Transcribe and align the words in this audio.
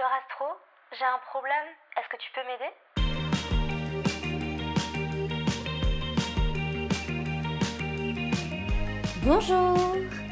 Docteur 0.00 0.18
Astro, 0.24 0.46
j'ai 0.98 1.04
un 1.04 1.18
problème, 1.28 1.68
est-ce 1.98 2.08
que 2.08 2.16
tu 2.16 2.30
peux 2.32 2.40
m'aider? 2.48 2.72
Bonjour 9.26 9.76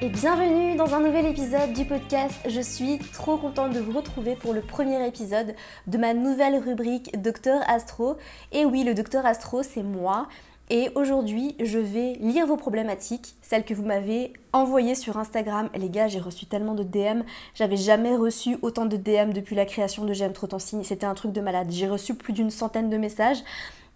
et 0.00 0.08
bienvenue 0.08 0.74
dans 0.76 0.94
un 0.94 1.00
nouvel 1.00 1.26
épisode 1.26 1.74
du 1.74 1.84
podcast. 1.84 2.40
Je 2.48 2.62
suis 2.62 2.98
trop 3.12 3.36
contente 3.36 3.74
de 3.74 3.80
vous 3.80 3.92
retrouver 3.92 4.36
pour 4.36 4.54
le 4.54 4.62
premier 4.62 5.06
épisode 5.06 5.54
de 5.86 5.98
ma 5.98 6.14
nouvelle 6.14 6.56
rubrique 6.56 7.20
Docteur 7.20 7.60
Astro. 7.68 8.16
Et 8.52 8.64
oui, 8.64 8.84
le 8.84 8.94
Docteur 8.94 9.26
Astro, 9.26 9.62
c'est 9.62 9.82
moi. 9.82 10.28
Et 10.70 10.90
aujourd'hui, 10.94 11.56
je 11.60 11.78
vais 11.78 12.14
lire 12.20 12.46
vos 12.46 12.56
problématiques, 12.56 13.36
celles 13.40 13.64
que 13.64 13.72
vous 13.72 13.84
m'avez 13.84 14.34
envoyées 14.52 14.94
sur 14.94 15.16
Instagram. 15.16 15.70
Les 15.74 15.88
gars, 15.88 16.08
j'ai 16.08 16.20
reçu 16.20 16.46
tellement 16.46 16.74
de 16.74 16.82
DM. 16.82 17.22
J'avais 17.54 17.76
jamais 17.76 18.14
reçu 18.14 18.58
autant 18.60 18.84
de 18.84 18.96
DM 18.96 19.32
depuis 19.32 19.56
la 19.56 19.64
création 19.64 20.04
de 20.04 20.12
J'aime 20.12 20.32
trop 20.32 20.46
ton. 20.46 20.58
C'était 20.58 21.06
un 21.06 21.14
truc 21.14 21.32
de 21.32 21.40
malade. 21.40 21.68
J'ai 21.70 21.88
reçu 21.88 22.14
plus 22.14 22.32
d'une 22.32 22.50
centaine 22.50 22.90
de 22.90 22.98
messages. 22.98 23.38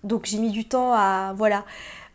Donc 0.03 0.27
j'ai 0.27 0.39
mis 0.39 0.51
du 0.51 0.65
temps 0.65 0.93
à... 0.93 1.35
Voilà. 1.37 1.65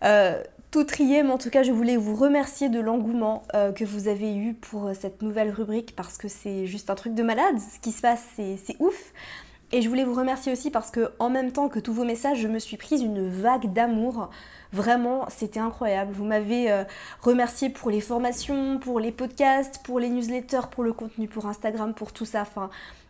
Euh, 0.03 0.41
tout 0.71 0.83
trier, 0.83 1.23
mais 1.23 1.31
en 1.31 1.37
tout 1.37 1.49
cas, 1.49 1.63
je 1.63 1.71
voulais 1.71 1.95
vous 1.95 2.15
remercier 2.15 2.69
de 2.69 2.79
l'engouement 2.79 3.43
euh, 3.53 3.71
que 3.71 3.85
vous 3.85 4.07
avez 4.07 4.35
eu 4.35 4.53
pour 4.53 4.87
euh, 4.87 4.93
cette 4.93 5.21
nouvelle 5.21 5.49
rubrique 5.49 5.95
parce 5.95 6.17
que 6.17 6.27
c'est 6.27 6.65
juste 6.65 6.89
un 6.89 6.95
truc 6.95 7.13
de 7.13 7.23
malade. 7.23 7.57
Ce 7.59 7.79
qui 7.79 7.91
se 7.91 8.01
passe, 8.01 8.23
c'est 8.35 8.75
ouf. 8.79 9.13
Et 9.73 9.81
je 9.81 9.89
voulais 9.89 10.05
vous 10.05 10.13
remercier 10.13 10.51
aussi 10.51 10.71
parce 10.71 10.91
que 10.91 11.11
en 11.19 11.29
même 11.29 11.51
temps 11.51 11.67
que 11.67 11.79
tous 11.79 11.93
vos 11.93 12.05
messages, 12.05 12.39
je 12.39 12.47
me 12.47 12.59
suis 12.59 12.77
prise 12.77 13.01
une 13.01 13.27
vague 13.27 13.73
d'amour. 13.73 14.29
Vraiment, 14.71 15.25
c'était 15.29 15.59
incroyable. 15.59 16.13
Vous 16.13 16.25
m'avez 16.25 16.71
euh, 16.71 16.83
remercié 17.21 17.69
pour 17.69 17.89
les 17.89 18.01
formations, 18.01 18.79
pour 18.79 18.99
les 18.99 19.11
podcasts, 19.11 19.81
pour 19.83 19.99
les 19.99 20.09
newsletters, 20.09 20.69
pour 20.71 20.83
le 20.83 20.93
contenu, 20.93 21.27
pour 21.27 21.47
Instagram, 21.47 21.93
pour 21.93 22.13
tout 22.13 22.25
ça. 22.25 22.41
Enfin, 22.41 22.69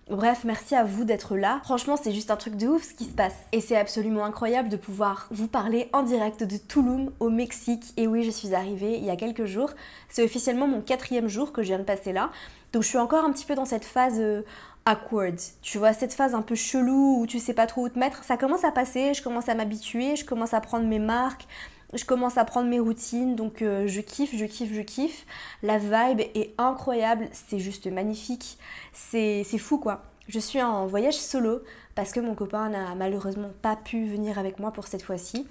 Bref, 0.09 0.45
merci 0.45 0.73
à 0.73 0.85
vous 0.85 1.03
d'être 1.03 1.35
là. 1.35 1.59
Franchement, 1.65 1.97
c'est 2.01 2.13
juste 2.13 2.31
un 2.31 2.37
truc 2.37 2.55
de 2.55 2.65
ouf 2.65 2.81
ce 2.81 2.93
qui 2.93 3.03
se 3.03 3.11
passe. 3.11 3.35
Et 3.51 3.59
c'est 3.59 3.75
absolument 3.75 4.23
incroyable 4.23 4.69
de 4.69 4.77
pouvoir 4.77 5.27
vous 5.31 5.49
parler 5.49 5.89
en 5.91 6.01
direct 6.01 6.45
de 6.45 6.55
Tulum 6.55 7.11
au 7.19 7.29
Mexique. 7.29 7.83
Et 7.97 8.07
oui, 8.07 8.23
je 8.23 8.31
suis 8.31 8.55
arrivée 8.55 8.97
il 8.97 9.03
y 9.03 9.09
a 9.09 9.17
quelques 9.17 9.43
jours. 9.43 9.71
C'est 10.07 10.23
officiellement 10.23 10.65
mon 10.65 10.79
quatrième 10.79 11.27
jour 11.27 11.51
que 11.51 11.61
je 11.61 11.67
viens 11.67 11.79
de 11.79 11.83
passer 11.83 12.13
là. 12.13 12.29
Donc 12.71 12.83
je 12.83 12.87
suis 12.87 12.97
encore 12.97 13.25
un 13.25 13.33
petit 13.33 13.45
peu 13.45 13.55
dans 13.55 13.65
cette 13.65 13.83
phase 13.83 14.19
euh, 14.19 14.43
awkward. 14.87 15.35
Tu 15.61 15.77
vois, 15.77 15.93
cette 15.93 16.13
phase 16.13 16.33
un 16.33 16.41
peu 16.41 16.55
chelou 16.55 17.19
où 17.19 17.27
tu 17.27 17.39
sais 17.39 17.53
pas 17.53 17.67
trop 17.67 17.85
où 17.85 17.89
te 17.89 17.99
mettre. 17.99 18.23
Ça 18.23 18.37
commence 18.37 18.63
à 18.63 18.71
passer, 18.71 19.13
je 19.13 19.21
commence 19.21 19.49
à 19.49 19.55
m'habituer, 19.55 20.15
je 20.15 20.25
commence 20.25 20.53
à 20.53 20.61
prendre 20.61 20.85
mes 20.85 20.99
marques 20.99 21.47
je 21.93 22.05
commence 22.05 22.37
à 22.37 22.45
prendre 22.45 22.67
mes 22.67 22.79
routines, 22.79 23.35
donc 23.35 23.61
euh, 23.61 23.87
je 23.87 24.01
kiffe, 24.01 24.35
je 24.35 24.45
kiffe, 24.45 24.73
je 24.73 24.81
kiffe. 24.81 25.25
La 25.63 25.77
vibe 25.77 26.21
est 26.35 26.53
incroyable, 26.57 27.29
c'est 27.31 27.59
juste 27.59 27.87
magnifique, 27.87 28.57
c'est 28.93 29.43
fou 29.57 29.77
quoi. 29.77 30.03
Je 30.27 30.39
suis 30.39 30.61
en 30.61 30.85
voyage 30.87 31.15
solo 31.15 31.61
parce 31.95 32.11
que 32.11 32.19
mon 32.19 32.35
copain 32.35 32.69
n'a 32.69 32.93
malheureusement 32.95 33.51
pas 33.61 33.77
pu 33.77 34.05
venir 34.05 34.37
avec 34.37 34.59
moi 34.59 34.71
pour 34.71 34.87
cette 34.87 35.01
fois-ci. 35.01 35.47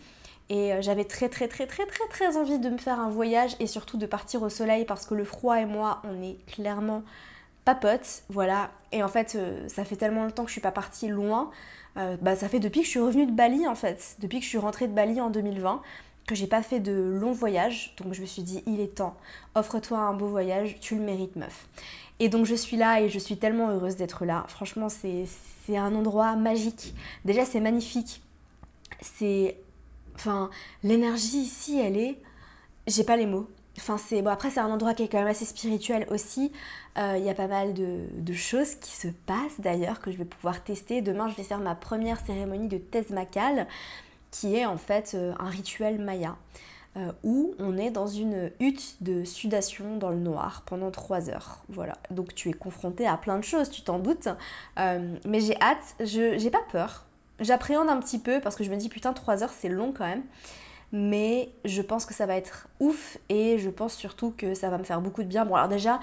Et 0.48 0.74
euh, 0.74 0.82
j'avais 0.82 1.04
très 1.04 1.28
très 1.28 1.48
très 1.48 1.66
très 1.66 1.86
très 1.86 2.06
très 2.08 2.36
envie 2.36 2.58
de 2.58 2.68
me 2.68 2.78
faire 2.78 3.00
un 3.00 3.08
voyage 3.08 3.56
et 3.58 3.66
surtout 3.66 3.96
de 3.96 4.06
partir 4.06 4.42
au 4.42 4.50
soleil 4.50 4.84
parce 4.84 5.06
que 5.06 5.14
le 5.14 5.24
froid 5.24 5.58
et 5.58 5.64
moi, 5.64 6.02
on 6.04 6.22
est 6.22 6.36
clairement 6.46 7.02
pas 7.66 7.74
potes, 7.74 8.22
voilà. 8.30 8.70
Et 8.92 9.02
en 9.02 9.08
fait, 9.08 9.34
euh, 9.34 9.68
ça 9.68 9.84
fait 9.84 9.96
tellement 9.96 10.24
longtemps 10.24 10.44
que 10.44 10.48
je 10.48 10.52
suis 10.52 10.62
pas 10.62 10.72
partie 10.72 11.08
loin. 11.08 11.50
bah, 12.22 12.36
ça 12.36 12.48
fait 12.48 12.60
depuis 12.60 12.80
que 12.80 12.86
je 12.86 12.90
suis 12.90 13.00
revenue 13.00 13.26
de 13.26 13.32
Bali 13.32 13.66
en 13.66 13.74
fait, 13.74 14.16
depuis 14.18 14.38
que 14.38 14.44
je 14.44 14.50
suis 14.50 14.58
rentrée 14.58 14.86
de 14.86 14.92
Bali 14.92 15.20
en 15.20 15.30
2020 15.30 15.82
que 16.26 16.34
j'ai 16.34 16.46
pas 16.46 16.62
fait 16.62 16.80
de 16.80 16.92
long 16.92 17.32
voyage, 17.32 17.94
donc 17.98 18.12
je 18.12 18.20
me 18.20 18.26
suis 18.26 18.42
dit 18.42 18.62
il 18.66 18.80
est 18.80 18.96
temps, 18.96 19.16
offre-toi 19.54 19.98
un 19.98 20.12
beau 20.12 20.26
voyage, 20.26 20.76
tu 20.80 20.96
le 20.96 21.02
mérites 21.02 21.36
meuf. 21.36 21.68
Et 22.18 22.28
donc 22.28 22.46
je 22.46 22.54
suis 22.54 22.76
là 22.76 23.00
et 23.00 23.08
je 23.08 23.18
suis 23.18 23.36
tellement 23.36 23.70
heureuse 23.70 23.96
d'être 23.96 24.24
là. 24.24 24.44
Franchement 24.48 24.88
c'est 24.88 25.26
un 25.76 25.94
endroit 25.94 26.34
magique. 26.36 26.94
Déjà 27.24 27.44
c'est 27.44 27.60
magnifique. 27.60 28.22
C'est... 29.00 29.58
Enfin 30.14 30.50
l'énergie 30.82 31.38
ici 31.38 31.78
elle 31.78 31.96
est... 31.96 32.18
J'ai 32.86 33.04
pas 33.04 33.16
les 33.16 33.26
mots. 33.26 33.48
Enfin 33.78 33.98
c'est... 33.98 34.22
Bon 34.22 34.30
après 34.30 34.50
c'est 34.50 34.60
un 34.60 34.70
endroit 34.70 34.94
qui 34.94 35.04
est 35.04 35.08
quand 35.08 35.18
même 35.18 35.28
assez 35.28 35.44
spirituel 35.44 36.06
aussi. 36.10 36.52
Euh, 36.98 37.16
il 37.18 37.24
y 37.24 37.30
a 37.30 37.34
pas 37.34 37.46
mal 37.46 37.74
de, 37.74 38.32
choses 38.32 38.74
qui 38.76 38.92
se 38.92 39.08
passent 39.08 39.60
d'ailleurs 39.60 40.00
que 40.00 40.10
je 40.10 40.16
vais 40.16 40.24
pouvoir 40.24 40.64
tester. 40.64 41.02
Demain 41.02 41.28
je 41.28 41.34
vais 41.34 41.42
faire 41.42 41.58
ma 41.58 41.74
première 41.74 42.18
cérémonie 42.24 42.68
de 42.68 42.78
Tezmakal 42.78 43.66
qui 44.30 44.56
est 44.56 44.66
en 44.66 44.78
fait 44.78 45.12
euh, 45.14 45.34
un 45.38 45.48
rituel 45.48 45.98
maya. 45.98 46.36
Euh, 46.96 47.12
où 47.24 47.54
on 47.58 47.76
est 47.76 47.90
dans 47.90 48.06
une 48.06 48.50
hutte 48.58 48.96
de 49.02 49.22
sudation 49.22 49.98
dans 49.98 50.08
le 50.08 50.16
noir 50.16 50.62
pendant 50.64 50.90
trois 50.90 51.28
heures. 51.28 51.62
Voilà, 51.68 51.92
donc 52.10 52.34
tu 52.34 52.48
es 52.48 52.54
confronté 52.54 53.06
à 53.06 53.18
plein 53.18 53.36
de 53.36 53.44
choses, 53.44 53.68
tu 53.68 53.82
t'en 53.82 53.98
doutes. 53.98 54.28
Euh, 54.78 55.14
mais 55.26 55.40
j'ai 55.40 55.60
hâte, 55.60 55.94
je 56.00 56.38
j'ai 56.38 56.50
pas 56.50 56.62
peur. 56.72 57.04
J'appréhende 57.38 57.90
un 57.90 57.98
petit 58.00 58.18
peu 58.18 58.40
parce 58.40 58.56
que 58.56 58.64
je 58.64 58.70
me 58.70 58.76
dis 58.76 58.88
putain 58.88 59.12
trois 59.12 59.42
heures 59.42 59.52
c'est 59.52 59.68
long 59.68 59.92
quand 59.92 60.06
même. 60.06 60.22
Mais 60.90 61.50
je 61.66 61.82
pense 61.82 62.06
que 62.06 62.14
ça 62.14 62.24
va 62.24 62.34
être 62.34 62.66
ouf 62.80 63.18
et 63.28 63.58
je 63.58 63.68
pense 63.68 63.92
surtout 63.92 64.32
que 64.34 64.54
ça 64.54 64.70
va 64.70 64.78
me 64.78 64.84
faire 64.84 65.02
beaucoup 65.02 65.22
de 65.22 65.28
bien. 65.28 65.44
Bon 65.44 65.56
alors 65.56 65.68
déjà, 65.68 66.00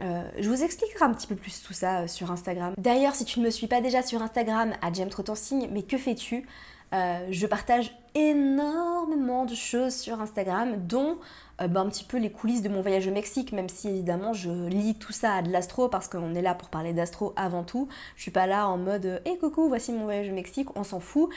je 0.00 0.48
vous 0.48 0.62
expliquerai 0.62 1.04
un 1.04 1.12
petit 1.12 1.26
peu 1.26 1.36
plus 1.36 1.62
tout 1.62 1.72
ça 1.72 2.08
sur 2.08 2.30
Instagram. 2.30 2.74
D'ailleurs, 2.78 3.14
si 3.14 3.24
tu 3.24 3.40
ne 3.40 3.44
me 3.44 3.50
suis 3.50 3.66
pas 3.66 3.80
déjà 3.80 4.02
sur 4.02 4.22
Instagram, 4.22 4.72
à 4.82 4.92
J'aime 4.92 5.08
trop 5.08 5.22
ton 5.22 5.34
signe, 5.34 5.66
mais 5.72 5.82
que 5.82 5.96
fais-tu? 5.96 6.46
Euh, 6.92 7.26
je 7.30 7.46
partage 7.46 7.96
énormément 8.14 9.46
de 9.46 9.54
choses 9.54 9.94
sur 9.94 10.20
Instagram, 10.20 10.74
dont 10.86 11.16
euh, 11.62 11.68
bah, 11.68 11.80
un 11.80 11.88
petit 11.88 12.04
peu 12.04 12.18
les 12.18 12.30
coulisses 12.30 12.60
de 12.60 12.68
mon 12.68 12.82
voyage 12.82 13.06
au 13.06 13.12
Mexique, 13.12 13.52
même 13.52 13.70
si 13.70 13.88
évidemment 13.88 14.32
je 14.34 14.50
lis 14.68 14.96
tout 14.96 15.12
ça 15.12 15.34
à 15.34 15.42
de 15.42 15.50
l'astro 15.50 15.88
parce 15.88 16.08
qu'on 16.08 16.34
est 16.34 16.42
là 16.42 16.54
pour 16.54 16.68
parler 16.68 16.92
d'astro 16.92 17.32
avant 17.36 17.62
tout. 17.62 17.88
Je 18.16 18.22
suis 18.22 18.30
pas 18.30 18.46
là 18.46 18.68
en 18.68 18.76
mode 18.76 19.22
hé 19.24 19.30
hey, 19.30 19.38
coucou, 19.38 19.68
voici 19.68 19.92
mon 19.92 20.04
voyage 20.04 20.28
au 20.28 20.34
Mexique, 20.34 20.76
on 20.76 20.84
s'en 20.84 21.00
fout. 21.00 21.30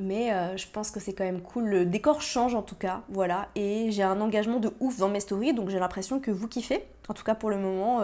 Mais 0.00 0.32
euh, 0.32 0.56
je 0.56 0.66
pense 0.66 0.90
que 0.90 0.98
c'est 0.98 1.12
quand 1.12 1.24
même 1.24 1.40
cool. 1.40 1.64
Le 1.64 1.84
décor 1.84 2.20
change 2.20 2.54
en 2.54 2.62
tout 2.62 2.74
cas, 2.74 3.02
voilà. 3.08 3.48
Et 3.54 3.90
j'ai 3.90 4.02
un 4.02 4.20
engagement 4.20 4.58
de 4.58 4.72
ouf 4.80 4.98
dans 4.98 5.08
mes 5.08 5.20
stories, 5.20 5.54
donc 5.54 5.70
j'ai 5.70 5.78
l'impression 5.78 6.20
que 6.20 6.30
vous 6.30 6.48
kiffez. 6.48 6.84
En 7.08 7.14
tout 7.14 7.24
cas 7.24 7.34
pour 7.34 7.50
le 7.50 7.58
moment, 7.58 8.00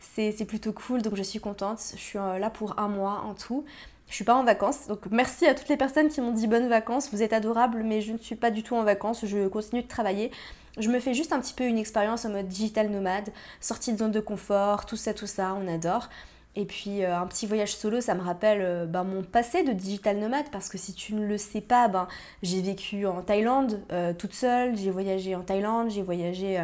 c'est 0.00 0.44
plutôt 0.46 0.72
cool, 0.72 1.02
donc 1.02 1.16
je 1.16 1.22
suis 1.22 1.40
contente. 1.40 1.80
Je 1.92 2.00
suis 2.00 2.18
là 2.18 2.50
pour 2.50 2.78
un 2.78 2.88
mois 2.88 3.24
en 3.26 3.34
tout. 3.34 3.64
Je 4.08 4.14
suis 4.14 4.24
pas 4.24 4.34
en 4.34 4.44
vacances, 4.44 4.88
donc 4.88 5.06
merci 5.10 5.46
à 5.46 5.54
toutes 5.54 5.68
les 5.68 5.76
personnes 5.78 6.08
qui 6.08 6.20
m'ont 6.20 6.32
dit 6.32 6.46
bonnes 6.46 6.68
vacances. 6.68 7.08
Vous 7.12 7.22
êtes 7.22 7.32
adorables, 7.32 7.82
mais 7.82 8.02
je 8.02 8.12
ne 8.12 8.18
suis 8.18 8.36
pas 8.36 8.50
du 8.50 8.62
tout 8.62 8.76
en 8.76 8.84
vacances. 8.84 9.24
Je 9.24 9.48
continue 9.48 9.82
de 9.82 9.88
travailler. 9.88 10.30
Je 10.78 10.88
me 10.88 11.00
fais 11.00 11.14
juste 11.14 11.32
un 11.32 11.40
petit 11.40 11.54
peu 11.54 11.64
une 11.64 11.78
expérience 11.78 12.24
en 12.24 12.30
mode 12.30 12.48
digital 12.48 12.90
nomade, 12.90 13.30
sortie 13.60 13.92
de 13.92 13.98
zone 13.98 14.10
de 14.10 14.20
confort, 14.20 14.86
tout 14.86 14.96
ça, 14.96 15.12
tout 15.12 15.26
ça, 15.26 15.54
on 15.54 15.68
adore. 15.68 16.08
Et 16.54 16.66
puis 16.66 17.02
euh, 17.02 17.16
un 17.16 17.26
petit 17.26 17.46
voyage 17.46 17.74
solo, 17.74 18.00
ça 18.00 18.14
me 18.14 18.20
rappelle 18.20 18.60
euh, 18.60 18.86
ben, 18.86 19.04
mon 19.04 19.22
passé 19.22 19.62
de 19.62 19.72
digital 19.72 20.18
nomade 20.18 20.50
parce 20.52 20.68
que 20.68 20.76
si 20.76 20.92
tu 20.92 21.14
ne 21.14 21.26
le 21.26 21.38
sais 21.38 21.62
pas, 21.62 21.88
ben, 21.88 22.08
j'ai 22.42 22.60
vécu 22.60 23.06
en 23.06 23.22
Thaïlande 23.22 23.80
euh, 23.90 24.12
toute 24.12 24.34
seule, 24.34 24.76
j'ai 24.76 24.90
voyagé 24.90 25.34
en 25.34 25.42
Thaïlande, 25.42 25.90
j'ai 25.90 26.02
voyagé 26.02 26.62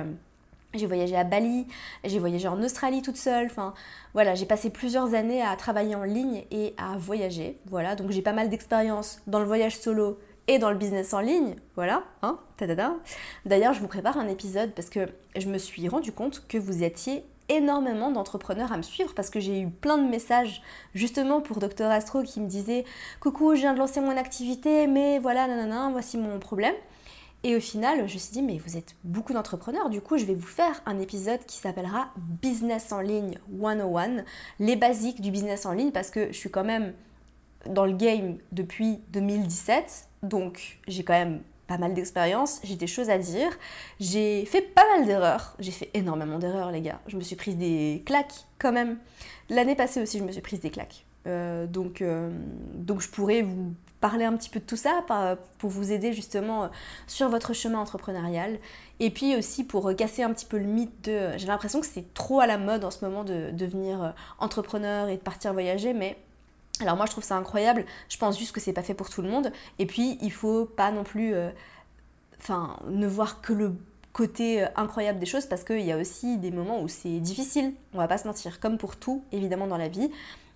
voyagé 0.87 1.17
à 1.17 1.25
Bali, 1.25 1.67
j'ai 2.05 2.19
voyagé 2.19 2.47
en 2.47 2.63
Australie 2.63 3.03
toute 3.03 3.17
seule. 3.17 3.47
Enfin, 3.47 3.75
voilà, 4.15 4.35
j'ai 4.35 4.47
passé 4.47 4.71
plusieurs 4.71 5.15
années 5.15 5.43
à 5.43 5.57
travailler 5.57 5.95
en 5.95 6.05
ligne 6.05 6.45
et 6.51 6.75
à 6.77 6.97
voyager. 6.99 7.59
Voilà, 7.67 7.97
donc 7.97 8.11
j'ai 8.11 8.23
pas 8.23 8.33
mal 8.33 8.49
d'expérience 8.49 9.21
dans 9.27 9.41
le 9.41 9.47
voyage 9.47 9.79
solo 9.79 10.19
et 10.47 10.59
dans 10.59 10.71
le 10.71 10.77
business 10.77 11.15
en 11.15 11.21
ligne. 11.21 11.57
Voilà, 11.75 12.05
hein, 12.23 12.39
D'ailleurs, 13.45 13.73
je 13.73 13.81
vous 13.81 13.89
prépare 13.89 14.19
un 14.19 14.29
épisode 14.29 14.73
parce 14.73 14.91
que 14.91 15.09
je 15.37 15.49
me 15.49 15.59
suis 15.59 15.89
rendu 15.89 16.13
compte 16.13 16.47
que 16.49 16.59
vous 16.59 16.83
étiez 16.83 17.25
énormément 17.49 18.11
d'entrepreneurs 18.11 18.73
à 18.73 18.77
me 18.77 18.83
suivre 18.83 19.15
parce 19.15 19.31
que 19.31 19.41
j'ai 19.41 19.61
eu 19.61 19.69
plein 19.69 19.99
de 19.99 20.09
messages 20.09 20.63
justement 20.95 21.41
pour 21.41 21.59
Dr 21.59 21.87
Astro 21.87 22.23
qui 22.23 22.41
me 22.41 22.47
disait 22.47 22.85
coucou 23.21 23.55
je 23.55 23.61
viens 23.61 23.75
de 23.75 23.79
lancer 23.79 24.01
mon 24.01 24.17
activité 24.17 24.87
mais 24.87 25.19
voilà 25.19 25.47
nanana 25.47 25.91
voici 25.91 26.19
mon 26.19 26.39
problème 26.39 26.75
et 27.45 27.55
au 27.55 27.61
final, 27.61 28.09
je 28.09 28.15
me 28.15 28.19
suis 28.19 28.33
dit, 28.33 28.43
mais 28.43 28.59
vous 28.59 28.77
êtes 28.77 28.97
beaucoup 29.05 29.33
d'entrepreneurs, 29.33 29.91
du 29.91 30.01
coup, 30.01 30.19
je 30.19 30.25
vais 30.25 30.35
vous 30.35 30.47
faire 30.47 30.83
un 30.87 30.99
épisode 30.99 31.39
qui 31.47 31.57
s'appellera 31.59 32.09
Business 32.17 32.91
en 32.91 33.01
ligne 33.01 33.39
101, 33.63 34.25
les 34.59 34.75
basiques 34.75 35.21
du 35.21 35.31
business 35.31 35.65
en 35.65 35.73
ligne, 35.73 35.93
parce 35.93 36.11
que 36.11 36.33
je 36.33 36.37
suis 36.37 36.51
quand 36.51 36.65
même 36.65 36.95
dans 37.67 37.87
le 37.87 37.93
game 37.93 38.39
depuis 38.51 38.99
2017, 39.13 40.09
donc 40.25 40.81
j'ai 40.89 41.05
quand 41.05 41.13
même 41.13 41.43
pas 41.69 41.79
mal 41.79 41.95
d'expérience, 41.95 42.61
j'ai 42.65 42.75
des 42.75 42.87
choses 42.87 43.11
à 43.11 43.19
dire, 43.19 43.51
j'ai 44.01 44.45
fait 44.47 44.63
pas 44.63 44.85
mal 44.97 45.07
d'erreurs, 45.07 45.55
j'ai 45.61 45.71
fait 45.71 45.91
énormément 45.95 46.39
d'erreurs 46.39 46.73
les 46.73 46.81
gars, 46.81 47.01
je 47.07 47.17
me 47.17 47.21
suis 47.21 47.37
prise 47.37 47.57
des 47.57 48.03
claques 48.07 48.47
quand 48.59 48.73
même. 48.73 48.99
L'année 49.51 49.77
passée 49.77 50.03
aussi, 50.03 50.19
je 50.19 50.25
me 50.25 50.33
suis 50.33 50.41
prise 50.41 50.61
des 50.61 50.71
claques. 50.71 51.05
Euh, 51.27 51.67
donc, 51.67 52.01
euh, 52.01 52.31
donc 52.75 53.03
je 53.03 53.09
pourrais 53.09 53.43
vous 53.43 53.75
parler 54.01 54.25
un 54.25 54.35
petit 54.37 54.49
peu 54.49 54.61
de 54.61 54.65
tout 54.65 54.77
ça 54.77 55.05
pour 55.59 55.71
vous 55.71 55.93
aider 55.93 56.13
justement 56.13 56.71
sur 57.07 57.29
votre 57.29 57.53
chemin 57.53 57.79
entrepreneurial. 57.81 58.59
Et 59.01 59.11
puis 59.11 59.37
aussi 59.37 59.65
pour 59.65 59.95
casser 59.97 60.23
un 60.23 60.33
petit 60.33 60.47
peu 60.47 60.57
le 60.57 60.67
mythe 60.67 61.05
de... 61.05 61.37
J'ai 61.37 61.49
l'impression 61.49 61.81
que 61.81 61.87
c'est 61.87 62.15
trop 62.15 62.41
à 62.41 62.47
la 62.47 62.59
mode 62.59 62.85
en 62.85 62.93
ce 62.93 63.05
moment 63.05 63.25
de 63.25 63.51
devenir 63.51 64.15
entrepreneur 64.39 65.09
et 65.09 65.17
de 65.17 65.23
partir 65.23 65.53
voyager, 65.53 65.95
mais 65.95 66.17
alors 66.81 66.97
moi 66.97 67.07
je 67.07 67.13
trouve 67.13 67.25
ça 67.25 67.37
incroyable, 67.37 67.85
je 68.09 68.17
pense 68.17 68.39
juste 68.39 68.53
que 68.53 68.61
c'est 68.61 68.73
pas 68.73 68.83
fait 68.83 68.95
pour 68.95 69.11
tout 69.11 69.23
le 69.23 69.29
monde. 69.29 69.53
Et 69.79 69.87
puis 69.87 70.19
il 70.21 70.33
faut 70.33 70.65
pas 70.65 70.91
non 70.91 71.05
plus... 71.05 71.35
Enfin, 72.41 72.77
ne 72.87 73.07
voir 73.07 73.41
que 73.41 73.53
le 73.53 73.75
côté 74.13 74.65
incroyable 74.77 75.19
des 75.19 75.27
choses 75.27 75.47
parce 75.47 75.65
qu'il 75.65 75.81
y 75.81 75.93
a 75.93 75.97
aussi 75.97 76.39
des 76.39 76.51
moments 76.51 76.81
où 76.81 76.89
c'est 76.89 77.21
difficile, 77.21 77.73
on 77.95 77.99
va 77.99 78.09
pas 78.09 78.19
se 78.19 78.27
mentir, 78.27 78.61
comme 78.61 78.79
pour 78.79 78.97
tout 78.97 79.25
évidemment 79.33 79.67
dans 79.67 79.77
la 79.77 79.89
vie. 79.89 80.11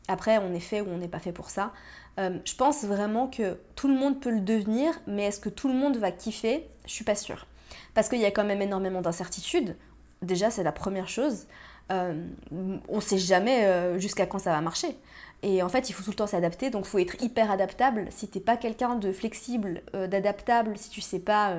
Après, 0.09 0.39
on 0.39 0.53
est 0.53 0.61
fait 0.61 0.81
ou 0.81 0.89
on 0.89 0.99
n'est 0.99 1.09
pas 1.09 1.21
fait 1.21 1.33
pour 1.33 1.51
ça. 1.51 1.73
Euh, 2.19 2.39
je 2.45 2.55
pense 2.55 2.85
vraiment 2.85 3.29
que 3.29 3.59
tout 3.77 3.89
le 3.89 3.95
monde 3.95 4.21
peut 4.21 4.31
le 4.31 4.41
devenir, 4.41 4.93
mais 5.07 5.25
est-ce 5.25 5.41
que 5.41 5.49
tout 5.49 5.69
le 5.69 5.75
monde 5.75 5.97
va 5.97 6.11
kiffer? 6.11 6.69
Je 6.87 6.91
suis 6.91 7.05
pas 7.05 7.15
sûre. 7.15 7.47
Parce 7.95 8.09
qu'il 8.09 8.21
y 8.21 8.25
a 8.25 8.31
quand 8.31 8.45
même 8.45 8.63
énormément 8.63 9.01
d'incertitudes. 9.01 9.77
Déjà, 10.21 10.51
c'est 10.51 10.63
la 10.63 10.73
première 10.73 11.09
chose. 11.09 11.47
Euh, 11.91 12.27
on 12.51 12.97
ne 12.97 13.01
sait 13.01 13.19
jamais 13.19 13.65
euh, 13.65 13.99
jusqu'à 13.99 14.27
quand 14.27 14.39
ça 14.39 14.51
va 14.51 14.61
marcher. 14.61 14.97
Et 15.43 15.63
en 15.63 15.69
fait, 15.69 15.91
il 15.91 15.93
faut 15.93 16.03
tout 16.03 16.11
le 16.11 16.17
temps 16.17 16.27
s'adapter, 16.27 16.71
donc 16.71 16.85
il 16.87 16.89
faut 16.89 16.99
être 16.99 17.21
hyper 17.23 17.51
adaptable. 17.51 18.07
Si 18.11 18.29
t'es 18.29 18.41
pas 18.41 18.57
quelqu'un 18.57 18.95
de 18.95 19.13
flexible, 19.13 19.83
d'adaptable, 19.93 20.77
si 20.79 20.89
tu 20.89 21.01
sais 21.01 21.19
pas, 21.19 21.57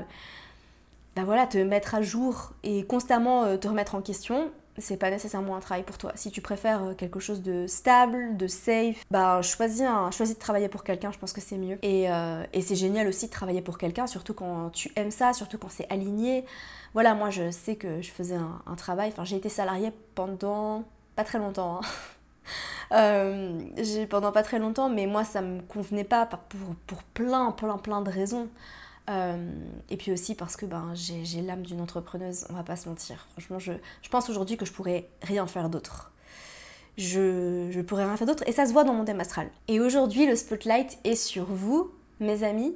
ben 1.15 1.25
voilà, 1.25 1.47
te 1.47 1.57
mettre 1.57 1.95
à 1.95 2.01
jour 2.01 2.53
et 2.63 2.85
constamment 2.85 3.57
te 3.57 3.67
remettre 3.67 3.95
en 3.95 4.01
question, 4.01 4.51
c'est 4.77 4.97
pas 4.97 5.09
nécessairement 5.09 5.55
un 5.55 5.59
travail 5.59 5.83
pour 5.83 5.97
toi. 5.97 6.11
Si 6.15 6.31
tu 6.31 6.41
préfères 6.41 6.83
euh, 6.83 6.93
quelque 6.93 7.19
chose 7.19 7.41
de 7.41 7.67
stable, 7.67 8.37
de 8.37 8.47
safe, 8.47 9.03
bah 9.11 9.41
choisis, 9.41 9.83
choisis 10.11 10.35
de 10.35 10.39
travailler 10.39 10.67
pour 10.67 10.83
quelqu'un, 10.83 11.11
je 11.11 11.19
pense 11.19 11.33
que 11.33 11.41
c'est 11.41 11.57
mieux. 11.57 11.77
Et, 11.83 12.09
euh, 12.09 12.43
et 12.53 12.61
c'est 12.61 12.75
génial 12.75 13.07
aussi 13.07 13.27
de 13.27 13.31
travailler 13.31 13.61
pour 13.61 13.77
quelqu'un, 13.77 14.07
surtout 14.07 14.33
quand 14.33 14.71
tu 14.71 14.91
aimes 14.95 15.11
ça, 15.11 15.33
surtout 15.33 15.57
quand 15.57 15.69
c'est 15.69 15.91
aligné. 15.91 16.45
Voilà, 16.93 17.13
moi 17.13 17.29
je 17.29 17.51
sais 17.51 17.75
que 17.75 18.01
je 18.01 18.11
faisais 18.11 18.35
un, 18.35 18.75
travail, 18.75 19.09
enfin 19.09 19.25
j'ai 19.25 19.35
été 19.35 19.49
salariée 19.49 19.91
pendant 20.15 20.83
pas 21.15 21.23
très 21.23 21.37
longtemps. 21.37 21.79
Hein. 21.81 21.87
Euh, 22.93 23.59
pendant 24.09 24.31
pas 24.31 24.43
très 24.43 24.59
longtemps, 24.59 24.89
mais 24.89 25.07
moi 25.07 25.23
ça 25.23 25.41
me 25.41 25.61
convenait 25.61 26.03
pas 26.03 26.25
pour, 26.25 26.75
pour 26.85 27.03
plein, 27.03 27.51
plein, 27.51 27.77
plein 27.77 28.01
de 28.01 28.09
raisons. 28.09 28.47
Euh, 29.09 29.51
et 29.89 29.97
puis 29.97 30.13
aussi 30.13 30.33
parce 30.33 30.55
que 30.55 30.65
ben, 30.65 30.93
j'ai 30.93 31.41
l'âme 31.41 31.63
d'une 31.63 31.81
entrepreneuse, 31.81 32.45
on 32.49 32.53
va 32.53 32.63
pas 32.63 32.75
se 32.75 32.87
mentir. 32.87 33.27
Franchement, 33.31 33.59
je, 33.59 33.73
je 34.01 34.09
pense 34.09 34.29
aujourd'hui 34.29 34.57
que 34.57 34.65
je 34.65 34.71
pourrais 34.71 35.07
rien 35.21 35.47
faire 35.47 35.69
d'autre. 35.69 36.11
Je, 36.97 37.69
je 37.71 37.81
pourrais 37.81 38.05
rien 38.05 38.15
faire 38.15 38.27
d'autre 38.27 38.43
et 38.47 38.51
ça 38.51 38.65
se 38.65 38.71
voit 38.71 38.83
dans 38.83 38.93
mon 38.93 39.03
thème 39.03 39.19
astral. 39.19 39.49
Et 39.67 39.79
aujourd'hui, 39.79 40.27
le 40.27 40.35
spotlight 40.35 40.99
est 41.03 41.15
sur 41.15 41.45
vous, 41.45 41.91
mes 42.19 42.43
amis, 42.43 42.75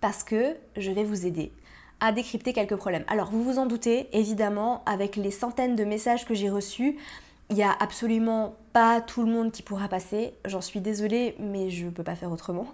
parce 0.00 0.22
que 0.22 0.56
je 0.76 0.92
vais 0.92 1.04
vous 1.04 1.26
aider 1.26 1.52
à 1.98 2.12
décrypter 2.12 2.52
quelques 2.52 2.76
problèmes. 2.76 3.04
Alors, 3.08 3.30
vous 3.30 3.44
vous 3.44 3.58
en 3.58 3.66
doutez, 3.66 4.08
évidemment, 4.16 4.82
avec 4.86 5.16
les 5.16 5.30
centaines 5.30 5.76
de 5.76 5.84
messages 5.84 6.24
que 6.24 6.32
j'ai 6.32 6.48
reçus, 6.48 6.96
il 7.50 7.56
n'y 7.56 7.62
a 7.62 7.72
absolument 7.78 8.54
pas 8.72 9.00
tout 9.00 9.24
le 9.24 9.30
monde 9.30 9.50
qui 9.50 9.62
pourra 9.62 9.88
passer. 9.88 10.34
J'en 10.44 10.60
suis 10.60 10.80
désolée, 10.80 11.34
mais 11.38 11.70
je 11.70 11.86
ne 11.86 11.90
peux 11.90 12.02
pas 12.02 12.14
faire 12.14 12.30
autrement. 12.30 12.66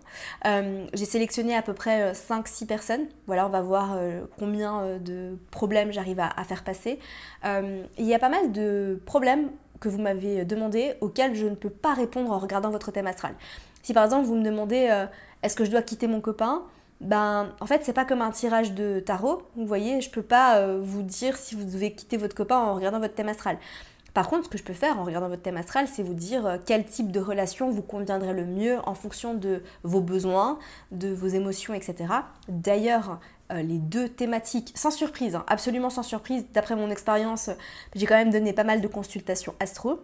Euh, 0.45 0.87
j'ai 0.95 1.05
sélectionné 1.05 1.57
à 1.57 1.63
peu 1.63 1.73
près 1.73 2.13
5-6 2.13 2.65
euh, 2.65 2.67
personnes. 2.67 3.07
Voilà, 3.27 3.47
on 3.47 3.51
va 3.51 3.63
voir 3.63 3.95
euh, 3.97 4.25
combien 4.39 4.99
de 4.99 5.39
problèmes 5.51 5.93
j'arrive 5.93 6.21
à, 6.21 6.45
faire 6.45 6.65
passer. 6.65 6.99
il 7.45 8.05
y 8.05 8.15
a 8.15 8.19
pas 8.19 8.29
mal 8.29 8.53
de 8.53 9.01
problèmes 9.07 9.51
que 9.81 9.89
vous 9.89 10.01
m'avez 10.01 10.45
demandé 10.45 10.95
auxquels 11.01 11.35
je 11.35 11.47
ne 11.47 11.55
peux 11.55 11.71
pas 11.71 11.95
répondre 11.95 12.31
en 12.31 12.39
regardant 12.39 12.71
votre 12.71 12.91
thème 12.91 13.07
astral. 13.07 13.35
Si 13.83 13.93
par 13.93 14.05
exemple 14.05 14.27
vous 14.27 14.37
me 14.37 14.45
demandez 14.45 15.07
est-ce 15.43 15.57
que 15.57 15.65
je 15.65 15.71
dois 15.71 15.83
quitter 15.83 16.07
mon 16.07 16.21
copain 16.21 16.63
ben, 17.03 17.53
en 17.61 17.67
fait, 17.67 17.85
c'est 17.85 17.93
pas 17.93 18.07
comme 18.07 18.23
un 18.23 18.31
tirage 18.31 18.73
de 18.73 19.01
tarot. 19.01 19.43
Vous 19.55 19.67
voyez, 19.67 20.01
je 20.01 20.09
peux 20.09 20.23
pas 20.23 20.67
vous 20.79 21.03
dire 21.03 21.37
si 21.37 21.55
vous 21.55 21.65
devez 21.65 21.93
quitter 21.93 22.17
votre 22.17 22.35
copain 22.35 22.57
en 22.57 22.75
regardant 22.75 23.01
votre 23.01 23.15
thème 23.15 23.29
astral. 23.29 23.59
Par 24.17 24.31
contre, 24.31 24.45
ce 24.45 24.49
que 24.49 24.57
je 24.57 24.63
peux 24.63 24.73
faire 24.73 24.99
en 24.99 25.05
regardant 25.05 25.29
votre 25.29 25.43
thème 25.43 25.59
astral, 25.59 25.87
c'est 25.89 26.03
vous 26.03 26.15
dire 26.15 26.47
euh, 26.47 26.57
quel 26.65 26.87
type 26.87 27.13
de 27.13 27.21
relation 27.21 27.71
vous 27.71 27.83
conviendrait 27.83 28.33
le 28.33 28.47
mieux 28.47 28.79
en 28.87 28.95
fonction 28.95 29.35
de 29.35 29.63
vos 29.83 30.01
besoins, 30.01 30.59
de 30.91 31.09
vos 31.09 31.27
émotions, 31.27 31.75
etc. 31.75 32.15
D'ailleurs, 32.49 33.21
euh, 33.53 33.61
les 33.61 33.77
deux 33.77 34.09
thématiques, 34.09 34.73
sans 34.75 34.91
surprise, 34.91 35.35
hein, 35.35 35.45
absolument 35.49 35.91
sans 35.91 36.03
surprise, 36.03 36.47
d'après 36.55 36.77
mon 36.77 36.89
expérience, 36.91 37.51
j'ai 37.95 38.07
quand 38.07 38.15
même 38.15 38.31
donné 38.31 38.55
pas 38.55 38.65
mal 38.65 38.81
de 38.81 38.89
consultations 38.89 39.55
astro 39.61 40.01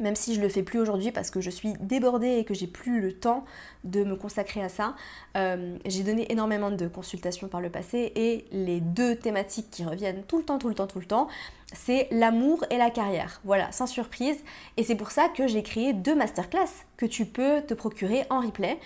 même 0.00 0.16
si 0.16 0.34
je 0.34 0.40
le 0.40 0.48
fais 0.48 0.62
plus 0.62 0.78
aujourd'hui 0.78 1.12
parce 1.12 1.30
que 1.30 1.40
je 1.40 1.50
suis 1.50 1.74
débordée 1.80 2.38
et 2.38 2.44
que 2.44 2.54
j'ai 2.54 2.66
plus 2.66 3.00
le 3.00 3.12
temps 3.12 3.44
de 3.84 4.04
me 4.04 4.16
consacrer 4.16 4.62
à 4.62 4.68
ça. 4.68 4.94
Euh, 5.36 5.76
j'ai 5.86 6.02
donné 6.02 6.30
énormément 6.32 6.70
de 6.70 6.88
consultations 6.88 7.48
par 7.48 7.60
le 7.60 7.70
passé 7.70 8.12
et 8.16 8.44
les 8.52 8.80
deux 8.80 9.16
thématiques 9.16 9.70
qui 9.70 9.84
reviennent 9.84 10.22
tout 10.24 10.38
le 10.38 10.44
temps, 10.44 10.58
tout 10.58 10.68
le 10.68 10.74
temps, 10.74 10.86
tout 10.86 11.00
le 11.00 11.06
temps, 11.06 11.28
c'est 11.72 12.08
l'amour 12.10 12.64
et 12.70 12.78
la 12.78 12.90
carrière. 12.90 13.40
Voilà, 13.44 13.70
sans 13.72 13.86
surprise. 13.86 14.38
Et 14.76 14.84
c'est 14.84 14.96
pour 14.96 15.10
ça 15.10 15.28
que 15.28 15.46
j'ai 15.46 15.62
créé 15.62 15.92
deux 15.92 16.14
masterclass 16.14 16.70
que 16.96 17.06
tu 17.06 17.26
peux 17.26 17.62
te 17.62 17.74
procurer 17.74 18.24
en 18.30 18.40
replay. 18.40 18.78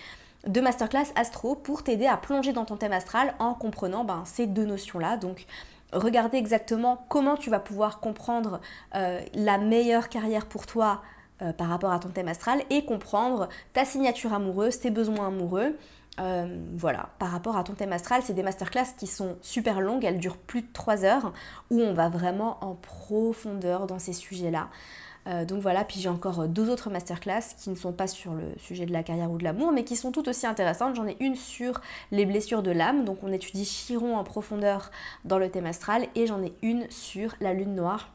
Deux 0.47 0.61
masterclass 0.61 1.07
astro 1.17 1.55
pour 1.55 1.83
t'aider 1.83 2.07
à 2.07 2.19
plonger 2.19 2.53
dans 2.53 2.67
ton 2.67 2.77
thème 2.77 2.93
astral 2.93 3.35
en 3.39 3.55
comprenant 3.55 4.05
ben, 4.05 4.25
ces 4.27 4.47
deux 4.47 4.67
notions-là. 4.67 5.17
Donc 5.17 5.47
regarder 5.95 6.37
exactement 6.39 7.05
comment 7.09 7.37
tu 7.37 7.51
vas 7.51 7.61
pouvoir 7.61 8.01
comprendre 8.01 8.61
euh, 8.95 9.21
la 9.35 9.59
meilleure 9.59 10.09
carrière 10.09 10.47
pour 10.47 10.67
toi 10.67 11.03
euh, 11.43 11.53
par 11.53 11.69
rapport 11.69 11.91
à 11.91 11.99
ton 11.99 12.11
thème 12.11 12.29
astral 12.29 12.63
et 12.71 12.85
comprendre 12.85 13.49
ta 13.73 13.85
signature 13.85 14.33
amoureuse, 14.33 14.79
tes 14.79 14.91
besoins 14.91 15.29
amoureux. 15.29 15.77
Euh, 16.21 16.47
voilà, 16.77 17.09
par 17.19 17.31
rapport 17.31 17.57
à 17.57 17.65
ton 17.65 17.73
thème 17.73 17.93
astral, 17.93 18.23
c'est 18.23 18.35
des 18.35 18.45
masterclass 18.45 18.95
qui 18.97 19.09
sont 19.09 19.37
super 19.43 19.81
longues, 19.81 20.05
elles 20.05 20.21
durent 20.21 20.37
plus 20.37 20.63
de 20.63 20.73
3 20.73 21.05
heures, 21.05 21.33
où 21.71 21.81
on 21.81 21.93
va 21.93 22.09
vraiment 22.09 22.59
en 22.61 22.75
profondeur 22.75 23.89
dans 23.89 23.99
ces 23.99 24.13
sujets-là. 24.13 24.69
Euh, 25.27 25.45
donc 25.45 25.61
voilà, 25.61 25.85
puis 25.85 26.01
j'ai 26.01 26.09
encore 26.09 26.41
euh, 26.41 26.47
deux 26.47 26.69
autres 26.69 26.91
masterclass 26.91 27.55
qui 27.59 27.71
ne 27.71 27.75
sont 27.75 27.93
pas 27.93 28.07
sur 28.07 28.35
le 28.35 28.45
sujet 28.59 28.85
de 28.85 28.93
la 28.93 29.03
carrière 29.03 29.31
ou 29.31 29.39
de 29.39 29.45
l'amour, 29.45 29.73
mais 29.73 29.85
qui 29.85 29.97
sont 29.97 30.13
tout 30.13 30.29
aussi 30.29 30.47
intéressantes. 30.47 30.97
J'en 30.97 31.07
ai 31.07 31.17
une 31.21 31.35
sur 31.35 31.81
les 32.11 32.27
blessures 32.27 32.63
de 32.63 32.71
l'âme, 32.71 33.05
donc 33.05 33.19
on 33.23 33.33
étudie 33.33 33.65
Chiron 33.65 34.17
en 34.17 34.25
profondeur 34.25 34.91
dans 35.25 35.39
le 35.39 35.49
thème 35.51 35.67
astral, 35.67 36.07
et 36.15 36.27
j'en 36.27 36.43
ai 36.43 36.53
une 36.63 36.89
sur 36.91 37.35
la 37.41 37.55
lune 37.55 37.75
noire. 37.75 38.11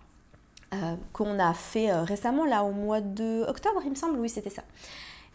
Euh, 0.75 0.95
qu'on 1.13 1.39
a 1.39 1.55
fait 1.55 1.91
récemment 1.91 2.45
là 2.45 2.63
au 2.63 2.71
mois 2.71 3.01
de 3.01 3.43
octobre 3.47 3.81
il 3.83 3.89
me 3.89 3.95
semble 3.95 4.19
oui 4.19 4.29
c'était 4.29 4.51
ça 4.51 4.61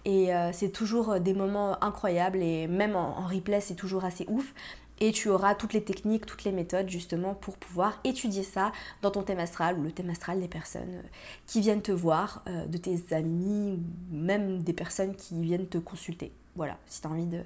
et 0.04 0.28
c'est 0.52 0.68
toujours 0.68 1.18
des 1.18 1.34
moments 1.34 1.82
incroyables 1.82 2.40
et 2.40 2.68
même 2.68 2.94
en 2.94 3.26
replay 3.26 3.60
c'est 3.60 3.74
toujours 3.74 4.04
assez 4.04 4.26
ouf 4.28 4.54
et 5.00 5.12
tu 5.12 5.28
auras 5.28 5.54
toutes 5.54 5.72
les 5.72 5.82
techniques, 5.82 6.26
toutes 6.26 6.44
les 6.44 6.52
méthodes 6.52 6.88
justement 6.88 7.34
pour 7.34 7.56
pouvoir 7.56 8.00
étudier 8.04 8.42
ça 8.42 8.72
dans 9.02 9.10
ton 9.10 9.22
thème 9.22 9.38
astral 9.38 9.78
ou 9.78 9.82
le 9.82 9.92
thème 9.92 10.10
astral 10.10 10.40
des 10.40 10.48
personnes 10.48 10.94
euh, 10.94 11.08
qui 11.46 11.60
viennent 11.60 11.82
te 11.82 11.92
voir, 11.92 12.42
euh, 12.48 12.66
de 12.66 12.78
tes 12.78 13.14
amis 13.14 13.80
même 14.10 14.62
des 14.62 14.72
personnes 14.72 15.14
qui 15.16 15.40
viennent 15.40 15.66
te 15.66 15.78
consulter. 15.78 16.32
Voilà, 16.56 16.78
si 16.86 17.00
tu 17.00 17.08
as 17.08 17.10
envie 17.10 17.26
de, 17.26 17.40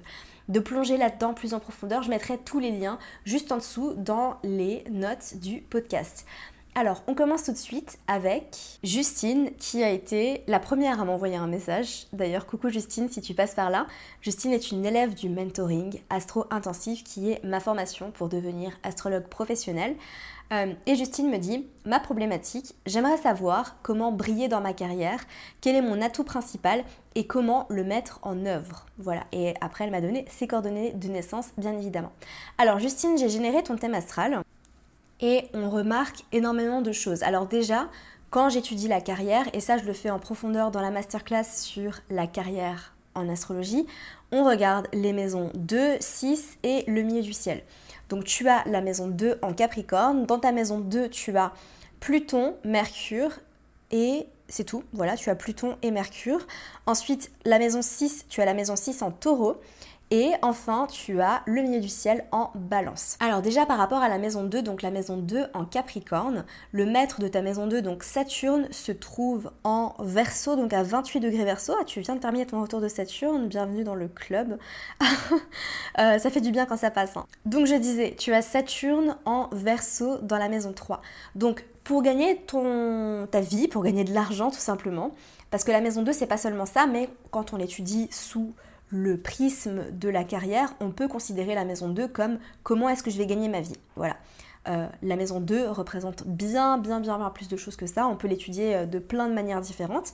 de 0.49 0.59
plonger 0.59 0.97
là-dedans 0.97 1.33
plus 1.33 1.53
en 1.55 1.59
profondeur, 1.59 2.03
je 2.03 2.09
mettrai 2.09 2.37
tous 2.37 2.59
les 2.59 2.71
liens 2.71 2.99
juste 3.25 3.51
en 3.51 3.57
dessous 3.57 3.95
dans 3.95 4.37
les 4.43 4.83
notes 4.91 5.37
du 5.37 5.61
podcast. 5.61 6.25
Alors, 6.75 7.03
on 7.07 7.15
commence 7.15 7.43
tout 7.43 7.51
de 7.51 7.57
suite 7.57 7.97
avec 8.07 8.57
Justine 8.83 9.49
qui 9.57 9.83
a 9.83 9.89
été 9.89 10.43
la 10.47 10.59
première 10.59 11.01
à 11.01 11.05
m'envoyer 11.05 11.35
un 11.35 11.47
message. 11.47 12.07
D'ailleurs, 12.13 12.45
coucou 12.45 12.69
Justine 12.69 13.09
si 13.09 13.21
tu 13.21 13.33
passes 13.33 13.55
par 13.55 13.69
là. 13.69 13.87
Justine 14.21 14.53
est 14.53 14.71
une 14.71 14.85
élève 14.85 15.13
du 15.13 15.29
mentoring 15.29 15.99
astro 16.09 16.45
intensif 16.51 17.03
qui 17.03 17.31
est 17.31 17.43
ma 17.43 17.59
formation 17.59 18.11
pour 18.11 18.29
devenir 18.29 18.71
astrologue 18.83 19.27
professionnel. 19.27 19.95
Euh, 20.51 20.73
et 20.85 20.95
Justine 20.95 21.29
me 21.29 21.37
dit 21.37 21.67
Ma 21.85 21.99
problématique, 21.99 22.73
j'aimerais 22.85 23.17
savoir 23.17 23.77
comment 23.81 24.11
briller 24.11 24.47
dans 24.47 24.61
ma 24.61 24.73
carrière, 24.73 25.19
quel 25.61 25.75
est 25.75 25.81
mon 25.81 26.01
atout 26.01 26.23
principal 26.23 26.83
et 27.15 27.27
comment 27.27 27.65
le 27.69 27.83
mettre 27.83 28.19
en 28.23 28.45
œuvre. 28.45 28.85
Voilà, 28.97 29.25
et 29.31 29.53
après 29.61 29.83
elle 29.83 29.91
m'a 29.91 30.01
donné 30.01 30.25
ses 30.29 30.47
coordonnées 30.47 30.93
de 30.93 31.07
naissance, 31.07 31.49
bien 31.57 31.77
évidemment. 31.77 32.11
Alors 32.57 32.79
Justine, 32.79 33.17
j'ai 33.17 33.29
généré 33.29 33.63
ton 33.63 33.75
thème 33.75 33.93
astral 33.93 34.41
et 35.21 35.45
on 35.53 35.69
remarque 35.69 36.25
énormément 36.31 36.81
de 36.81 36.91
choses. 36.91 37.23
Alors 37.23 37.47
déjà, 37.47 37.89
quand 38.29 38.49
j'étudie 38.49 38.87
la 38.87 39.01
carrière, 39.01 39.45
et 39.53 39.59
ça 39.59 39.77
je 39.77 39.85
le 39.85 39.93
fais 39.93 40.09
en 40.09 40.19
profondeur 40.19 40.71
dans 40.71 40.81
la 40.81 40.91
masterclass 40.91 41.45
sur 41.45 41.99
la 42.09 42.27
carrière 42.27 42.93
en 43.15 43.27
astrologie, 43.29 43.85
on 44.31 44.43
regarde 44.43 44.87
les 44.93 45.13
maisons 45.13 45.51
2, 45.55 45.97
6 45.99 46.57
et 46.63 46.83
le 46.87 47.01
milieu 47.01 47.21
du 47.21 47.33
ciel. 47.33 47.63
Donc 48.09 48.23
tu 48.23 48.47
as 48.47 48.63
la 48.65 48.81
maison 48.81 49.07
2 49.07 49.39
en 49.41 49.53
Capricorne, 49.53 50.25
dans 50.25 50.39
ta 50.39 50.51
maison 50.51 50.79
2 50.79 51.09
tu 51.09 51.35
as 51.37 51.53
Pluton, 51.99 52.55
Mercure 52.63 53.31
et 53.91 54.27
c'est 54.49 54.63
tout, 54.63 54.83
voilà, 54.93 55.15
tu 55.15 55.29
as 55.29 55.35
Pluton 55.35 55.77
et 55.81 55.91
Mercure. 55.91 56.45
Ensuite, 56.85 57.31
la 57.45 57.59
maison 57.59 57.81
6, 57.81 58.25
tu 58.29 58.41
as 58.41 58.45
la 58.45 58.53
maison 58.53 58.75
6 58.75 59.01
en 59.03 59.11
Taureau. 59.11 59.61
Et 60.11 60.31
enfin, 60.41 60.87
tu 60.89 61.21
as 61.21 61.43
le 61.45 61.61
milieu 61.61 61.79
du 61.79 61.87
ciel 61.87 62.25
en 62.31 62.49
balance. 62.55 63.15
Alors 63.19 63.43
déjà 63.43 63.67
par 63.67 63.77
rapport 63.77 63.99
à 63.99 64.09
la 64.09 64.17
maison 64.17 64.43
2, 64.43 64.63
donc 64.63 64.81
la 64.81 64.89
maison 64.89 65.17
2 65.17 65.45
en 65.53 65.65
Capricorne, 65.65 66.45
le 66.71 66.87
maître 66.87 67.19
de 67.19 67.27
ta 67.27 67.43
maison 67.43 67.67
2, 67.67 67.83
donc 67.83 68.03
Saturne, 68.03 68.67
se 68.71 68.91
trouve 68.91 69.51
en 69.63 69.93
Verseau, 69.99 70.55
donc 70.55 70.73
à 70.73 70.81
28 70.81 71.19
degrés 71.19 71.45
Verseau. 71.45 71.73
Ah, 71.79 71.83
tu 71.85 71.99
viens 71.99 72.15
de 72.15 72.19
terminer 72.19 72.47
ton 72.47 72.59
retour 72.59 72.81
de 72.81 72.87
Saturne, 72.87 73.47
bienvenue 73.47 73.83
dans 73.83 73.95
le 73.95 74.07
club. 74.07 74.57
Euh, 75.97 76.17
ça 76.17 76.29
fait 76.29 76.39
du 76.39 76.51
bien 76.51 76.65
quand 76.65 76.77
ça 76.77 76.91
passe. 76.91 77.17
Hein. 77.17 77.25
Donc 77.45 77.65
je 77.65 77.75
disais, 77.75 78.15
tu 78.17 78.33
as 78.33 78.41
Saturne 78.41 79.17
en 79.25 79.49
Verseau 79.51 80.17
dans 80.19 80.37
la 80.37 80.47
maison 80.47 80.71
3. 80.71 81.01
Donc 81.35 81.65
pour 81.83 82.03
gagner 82.03 82.37
ton, 82.37 83.27
ta 83.29 83.41
vie, 83.41 83.67
pour 83.67 83.83
gagner 83.83 84.05
de 84.05 84.13
l'argent 84.13 84.49
tout 84.49 84.59
simplement, 84.59 85.11
parce 85.51 85.63
que 85.63 85.71
la 85.71 85.81
maison 85.81 86.03
2 86.03 86.13
c'est 86.13 86.27
pas 86.27 86.37
seulement 86.37 86.65
ça, 86.65 86.87
mais 86.87 87.09
quand 87.31 87.53
on 87.53 87.57
l'étudie 87.57 88.07
sous 88.11 88.53
le 88.89 89.17
prisme 89.17 89.83
de 89.91 90.09
la 90.09 90.23
carrière, 90.23 90.73
on 90.79 90.91
peut 90.91 91.07
considérer 91.07 91.55
la 91.55 91.65
maison 91.65 91.89
2 91.89 92.07
comme 92.07 92.39
comment 92.63 92.89
est-ce 92.89 93.03
que 93.03 93.11
je 93.11 93.17
vais 93.17 93.27
gagner 93.27 93.47
ma 93.47 93.61
vie. 93.61 93.77
Voilà. 93.95 94.17
Euh, 94.67 94.87
la 95.01 95.15
maison 95.15 95.39
2 95.39 95.69
représente 95.69 96.27
bien, 96.27 96.77
bien, 96.77 96.99
bien, 96.99 97.17
bien 97.17 97.29
plus 97.29 97.47
de 97.47 97.57
choses 97.57 97.75
que 97.75 97.87
ça. 97.87 98.07
On 98.07 98.15
peut 98.15 98.27
l'étudier 98.27 98.75
euh, 98.75 98.85
de 98.85 98.99
plein 98.99 99.29
de 99.29 99.33
manières 99.33 99.61
différentes. 99.61 100.11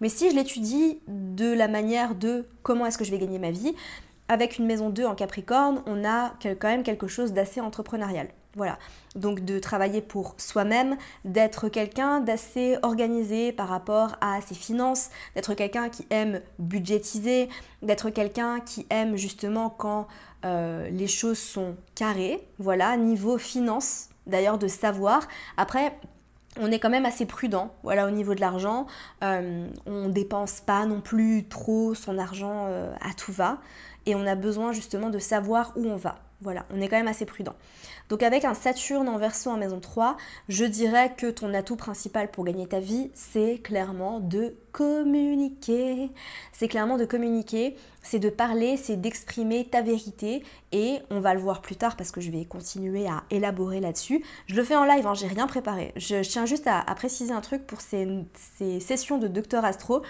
Mais 0.00 0.08
si 0.08 0.30
je 0.30 0.36
l'étudie 0.36 1.00
de 1.08 1.52
la 1.52 1.68
manière 1.68 2.14
de 2.14 2.44
comment 2.62 2.84
est-ce 2.86 2.98
que 2.98 3.04
je 3.04 3.10
vais 3.10 3.18
gagner 3.18 3.38
ma 3.38 3.50
vie, 3.50 3.74
avec 4.28 4.58
une 4.58 4.66
maison 4.66 4.90
2 4.90 5.06
en 5.06 5.14
Capricorne, 5.14 5.82
on 5.86 6.04
a 6.04 6.34
quand 6.42 6.68
même 6.68 6.82
quelque 6.82 7.06
chose 7.06 7.32
d'assez 7.32 7.60
entrepreneurial. 7.60 8.28
Voilà. 8.56 8.78
Donc 9.14 9.44
de 9.44 9.58
travailler 9.58 10.00
pour 10.00 10.34
soi-même, 10.38 10.96
d'être 11.24 11.68
quelqu'un 11.68 12.20
d'assez 12.20 12.78
organisé 12.82 13.52
par 13.52 13.68
rapport 13.68 14.16
à 14.22 14.40
ses 14.40 14.54
finances, 14.54 15.10
d'être 15.34 15.54
quelqu'un 15.54 15.90
qui 15.90 16.06
aime 16.08 16.40
budgétiser, 16.58 17.50
d'être 17.82 18.08
quelqu'un 18.10 18.60
qui 18.60 18.86
aime 18.88 19.16
justement 19.16 19.68
quand 19.68 20.08
euh, 20.46 20.88
les 20.88 21.06
choses 21.06 21.38
sont 21.38 21.76
carrées, 21.94 22.46
voilà, 22.58 22.96
niveau 22.96 23.36
finance, 23.36 24.08
d'ailleurs 24.26 24.58
de 24.58 24.68
savoir. 24.68 25.28
Après, 25.58 25.92
on 26.58 26.72
est 26.72 26.78
quand 26.78 26.90
même 26.90 27.06
assez 27.06 27.26
prudent 27.26 27.74
voilà, 27.82 28.06
au 28.06 28.10
niveau 28.10 28.34
de 28.34 28.40
l'argent. 28.40 28.86
Euh, 29.22 29.68
on 29.84 30.08
dépense 30.08 30.60
pas 30.60 30.86
non 30.86 31.02
plus 31.02 31.46
trop 31.48 31.94
son 31.94 32.18
argent 32.18 32.66
euh, 32.68 32.94
à 33.02 33.12
tout 33.12 33.32
va. 33.32 33.58
Et 34.06 34.14
on 34.14 34.26
a 34.26 34.34
besoin 34.34 34.72
justement 34.72 35.10
de 35.10 35.18
savoir 35.18 35.72
où 35.76 35.86
on 35.86 35.96
va. 35.96 36.18
Voilà, 36.42 36.66
on 36.70 36.80
est 36.82 36.88
quand 36.88 36.96
même 36.96 37.08
assez 37.08 37.24
prudent. 37.24 37.54
Donc 38.10 38.22
avec 38.22 38.44
un 38.44 38.52
Saturne 38.52 39.08
en 39.08 39.16
verso 39.16 39.50
en 39.50 39.56
maison 39.56 39.80
3, 39.80 40.18
je 40.48 40.64
dirais 40.64 41.14
que 41.16 41.30
ton 41.30 41.52
atout 41.54 41.76
principal 41.76 42.30
pour 42.30 42.44
gagner 42.44 42.66
ta 42.66 42.78
vie, 42.78 43.10
c'est 43.14 43.58
clairement 43.62 44.20
de 44.20 44.54
communiquer. 44.70 46.10
C'est 46.52 46.68
clairement 46.68 46.98
de 46.98 47.06
communiquer, 47.06 47.74
c'est 48.02 48.18
de 48.18 48.28
parler, 48.28 48.76
c'est 48.76 49.00
d'exprimer 49.00 49.64
ta 49.64 49.80
vérité 49.80 50.44
et 50.72 50.98
on 51.10 51.20
va 51.20 51.32
le 51.32 51.40
voir 51.40 51.62
plus 51.62 51.76
tard 51.76 51.96
parce 51.96 52.10
que 52.10 52.20
je 52.20 52.30
vais 52.30 52.44
continuer 52.44 53.08
à 53.08 53.24
élaborer 53.30 53.80
là-dessus. 53.80 54.22
Je 54.46 54.54
le 54.54 54.62
fais 54.62 54.76
en 54.76 54.84
live, 54.84 55.06
hein, 55.06 55.14
j'ai 55.14 55.28
rien 55.28 55.46
préparé. 55.46 55.92
Je, 55.96 56.20
tiens 56.20 56.44
juste 56.44 56.66
à, 56.66 56.82
préciser 56.94 57.32
un 57.32 57.40
truc 57.40 57.66
pour 57.66 57.80
ces, 57.80 58.06
ces 58.58 58.78
sessions 58.80 59.16
de 59.16 59.26
Docteur 59.26 59.64
Astro 59.64 60.02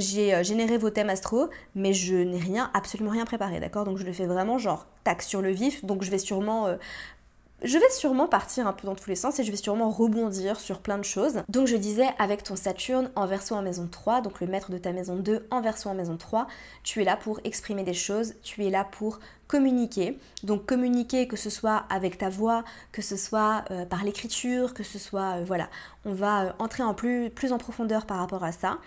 j'ai 0.00 0.34
euh, 0.34 0.42
généré 0.42 0.78
vos 0.78 0.90
thèmes 0.90 1.10
astro, 1.10 1.48
mais 1.74 1.92
je 1.92 2.16
n'ai 2.16 2.38
rien, 2.38 2.70
absolument 2.74 3.10
rien 3.10 3.24
préparé, 3.24 3.60
d'accord? 3.60 3.84
Donc 3.84 3.98
je 3.98 4.04
le 4.04 4.12
fais 4.12 4.26
vraiment 4.26 4.58
genre 4.58 4.86
tac 5.04 5.22
sur 5.22 5.42
le 5.42 5.50
vif, 5.50 5.84
donc 5.84 6.02
je 6.02 6.10
vais 6.10 6.18
sûrement 6.18 6.66
euh, 6.66 6.76
je 7.62 7.78
vais 7.78 7.90
sûrement 7.90 8.26
partir 8.26 8.66
un 8.66 8.72
peu 8.72 8.86
dans 8.86 8.94
tous 8.94 9.10
les 9.10 9.16
sens 9.16 9.38
et 9.38 9.44
je 9.44 9.50
vais 9.50 9.56
sûrement 9.56 9.90
rebondir 9.90 10.58
sur 10.58 10.80
plein 10.80 10.98
de 10.98 11.04
choses. 11.04 11.42
Donc 11.48 11.66
je 11.66 11.76
disais 11.76 12.08
avec 12.18 12.42
ton 12.42 12.56
Saturne 12.56 13.10
en 13.16 13.26
verso 13.26 13.54
en 13.54 13.62
maison 13.62 13.88
3, 13.90 14.22
donc 14.22 14.40
le 14.40 14.46
maître 14.46 14.70
de 14.70 14.78
ta 14.78 14.92
maison 14.92 15.16
2 15.16 15.46
en 15.50 15.60
verso 15.60 15.88
en 15.88 15.94
maison 15.94 16.16
3, 16.16 16.46
tu 16.84 17.02
es 17.02 17.04
là 17.04 17.16
pour 17.16 17.40
exprimer 17.44 17.82
des 17.82 17.94
choses, 17.94 18.34
tu 18.42 18.64
es 18.64 18.70
là 18.70 18.84
pour 18.90 19.20
communiquer. 19.46 20.18
Donc 20.42 20.64
communiquer 20.64 21.26
que 21.26 21.36
ce 21.36 21.50
soit 21.50 21.84
avec 21.90 22.18
ta 22.18 22.30
voix, 22.30 22.64
que 22.92 23.02
ce 23.02 23.16
soit 23.16 23.64
euh, 23.70 23.84
par 23.84 24.04
l'écriture, 24.04 24.74
que 24.74 24.84
ce 24.84 24.98
soit... 24.98 25.38
Euh, 25.38 25.44
voilà, 25.44 25.68
on 26.04 26.14
va 26.14 26.44
euh, 26.44 26.52
entrer 26.60 26.82
en 26.82 26.94
plus, 26.94 27.30
plus 27.30 27.52
en 27.52 27.58
profondeur 27.58 28.06
par 28.06 28.18
rapport 28.18 28.44
à 28.44 28.52
ça. 28.52 28.78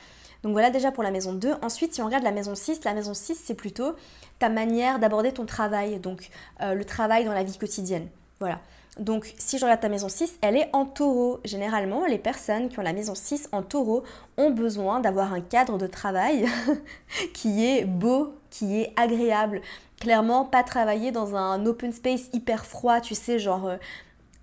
Donc 0.42 0.54
voilà 0.54 0.70
déjà 0.70 0.92
pour 0.92 1.04
la 1.04 1.12
maison 1.12 1.34
2. 1.34 1.56
Ensuite, 1.62 1.94
si 1.94 2.02
on 2.02 2.06
regarde 2.06 2.24
la 2.24 2.32
maison 2.32 2.56
6, 2.56 2.84
la 2.86 2.94
maison 2.94 3.14
6, 3.14 3.42
c'est 3.44 3.56
plutôt 3.56 3.96
ta 4.40 4.50
manière 4.50 5.00
d'aborder 5.00 5.32
ton 5.32 5.46
travail, 5.46 6.00
donc 6.00 6.30
le 6.60 6.84
travail 6.84 7.24
dans 7.24 7.32
la 7.32 7.44
vie 7.44 7.58
quotidienne. 7.58 8.10
Voilà. 8.40 8.60
Donc 9.00 9.34
si 9.40 9.58
je 9.58 9.64
regarde 9.64 9.82
ta 9.82 9.90
maison 9.90 10.10
6, 10.10 10.38
elle 10.42 10.56
est 10.56 10.70
en 10.74 10.86
taureau. 10.86 11.40
Généralement, 11.44 12.06
les 12.06 12.20
personnes 12.20 12.70
qui 12.70 12.78
ont 12.80 12.84
la 12.84 12.94
maison 12.94 13.16
6 13.16 13.50
en 13.52 13.64
taureau 13.64 14.04
ont 14.38 14.52
besoin 14.52 15.00
d'avoir 15.00 15.34
un 15.34 15.42
cadre 15.42 15.78
de 15.78 15.88
travail 15.88 16.46
qui 17.34 17.66
est 17.66 17.86
beau, 17.86 18.36
qui 18.50 18.82
est 18.82 18.94
agréable. 18.96 19.62
Clairement, 20.00 20.46
pas 20.46 20.64
travailler 20.64 21.12
dans 21.12 21.36
un 21.36 21.66
open 21.66 21.92
space 21.92 22.30
hyper 22.34 22.66
froid, 22.66 23.02
tu 23.02 23.16
sais, 23.16 23.40
genre... 23.40 23.68
Euh, 23.68 23.78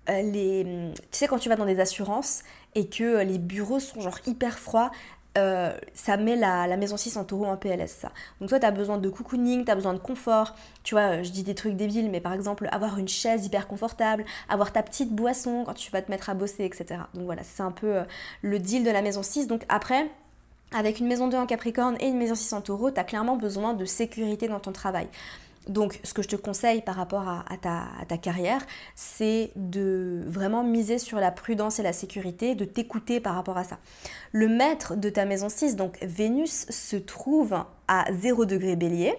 euh, 0.09 0.21
les, 0.23 0.91
tu 1.11 1.19
sais 1.19 1.27
quand 1.27 1.37
tu 1.37 1.47
vas 1.47 1.55
dans 1.55 1.65
des 1.65 1.79
assurances 1.79 2.41
et 2.73 2.87
que 2.87 3.21
les 3.21 3.37
bureaux 3.37 3.79
sont 3.79 4.01
genre 4.01 4.17
hyper 4.25 4.57
froids, 4.57 4.89
euh, 5.37 5.71
ça 5.93 6.17
met 6.17 6.35
la, 6.35 6.75
maison 6.75 6.97
6 6.97 7.15
en 7.15 7.23
taureau 7.23 7.45
en 7.45 7.55
PLS 7.55 7.87
ça. 7.87 8.11
Donc 8.39 8.49
toi 8.49 8.59
tu 8.59 8.65
as 8.65 8.71
besoin 8.71 8.97
de 8.97 9.09
cocooning, 9.09 9.63
tu 9.63 9.71
as 9.71 9.75
besoin 9.75 9.93
de 9.93 9.99
confort. 9.99 10.55
Tu 10.83 10.95
vois, 10.95 11.23
je 11.23 11.31
dis 11.31 11.43
des 11.43 11.55
trucs 11.55 11.75
débiles, 11.75 12.09
mais 12.09 12.19
par 12.19 12.33
exemple 12.33 12.67
avoir 12.71 12.97
une 12.97 13.07
chaise 13.07 13.45
hyper 13.45 13.67
confortable, 13.67 14.25
avoir 14.49 14.73
ta 14.73 14.83
petite 14.83 15.13
boisson 15.13 15.63
quand 15.65 15.73
tu 15.73 15.89
vas 15.91 16.01
te 16.01 16.11
mettre 16.11 16.29
à 16.29 16.33
bosser, 16.33 16.65
etc. 16.65 17.01
Donc 17.13 17.25
voilà, 17.25 17.43
c'est 17.43 17.63
un 17.63 17.71
peu 17.71 17.97
euh, 17.97 18.03
le 18.41 18.59
deal 18.59 18.83
de 18.83 18.91
la 18.91 19.01
maison 19.01 19.23
6. 19.23 19.47
Donc 19.47 19.63
après, 19.69 20.09
avec 20.73 20.99
une 20.99 21.07
maison 21.07 21.27
2 21.27 21.37
en 21.37 21.45
Capricorne 21.45 21.95
et 22.01 22.07
une 22.07 22.17
maison 22.17 22.35
6 22.35 22.53
en 22.53 22.61
taureau, 22.61 22.91
tu 22.91 22.99
as 22.99 23.03
clairement 23.03 23.37
besoin 23.37 23.73
de 23.73 23.85
sécurité 23.85 24.47
dans 24.47 24.59
ton 24.59 24.71
travail. 24.71 25.07
Donc, 25.67 25.99
ce 26.03 26.13
que 26.13 26.21
je 26.21 26.27
te 26.27 26.35
conseille 26.35 26.81
par 26.81 26.95
rapport 26.95 27.27
à, 27.27 27.57
ta, 27.57 28.17
carrière, 28.17 28.61
c'est 28.95 29.51
de 29.55 30.21
vraiment 30.25 30.63
miser 30.63 30.97
sur 30.97 31.19
la 31.19 31.31
prudence 31.31 31.79
et 31.79 31.83
la 31.83 31.93
sécurité, 31.93 32.55
de 32.55 32.65
t'écouter 32.65 33.19
par 33.19 33.35
rapport 33.35 33.57
à 33.57 33.63
ça. 33.63 33.77
Le 34.31 34.47
maître 34.47 34.95
de 34.95 35.09
ta 35.09 35.25
maison 35.25 35.49
6, 35.49 35.75
donc 35.75 35.97
Vénus, 36.01 36.65
se 36.69 36.95
trouve 36.95 37.63
à 37.87 38.05
0 38.11 38.45
degré 38.45 38.75
bélier 38.75 39.13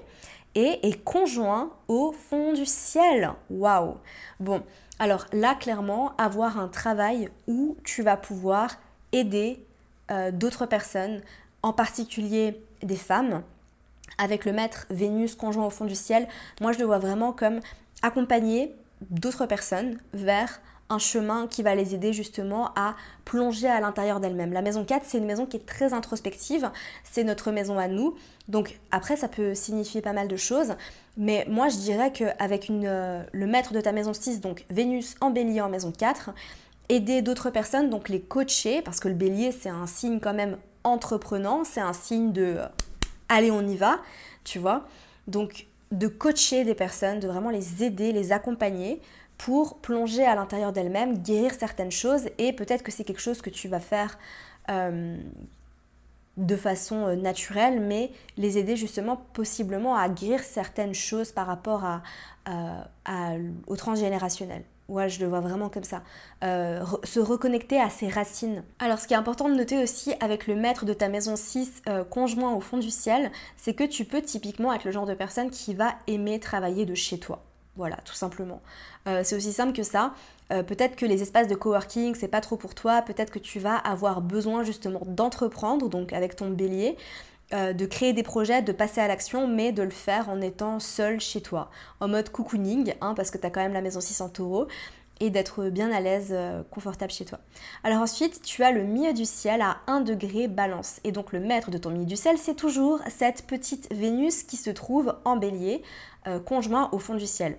et 0.54 0.86
est 0.86 1.02
conjoint 1.04 1.72
au 1.88 2.12
fond 2.12 2.52
du 2.52 2.66
ciel. 2.66 3.30
Waouh 3.48 3.96
Bon, 4.40 4.62
alors 4.98 5.26
là, 5.32 5.54
clairement, 5.54 6.12
avoir 6.16 6.58
un 6.58 6.68
travail 6.68 7.28
où 7.46 7.76
tu 7.84 8.02
vas 8.02 8.16
pouvoir 8.16 8.76
aider 9.12 9.64
euh, 10.10 10.30
d'autres 10.30 10.66
personnes, 10.66 11.22
en 11.62 11.72
particulier 11.72 12.60
des 12.82 12.96
femmes, 12.96 13.42
avec 14.18 14.44
le 14.44 14.52
maître 14.52 14.86
Vénus 14.90 15.34
conjoint 15.34 15.66
au 15.66 15.70
fond 15.70 15.84
du 15.84 15.94
ciel, 15.94 16.28
moi 16.60 16.72
je 16.72 16.78
le 16.78 16.84
vois 16.84 16.98
vraiment 16.98 17.32
comme 17.32 17.60
accompagner 18.02 18.74
d'autres 19.10 19.46
personnes 19.46 19.98
vers 20.12 20.60
un 20.92 20.98
chemin 20.98 21.46
qui 21.46 21.62
va 21.62 21.74
les 21.74 21.94
aider 21.94 22.12
justement 22.12 22.70
à 22.76 22.94
plonger 23.24 23.66
à 23.66 23.80
l'intérieur 23.80 24.20
d'elles-mêmes. 24.20 24.52
La 24.52 24.62
maison 24.62 24.84
4, 24.84 25.04
c'est 25.06 25.18
une 25.18 25.24
maison 25.24 25.46
qui 25.46 25.56
est 25.56 25.66
très 25.66 25.94
introspective, 25.94 26.70
c'est 27.10 27.24
notre 27.24 27.50
maison 27.50 27.78
à 27.78 27.88
nous. 27.88 28.14
Donc 28.48 28.78
après, 28.90 29.16
ça 29.16 29.28
peut 29.28 29.54
signifier 29.54 30.02
pas 30.02 30.12
mal 30.12 30.28
de 30.28 30.36
choses, 30.36 30.74
mais 31.16 31.46
moi 31.48 31.68
je 31.68 31.76
dirais 31.78 32.12
qu'avec 32.12 32.68
euh, 32.70 33.22
le 33.32 33.46
maître 33.46 33.72
de 33.72 33.80
ta 33.80 33.92
maison 33.92 34.12
6, 34.12 34.40
donc 34.40 34.64
Vénus 34.70 35.14
en 35.20 35.30
bélier 35.30 35.60
en 35.60 35.70
maison 35.70 35.92
4, 35.96 36.30
aider 36.88 37.22
d'autres 37.22 37.50
personnes, 37.50 37.88
donc 37.88 38.08
les 38.08 38.20
coacher, 38.20 38.82
parce 38.82 39.00
que 39.00 39.08
le 39.08 39.14
bélier 39.14 39.52
c'est 39.52 39.70
un 39.70 39.86
signe 39.86 40.20
quand 40.20 40.34
même 40.34 40.58
entreprenant, 40.84 41.64
c'est 41.64 41.80
un 41.80 41.92
signe 41.92 42.32
de 42.32 42.58
allez, 43.32 43.50
on 43.50 43.66
y 43.66 43.76
va, 43.76 44.00
tu 44.44 44.58
vois. 44.58 44.86
Donc, 45.26 45.66
de 45.90 46.08
coacher 46.08 46.64
des 46.64 46.74
personnes, 46.74 47.20
de 47.20 47.28
vraiment 47.28 47.50
les 47.50 47.84
aider, 47.84 48.12
les 48.12 48.32
accompagner 48.32 49.00
pour 49.38 49.78
plonger 49.78 50.24
à 50.24 50.34
l'intérieur 50.34 50.72
d'elles-mêmes, 50.72 51.18
guérir 51.18 51.52
certaines 51.52 51.90
choses 51.90 52.28
et 52.38 52.52
peut-être 52.52 52.82
que 52.82 52.92
c'est 52.92 53.04
quelque 53.04 53.20
chose 53.20 53.42
que 53.42 53.50
tu 53.50 53.68
vas 53.68 53.80
faire 53.80 54.18
euh, 54.70 55.16
de 56.36 56.56
façon 56.56 57.06
euh, 57.08 57.16
naturelle, 57.16 57.80
mais 57.80 58.10
les 58.36 58.56
aider 58.56 58.76
justement 58.76 59.16
possiblement 59.32 59.96
à 59.96 60.08
guérir 60.08 60.40
certaines 60.40 60.94
choses 60.94 61.32
par 61.32 61.46
rapport 61.46 61.84
à, 61.84 62.02
au 63.66 63.76
transgénérationnel. 63.76 64.64
Ouais, 64.92 65.08
je 65.08 65.20
le 65.20 65.26
vois 65.26 65.40
vraiment 65.40 65.70
comme 65.70 65.84
ça. 65.84 66.02
Euh, 66.44 66.84
se 67.02 67.18
reconnecter 67.18 67.80
à 67.80 67.88
ses 67.88 68.08
racines. 68.08 68.62
Alors, 68.78 68.98
ce 68.98 69.08
qui 69.08 69.14
est 69.14 69.16
important 69.16 69.48
de 69.48 69.54
noter 69.54 69.82
aussi 69.82 70.12
avec 70.20 70.46
le 70.46 70.54
maître 70.54 70.84
de 70.84 70.92
ta 70.92 71.08
maison 71.08 71.34
6 71.34 71.84
euh, 71.88 72.04
conjoint 72.04 72.52
au 72.52 72.60
fond 72.60 72.76
du 72.76 72.90
ciel, 72.90 73.32
c'est 73.56 73.72
que 73.72 73.84
tu 73.84 74.04
peux 74.04 74.20
typiquement 74.20 74.70
être 74.70 74.84
le 74.84 74.90
genre 74.90 75.06
de 75.06 75.14
personne 75.14 75.48
qui 75.48 75.72
va 75.72 75.94
aimer 76.08 76.38
travailler 76.40 76.84
de 76.84 76.94
chez 76.94 77.18
toi. 77.18 77.42
Voilà, 77.74 77.96
tout 78.04 78.12
simplement. 78.12 78.60
Euh, 79.08 79.22
c'est 79.24 79.34
aussi 79.34 79.54
simple 79.54 79.72
que 79.72 79.82
ça. 79.82 80.12
peut-être 80.50 80.94
que 80.96 81.06
les 81.06 81.22
espaces 81.22 81.48
de 81.48 81.54
coworking, 81.54 82.14
c'est 82.14 82.28
pas 82.28 82.42
trop 82.42 82.58
pour 82.58 82.74
toi. 82.74 83.00
Peut-être 83.00 83.30
que 83.30 83.38
tu 83.38 83.58
vas 83.60 83.76
avoir 83.76 84.20
besoin 84.20 84.62
justement 84.62 85.00
d'entreprendre, 85.06 85.88
donc 85.88 86.12
avec 86.12 86.36
ton 86.36 86.50
bélier. 86.50 86.98
Euh, 87.52 87.74
de 87.74 87.84
créer 87.84 88.14
des 88.14 88.22
projets, 88.22 88.62
de 88.62 88.72
passer 88.72 89.02
à 89.02 89.08
l'action, 89.08 89.46
mais 89.46 89.72
de 89.72 89.82
le 89.82 89.90
faire 89.90 90.30
en 90.30 90.40
étant 90.40 90.80
seul 90.80 91.20
chez 91.20 91.42
toi, 91.42 91.68
en 92.00 92.08
mode 92.08 92.30
cocooning, 92.30 92.94
hein, 93.02 93.12
parce 93.14 93.30
que 93.30 93.36
tu 93.36 93.46
as 93.46 93.50
quand 93.50 93.60
même 93.60 93.74
la 93.74 93.82
maison 93.82 94.00
6 94.00 94.22
en 94.22 94.30
taureau, 94.30 94.68
et 95.20 95.28
d'être 95.28 95.68
bien 95.68 95.92
à 95.92 96.00
l'aise, 96.00 96.30
euh, 96.30 96.62
confortable 96.70 97.12
chez 97.12 97.26
toi. 97.26 97.40
Alors 97.84 98.00
ensuite, 98.00 98.40
tu 98.40 98.64
as 98.64 98.72
le 98.72 98.84
milieu 98.84 99.12
du 99.12 99.26
ciel 99.26 99.60
à 99.60 99.78
1 99.86 100.00
degré 100.00 100.48
balance. 100.48 100.98
Et 101.04 101.12
donc 101.12 101.32
le 101.32 101.40
maître 101.40 101.70
de 101.70 101.76
ton 101.76 101.90
milieu 101.90 102.06
du 102.06 102.16
ciel, 102.16 102.38
c'est 102.38 102.54
toujours 102.54 103.00
cette 103.08 103.46
petite 103.46 103.92
Vénus 103.92 104.44
qui 104.44 104.56
se 104.56 104.70
trouve 104.70 105.14
en 105.26 105.36
bélier, 105.36 105.82
euh, 106.26 106.40
conjoint 106.40 106.88
au 106.92 106.98
fond 106.98 107.14
du 107.14 107.26
ciel. 107.26 107.58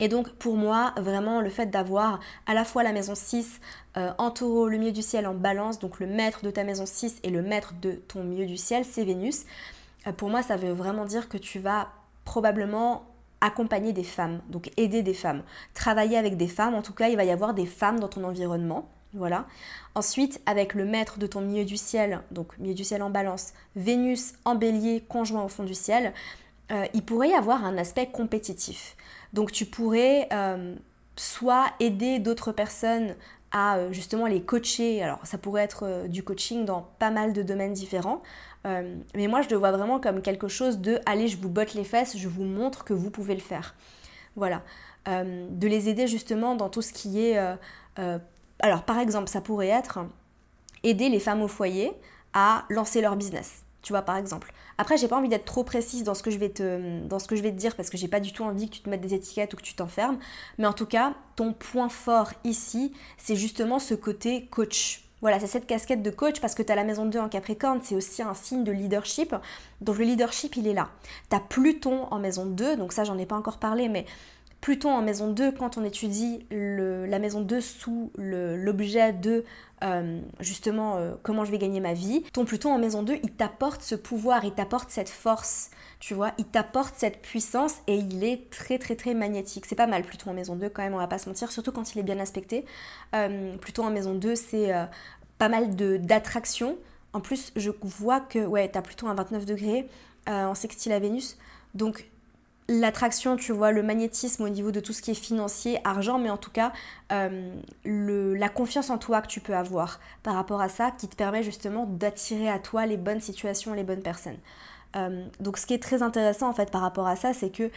Et 0.00 0.08
donc 0.08 0.30
pour 0.30 0.56
moi, 0.56 0.92
vraiment 0.96 1.40
le 1.40 1.50
fait 1.50 1.66
d'avoir 1.66 2.20
à 2.46 2.54
la 2.54 2.64
fois 2.64 2.82
la 2.82 2.92
maison 2.92 3.14
6 3.14 3.60
euh, 3.96 4.12
en 4.18 4.30
taureau, 4.30 4.68
le 4.68 4.76
milieu 4.76 4.92
du 4.92 5.02
ciel 5.02 5.26
en 5.26 5.34
balance, 5.34 5.78
donc 5.78 6.00
le 6.00 6.06
maître 6.06 6.42
de 6.42 6.50
ta 6.50 6.64
maison 6.64 6.84
6 6.86 7.20
et 7.22 7.30
le 7.30 7.42
maître 7.42 7.74
de 7.80 7.92
ton 7.92 8.22
milieu 8.22 8.46
du 8.46 8.56
ciel, 8.56 8.84
c'est 8.84 9.04
Vénus. 9.04 9.44
Euh, 10.06 10.12
pour 10.12 10.28
moi, 10.28 10.42
ça 10.42 10.56
veut 10.56 10.72
vraiment 10.72 11.04
dire 11.04 11.28
que 11.28 11.38
tu 11.38 11.58
vas 11.58 11.88
probablement 12.24 13.06
accompagner 13.40 13.92
des 13.92 14.04
femmes, 14.04 14.40
donc 14.48 14.70
aider 14.76 15.02
des 15.02 15.14
femmes, 15.14 15.42
travailler 15.74 16.16
avec 16.16 16.36
des 16.36 16.48
femmes, 16.48 16.74
en 16.74 16.82
tout 16.82 16.94
cas 16.94 17.08
il 17.08 17.16
va 17.16 17.24
y 17.24 17.30
avoir 17.30 17.54
des 17.54 17.66
femmes 17.66 18.00
dans 18.00 18.08
ton 18.08 18.24
environnement. 18.24 18.88
Voilà. 19.12 19.46
Ensuite, 19.94 20.42
avec 20.44 20.74
le 20.74 20.84
maître 20.84 21.18
de 21.18 21.26
ton 21.26 21.40
milieu 21.40 21.64
du 21.64 21.78
ciel, 21.78 22.20
donc 22.30 22.58
milieu 22.58 22.74
du 22.74 22.84
ciel 22.84 23.02
en 23.02 23.08
balance, 23.08 23.54
Vénus 23.74 24.34
en 24.44 24.56
bélier, 24.56 25.02
conjoint 25.08 25.42
au 25.42 25.48
fond 25.48 25.64
du 25.64 25.74
ciel, 25.74 26.12
euh, 26.72 26.86
il 26.94 27.02
pourrait 27.02 27.30
y 27.30 27.34
avoir 27.34 27.64
un 27.64 27.78
aspect 27.78 28.06
compétitif. 28.06 28.96
Donc 29.32 29.52
tu 29.52 29.66
pourrais 29.66 30.28
euh, 30.32 30.74
soit 31.16 31.66
aider 31.80 32.18
d'autres 32.18 32.52
personnes 32.52 33.14
à 33.52 33.76
euh, 33.76 33.92
justement 33.92 34.26
les 34.26 34.42
coacher. 34.42 35.02
Alors 35.02 35.20
ça 35.24 35.38
pourrait 35.38 35.62
être 35.62 36.06
du 36.08 36.22
coaching 36.22 36.64
dans 36.64 36.88
pas 36.98 37.10
mal 37.10 37.32
de 37.32 37.42
domaines 37.42 37.72
différents. 37.72 38.22
mais 38.64 39.28
moi 39.28 39.42
je 39.42 39.48
le 39.48 39.56
vois 39.56 39.70
vraiment 39.70 40.00
comme 40.00 40.22
quelque 40.22 40.48
chose 40.48 40.78
de 40.78 40.98
allez 41.06 41.28
je 41.28 41.36
vous 41.36 41.48
botte 41.48 41.74
les 41.74 41.84
fesses, 41.84 42.16
je 42.16 42.28
vous 42.28 42.42
montre 42.42 42.84
que 42.84 42.94
vous 42.94 43.10
pouvez 43.10 43.34
le 43.34 43.40
faire. 43.40 43.74
Voilà. 44.34 44.62
de 45.06 45.68
les 45.68 45.88
aider 45.88 46.08
justement 46.08 46.56
dans 46.56 46.68
tout 46.68 46.82
ce 46.82 46.92
qui 46.92 47.20
est... 47.20 47.38
alors 48.58 48.82
par 48.82 48.98
exemple 48.98 49.28
ça 49.28 49.40
pourrait 49.40 49.68
être 49.68 50.00
aider 50.82 51.08
les 51.08 51.20
femmes 51.20 51.42
au 51.42 51.48
foyer 51.48 51.92
à 52.32 52.64
lancer 52.68 53.00
leur 53.00 53.14
business. 53.14 53.65
Tu 53.86 53.92
vois 53.92 54.02
par 54.02 54.16
exemple. 54.16 54.52
Après, 54.78 54.96
j'ai 54.96 55.06
pas 55.06 55.16
envie 55.16 55.28
d'être 55.28 55.44
trop 55.44 55.62
précise 55.62 56.02
dans 56.02 56.14
ce 56.14 56.24
que 56.24 56.32
je 56.32 56.38
vais 56.38 56.48
te, 56.48 57.06
dans 57.06 57.20
ce 57.20 57.28
que 57.28 57.36
je 57.36 57.42
vais 57.42 57.52
dire 57.52 57.76
parce 57.76 57.88
que 57.88 57.96
j'ai 57.96 58.08
pas 58.08 58.18
du 58.18 58.32
tout 58.32 58.42
envie 58.42 58.68
que 58.68 58.74
tu 58.74 58.80
te 58.80 58.90
mettes 58.90 59.00
des 59.00 59.14
étiquettes 59.14 59.54
ou 59.54 59.56
que 59.56 59.62
tu 59.62 59.74
t'enfermes. 59.74 60.18
Mais 60.58 60.66
en 60.66 60.72
tout 60.72 60.86
cas, 60.86 61.14
ton 61.36 61.52
point 61.52 61.88
fort 61.88 62.32
ici, 62.42 62.92
c'est 63.16 63.36
justement 63.36 63.78
ce 63.78 63.94
côté 63.94 64.46
coach. 64.46 65.04
Voilà, 65.20 65.38
c'est 65.38 65.46
cette 65.46 65.68
casquette 65.68 66.02
de 66.02 66.10
coach 66.10 66.40
parce 66.40 66.56
que 66.56 66.64
tu 66.64 66.72
as 66.72 66.74
la 66.74 66.82
maison 66.82 67.06
2 67.06 67.20
en 67.20 67.28
Capricorne, 67.28 67.78
c'est 67.80 67.94
aussi 67.94 68.22
un 68.22 68.34
signe 68.34 68.64
de 68.64 68.72
leadership. 68.72 69.36
Donc 69.82 69.98
le 69.98 70.04
leadership, 70.04 70.56
il 70.56 70.66
est 70.66 70.74
là. 70.74 70.88
Tu 71.30 71.36
as 71.36 71.40
Pluton 71.40 72.08
en 72.10 72.18
maison 72.18 72.44
2, 72.44 72.76
donc 72.76 72.92
ça 72.92 73.04
j'en 73.04 73.16
ai 73.18 73.24
pas 73.24 73.36
encore 73.36 73.58
parlé, 73.58 73.88
mais 73.88 74.04
Pluton 74.60 74.90
en 74.90 75.02
maison 75.02 75.30
2, 75.30 75.52
quand 75.52 75.78
on 75.78 75.84
étudie 75.84 76.44
la 76.50 77.18
maison 77.18 77.40
2 77.40 77.60
sous 77.60 78.10
l'objet 78.16 79.12
de 79.12 79.44
euh, 79.84 80.20
justement 80.40 80.96
euh, 80.96 81.14
comment 81.22 81.44
je 81.44 81.50
vais 81.50 81.58
gagner 81.58 81.80
ma 81.80 81.92
vie, 81.92 82.22
ton 82.32 82.44
Pluton 82.44 82.72
en 82.72 82.78
maison 82.78 83.02
2, 83.02 83.18
il 83.22 83.30
t'apporte 83.30 83.82
ce 83.82 83.94
pouvoir, 83.94 84.44
il 84.44 84.52
t'apporte 84.52 84.90
cette 84.90 85.10
force, 85.10 85.70
tu 86.00 86.14
vois, 86.14 86.32
il 86.38 86.46
t'apporte 86.46 86.94
cette 86.96 87.20
puissance 87.20 87.74
et 87.86 87.96
il 87.96 88.24
est 88.24 88.50
très 88.50 88.78
très 88.78 88.96
très 88.96 89.14
magnétique. 89.14 89.66
C'est 89.66 89.76
pas 89.76 89.86
mal 89.86 90.02
Pluton 90.02 90.30
en 90.30 90.34
maison 90.34 90.56
2 90.56 90.68
quand 90.70 90.82
même, 90.82 90.94
on 90.94 90.98
va 90.98 91.06
pas 91.06 91.18
se 91.18 91.28
mentir, 91.28 91.52
surtout 91.52 91.72
quand 91.72 91.94
il 91.94 91.98
est 91.98 92.04
bien 92.04 92.18
aspecté. 92.18 92.64
Euh, 93.14 93.56
Pluton 93.58 93.86
en 93.86 93.90
maison 93.90 94.14
2, 94.14 94.34
c'est 94.34 94.72
pas 95.38 95.48
mal 95.48 95.76
d'attraction. 95.76 96.76
En 97.12 97.20
plus, 97.20 97.52
je 97.54 97.70
vois 97.82 98.20
que 98.20 98.44
ouais, 98.44 98.68
t'as 98.68 98.82
Pluton 98.82 99.08
à 99.08 99.14
29 99.14 99.44
degrés 99.44 99.88
en 100.26 100.54
sextile 100.54 100.92
à 100.92 100.98
Vénus. 100.98 101.38
Donc 101.74 102.08
l'attraction, 102.68 103.36
tu 103.36 103.52
vois, 103.52 103.72
le 103.72 103.82
magnétisme 103.82 104.42
au 104.42 104.48
niveau 104.48 104.70
de 104.70 104.80
tout 104.80 104.92
ce 104.92 105.02
qui 105.02 105.12
est 105.12 105.14
financier, 105.14 105.78
argent, 105.84 106.18
mais 106.18 106.30
en 106.30 106.36
tout 106.36 106.50
cas 106.50 106.72
euh, 107.12 107.54
la 107.84 108.48
confiance 108.48 108.90
en 108.90 108.98
toi 108.98 109.22
que 109.22 109.28
tu 109.28 109.40
peux 109.40 109.54
avoir 109.54 110.00
par 110.22 110.34
rapport 110.34 110.60
à 110.60 110.68
ça 110.68 110.90
qui 110.90 111.08
te 111.08 111.14
permet 111.14 111.42
justement 111.42 111.86
d'attirer 111.86 112.48
à 112.48 112.58
toi 112.58 112.86
les 112.86 112.96
bonnes 112.96 113.20
situations, 113.20 113.72
les 113.72 113.84
bonnes 113.84 114.02
personnes. 114.02 114.38
Euh, 114.96 115.24
donc 115.40 115.58
ce 115.58 115.66
qui 115.66 115.74
est 115.74 115.82
très 115.82 116.02
intéressant 116.02 116.48
en 116.48 116.52
fait 116.52 116.70
par 116.70 116.80
rapport 116.80 117.06
à 117.06 117.16
ça, 117.16 117.32
c'est 117.32 117.50
que 117.50 117.70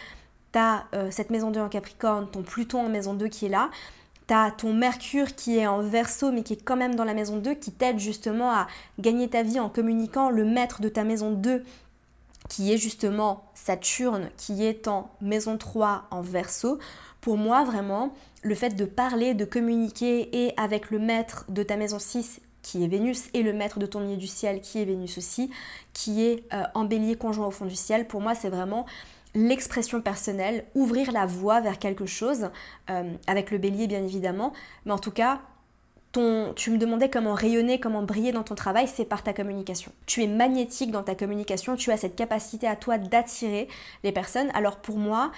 tu 0.51 0.59
as 0.59 0.85
euh, 0.95 1.11
cette 1.11 1.29
maison 1.29 1.51
2 1.51 1.59
en 1.59 1.69
Capricorne, 1.69 2.27
ton 2.29 2.41
Pluton 2.41 2.85
en 2.85 2.89
maison 2.89 3.13
2 3.13 3.27
qui 3.27 3.45
est 3.45 3.49
là, 3.49 3.69
tu 4.27 4.33
as 4.33 4.49
ton 4.51 4.73
Mercure 4.73 5.35
qui 5.35 5.57
est 5.59 5.67
en 5.67 5.81
Verseau 5.81 6.31
mais 6.31 6.41
qui 6.41 6.53
est 6.53 6.63
quand 6.63 6.77
même 6.77 6.95
dans 6.95 7.03
la 7.03 7.13
maison 7.13 7.37
2 7.37 7.53
qui 7.53 7.71
t'aide 7.71 7.99
justement 7.99 8.51
à 8.51 8.65
gagner 8.97 9.29
ta 9.29 9.43
vie 9.43 9.59
en 9.59 9.69
communiquant, 9.69 10.31
le 10.31 10.45
maître 10.45 10.81
de 10.81 10.89
ta 10.89 11.03
maison 11.03 11.31
2 11.31 11.63
qui 12.47 12.73
est 12.73 12.77
justement 12.77 13.43
Saturne, 13.53 14.29
qui 14.37 14.65
est 14.65 14.87
en 14.87 15.11
maison 15.21 15.57
3 15.57 16.05
en 16.11 16.21
verso, 16.21 16.79
pour 17.21 17.37
moi 17.37 17.63
vraiment, 17.63 18.13
le 18.41 18.55
fait 18.55 18.75
de 18.75 18.85
parler, 18.85 19.33
de 19.33 19.45
communiquer 19.45 20.45
et 20.45 20.53
avec 20.57 20.89
le 20.89 20.99
maître 20.99 21.45
de 21.49 21.63
ta 21.63 21.75
maison 21.75 21.99
6 21.99 22.41
qui 22.61 22.83
est 22.83 22.87
Vénus 22.87 23.29
et 23.33 23.41
le 23.41 23.53
maître 23.53 23.79
de 23.79 23.85
ton 23.85 24.01
milieu 24.01 24.17
du 24.17 24.27
ciel 24.27 24.61
qui 24.61 24.81
est 24.81 24.85
Vénus 24.85 25.17
aussi, 25.17 25.49
qui 25.93 26.23
est 26.23 26.43
euh, 26.53 26.63
en 26.73 26.85
bélier 26.85 27.15
conjoint 27.15 27.47
au 27.47 27.51
fond 27.51 27.65
du 27.65 27.75
ciel, 27.75 28.07
pour 28.07 28.21
moi 28.21 28.35
c'est 28.35 28.49
vraiment 28.49 28.85
l'expression 29.35 30.01
personnelle, 30.01 30.65
ouvrir 30.75 31.11
la 31.11 31.25
voie 31.25 31.61
vers 31.61 31.79
quelque 31.79 32.05
chose, 32.05 32.49
euh, 32.89 33.13
avec 33.27 33.51
le 33.51 33.57
bélier 33.57 33.87
bien 33.87 34.03
évidemment, 34.03 34.53
mais 34.85 34.91
en 34.91 34.99
tout 34.99 35.11
cas 35.11 35.41
tu 36.11 36.71
me 36.71 36.77
demandais 36.77 37.09
comment 37.09 37.33
rayonner, 37.33 37.79
comment 37.79 38.01
briller 38.01 38.31
dans 38.31 38.43
ton 38.43 38.55
travail, 38.55 38.87
c'est 38.87 39.05
par 39.05 39.23
ta 39.23 39.33
communication. 39.33 39.91
Tu 40.05 40.23
es 40.23 40.27
magnétique 40.27 40.91
dans 40.91 41.03
ta 41.03 41.15
communication, 41.15 41.75
tu 41.75 41.91
as 41.91 41.97
cette 41.97 42.15
capacité 42.15 42.67
à 42.67 42.75
toi 42.75 42.97
d'attirer 42.97 43.67
les 44.03 44.11
personnes. 44.11 44.49
Alors 44.53 44.77
pour 44.77 44.97
moi, 44.97 45.31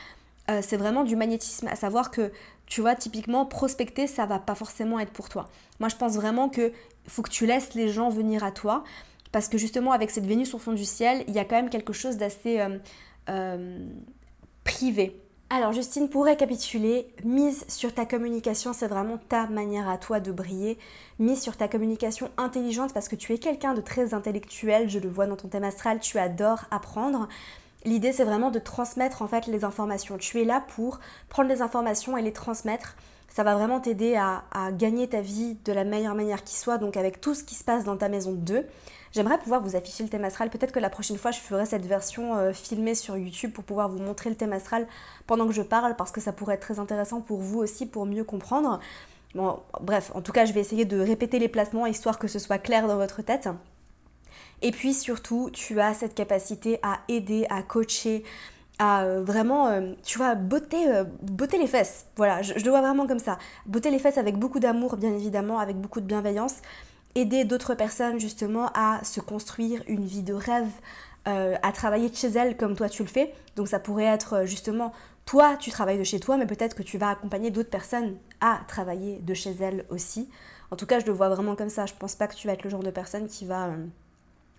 euh, 0.49 0.61
c'est 0.61 0.77
vraiment 0.77 1.03
du 1.03 1.15
magnétisme, 1.15 1.67
à 1.67 1.75
savoir 1.75 2.09
que, 2.09 2.31
tu 2.65 2.81
vois, 2.81 2.95
typiquement, 2.95 3.45
prospecter, 3.45 4.07
ça 4.07 4.25
va 4.25 4.39
pas 4.39 4.55
forcément 4.55 4.99
être 4.99 5.11
pour 5.11 5.29
toi. 5.29 5.49
Moi, 5.79 5.89
je 5.89 5.95
pense 5.95 6.15
vraiment 6.15 6.49
que 6.49 6.71
faut 7.07 7.21
que 7.21 7.29
tu 7.29 7.45
laisses 7.45 7.73
les 7.73 7.89
gens 7.89 8.09
venir 8.09 8.43
à 8.43 8.51
toi, 8.51 8.83
parce 9.31 9.47
que 9.47 9.57
justement, 9.57 9.91
avec 9.91 10.09
cette 10.09 10.25
Vénus 10.25 10.53
au 10.53 10.57
fond 10.57 10.73
du 10.73 10.85
ciel, 10.85 11.23
il 11.27 11.33
y 11.33 11.39
a 11.39 11.45
quand 11.45 11.55
même 11.55 11.69
quelque 11.69 11.93
chose 11.93 12.17
d'assez 12.17 12.59
euh, 12.59 12.77
euh, 13.29 13.79
privé 14.63 15.20
alors 15.53 15.73
Justine, 15.73 16.07
pour 16.07 16.23
récapituler, 16.23 17.13
mise 17.25 17.65
sur 17.67 17.93
ta 17.93 18.05
communication, 18.05 18.71
c'est 18.71 18.87
vraiment 18.87 19.17
ta 19.17 19.47
manière 19.47 19.89
à 19.89 19.97
toi 19.97 20.21
de 20.21 20.31
briller. 20.31 20.79
Mise 21.19 21.41
sur 21.41 21.57
ta 21.57 21.67
communication 21.67 22.29
intelligente 22.37 22.93
parce 22.93 23.09
que 23.09 23.17
tu 23.17 23.33
es 23.33 23.37
quelqu'un 23.37 23.73
de 23.73 23.81
très 23.81 24.13
intellectuel, 24.13 24.89
je 24.89 24.97
le 24.97 25.09
vois 25.09 25.27
dans 25.27 25.35
ton 25.35 25.49
thème 25.49 25.65
astral, 25.65 25.99
tu 25.99 26.17
adores 26.19 26.63
apprendre. 26.71 27.27
L'idée 27.83 28.13
c'est 28.13 28.23
vraiment 28.23 28.49
de 28.49 28.59
transmettre 28.59 29.21
en 29.23 29.27
fait 29.27 29.47
les 29.47 29.65
informations. 29.65 30.17
Tu 30.17 30.39
es 30.39 30.45
là 30.45 30.63
pour 30.75 31.01
prendre 31.27 31.49
les 31.49 31.61
informations 31.61 32.15
et 32.15 32.21
les 32.21 32.31
transmettre. 32.31 32.95
Ça 33.27 33.43
va 33.43 33.53
vraiment 33.53 33.81
t'aider 33.81 34.15
à, 34.15 34.43
gagner 34.71 35.09
ta 35.09 35.19
vie 35.19 35.57
de 35.65 35.73
la 35.73 35.83
meilleure 35.83 36.15
manière 36.15 36.45
qui 36.45 36.55
soit, 36.55 36.77
donc 36.77 36.95
avec 36.95 37.19
tout 37.19 37.33
ce 37.33 37.43
qui 37.43 37.55
se 37.55 37.65
passe 37.65 37.83
dans 37.83 37.97
ta 37.97 38.07
maison 38.07 38.31
2. 38.31 38.65
J'aimerais 39.13 39.37
pouvoir 39.37 39.61
vous 39.61 39.75
afficher 39.75 40.03
le 40.03 40.09
thème 40.09 40.23
astral. 40.23 40.49
Peut-être 40.49 40.71
que 40.71 40.79
la 40.79 40.89
prochaine 40.89 41.17
fois, 41.17 41.31
je 41.31 41.39
ferai 41.39 41.65
cette 41.65 41.85
version 41.85 42.37
euh, 42.37 42.53
filmée 42.53 42.95
sur 42.95 43.17
YouTube 43.17 43.51
pour 43.51 43.65
pouvoir 43.65 43.89
vous 43.89 43.99
montrer 43.99 44.29
le 44.29 44.37
thème 44.37 44.53
astral 44.53 44.87
pendant 45.27 45.47
que 45.47 45.53
je 45.53 45.61
parle, 45.61 45.95
parce 45.97 46.11
que 46.11 46.21
ça 46.21 46.31
pourrait 46.31 46.55
être 46.55 46.61
très 46.61 46.79
intéressant 46.79 47.19
pour 47.19 47.39
vous 47.39 47.59
aussi, 47.59 47.85
pour 47.85 48.05
mieux 48.05 48.23
comprendre. 48.23 48.79
Bon, 49.35 49.59
bref, 49.81 50.11
en 50.15 50.21
tout 50.21 50.31
cas, 50.31 50.45
je 50.45 50.53
vais 50.53 50.61
essayer 50.61 50.85
de 50.85 50.97
répéter 50.97 51.39
les 51.39 51.49
placements, 51.49 51.85
histoire 51.85 52.19
que 52.19 52.27
ce 52.29 52.39
soit 52.39 52.57
clair 52.57 52.87
dans 52.87 52.95
votre 52.95 53.21
tête. 53.21 53.49
Et 54.61 54.71
puis 54.71 54.93
surtout, 54.93 55.49
tu 55.51 55.81
as 55.81 55.93
cette 55.93 56.15
capacité 56.15 56.79
à 56.81 56.99
aider, 57.09 57.45
à 57.49 57.63
coacher, 57.63 58.23
à 58.79 59.03
euh, 59.03 59.23
vraiment, 59.23 59.67
euh, 59.67 59.93
tu 60.03 60.19
vois, 60.19 60.35
botter, 60.35 60.85
botter 61.21 61.57
les 61.57 61.67
fesses. 61.67 62.05
Voilà, 62.15 62.41
je, 62.43 62.53
je, 62.57 62.63
le 62.63 62.69
vois 62.69 62.81
vraiment 62.81 63.07
comme 63.07 63.19
ça. 63.19 63.37
Botter 63.65 63.91
les 63.91 63.99
fesses 63.99 64.17
avec 64.17 64.37
beaucoup 64.37 64.59
d'amour, 64.59 64.95
bien 64.95 65.13
évidemment, 65.13 65.59
avec 65.59 65.75
beaucoup 65.75 65.99
de 65.99 66.05
bienveillance 66.05 66.61
aider 67.15 67.45
d'autres 67.45 67.75
personnes 67.75 68.19
justement 68.19 68.69
à 68.73 69.03
se 69.03 69.19
construire 69.19 69.83
une 69.87 70.05
vie 70.05 70.23
de 70.23 70.33
rêve, 70.33 70.71
euh, 71.27 71.55
à 71.61 71.71
travailler 71.71 72.09
de 72.09 72.15
chez 72.15 72.29
elles 72.29 72.57
comme 72.57 72.75
toi 72.75 72.89
tu 72.89 73.03
le 73.03 73.09
fais. 73.09 73.33
Donc 73.55 73.67
ça 73.67 73.79
pourrait 73.79 74.05
être 74.05 74.33
euh, 74.33 74.45
justement 74.45 74.91
toi 75.25 75.55
tu 75.57 75.69
travailles 75.69 75.99
de 75.99 76.03
chez 76.03 76.19
toi, 76.19 76.37
mais 76.37 76.45
peut-être 76.45 76.75
que 76.75 76.83
tu 76.83 76.97
vas 76.97 77.09
accompagner 77.09 77.51
d'autres 77.51 77.69
personnes 77.69 78.17
à 78.39 78.61
travailler 78.67 79.19
de 79.19 79.33
chez 79.33 79.55
elles 79.59 79.85
aussi. 79.89 80.29
En 80.71 80.77
tout 80.77 80.85
cas, 80.85 80.99
je 80.99 81.05
le 81.05 81.11
vois 81.11 81.29
vraiment 81.29 81.55
comme 81.55 81.69
ça. 81.69 81.85
Je 81.85 81.93
pense 81.93 82.15
pas 82.15 82.27
que 82.27 82.35
tu 82.35 82.47
vas 82.47 82.53
être 82.53 82.63
le 82.63 82.69
genre 82.69 82.83
de 82.83 82.91
personne 82.91 83.27
qui 83.27 83.45
va 83.45 83.67
euh, 83.67 83.85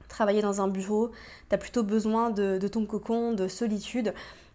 travailler 0.08 0.42
dans 0.42 0.60
un 0.60 0.68
bureau. 0.68 1.10
Tu 1.48 1.54
as 1.54 1.58
plutôt 1.58 1.82
besoin 1.82 2.30
de, 2.30 2.68
ton 2.68 2.84
cocon, 2.84 3.32
de 3.32 3.48
solitude. 3.48 4.12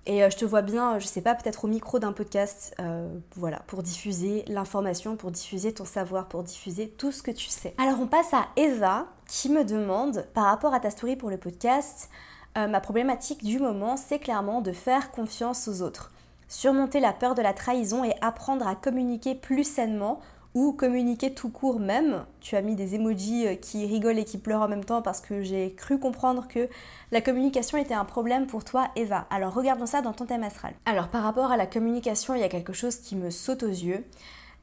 Et 0.07 0.23
euh, 0.23 0.29
je 0.29 0.37
te 0.37 0.45
vois 0.45 0.61
bien, 0.61 0.99
je 0.99 1.05
sais 1.05 1.21
pas, 1.21 1.35
peut-être 1.35 1.65
au 1.65 1.67
micro 1.67 1.99
d'un 1.99 2.13
podcast, 2.13 2.73
euh, 2.79 3.09
voilà, 3.35 3.59
pour 3.67 3.83
diffuser 3.83 4.45
l'information, 4.47 5.17
pour 5.17 5.31
diffuser 5.31 5.73
ton 5.73 5.83
savoir, 5.83 6.29
pour 6.29 6.43
diffuser 6.43 6.87
tout 6.87 7.11
ce 7.11 7.21
que 7.21 7.29
tu 7.29 7.49
sais. 7.49 7.75
Alors 7.77 7.99
on 7.99 8.07
passe 8.07 8.33
à 8.33 8.47
Eva 8.55 9.07
qui 9.27 9.49
me 9.49 9.65
demande, 9.65 10.25
par 10.33 10.45
rapport 10.45 10.73
à 10.73 10.79
ta 10.79 10.91
story 10.91 11.17
pour 11.17 11.29
le 11.29 11.37
podcast, 11.37 12.09
euh, 12.57 12.69
ma 12.69 12.79
problématique 12.79 13.43
du 13.43 13.59
moment, 13.59 13.97
c'est 13.97 14.19
clairement 14.19 14.61
de 14.61 14.71
faire 14.71 15.11
confiance 15.11 15.67
aux 15.67 15.81
autres. 15.81 16.13
Surmonter 16.47 17.01
la 17.01 17.11
peur 17.11 17.35
de 17.35 17.41
la 17.41 17.53
trahison 17.53 18.05
et 18.05 18.15
apprendre 18.21 18.65
à 18.65 18.75
communiquer 18.75 19.35
plus 19.35 19.65
sainement 19.65 20.21
ou 20.57 20.73
communiquer 20.73 21.35
tout 21.35 21.49
court 21.49 21.79
même. 21.79 22.25
Tu 22.41 22.55
as 22.55 22.63
mis 22.63 22.73
des 22.73 22.95
emojis 22.95 23.45
euh, 23.45 23.53
qui 23.53 23.85
rigolent 23.85 24.17
et 24.17 24.25
qui 24.25 24.39
pleurent 24.39 24.63
en 24.63 24.67
même 24.67 24.83
temps 24.83 25.03
parce 25.03 25.21
que 25.21 25.43
j'ai 25.43 25.71
cru 25.75 25.99
comprendre 25.99 26.47
que 26.47 26.67
la 27.11 27.21
communication 27.21 27.77
était 27.77 27.93
un 27.93 28.05
problème 28.05 28.47
pour 28.47 28.63
toi, 28.63 28.87
Eva. 28.95 29.27
Alors 29.29 29.53
regardons 29.53 29.85
ça 29.85 30.01
dans 30.01 30.13
ton 30.13 30.25
thème 30.25 30.41
astral. 30.41 30.73
Alors 30.85 31.09
par 31.09 31.21
rapport 31.21 31.51
à 31.51 31.57
la 31.57 31.67
communication, 31.67 32.33
il 32.33 32.41
y 32.41 32.43
a 32.43 32.49
quelque 32.49 32.73
chose 32.73 32.95
qui 32.95 33.15
me 33.15 33.29
saute 33.29 33.61
aux 33.61 33.67
yeux. 33.67 34.03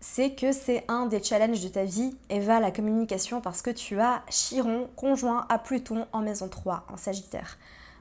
C'est 0.01 0.35
que 0.35 0.51
c'est 0.51 0.85
un 0.89 1.07
des 1.07 1.23
challenges 1.23 1.63
de 1.63 1.69
ta 1.69 1.85
vie, 1.85 2.17
Eva, 2.29 2.59
la 2.59 2.73
communication, 2.73 3.41
parce 3.41 3.63
que 3.63 3.71
tu 3.71 4.01
as 4.01 4.25
Chiron 4.29 4.89
conjoint 4.97 5.47
à 5.49 5.59
Pluton 5.61 6.07
en 6.13 6.23
maison 6.23 6.49
3, 6.49 6.87
en 6.93 6.97
Sagittaire. 6.97 7.57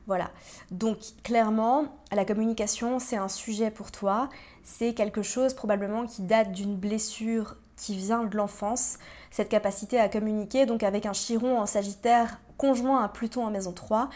Voilà. 0.07 0.31
Donc 0.71 0.97
clairement, 1.23 1.85
la 2.11 2.25
communication, 2.25 2.97
c'est 2.97 3.17
un 3.17 3.29
sujet 3.29 3.69
pour 3.69 3.91
toi. 3.91 4.29
C'est 4.63 4.95
quelque 4.95 5.21
chose 5.21 5.53
probablement 5.53 6.07
qui 6.07 6.23
date 6.23 6.51
d'une 6.51 6.75
blessure 6.75 7.55
qui 7.83 7.95
vient 7.95 8.23
de 8.23 8.37
l'enfance, 8.37 8.97
cette 9.29 9.49
capacité 9.49 9.99
à 9.99 10.07
communiquer. 10.07 10.65
Donc 10.65 10.83
avec 10.83 11.05
un 11.05 11.13
chiron 11.13 11.59
en 11.59 11.65
Sagittaire 11.65 12.39
conjoint 12.57 13.03
à 13.03 13.09
Pluton 13.09 13.45
en 13.45 13.51
maison 13.51 13.73
3, 13.73 14.09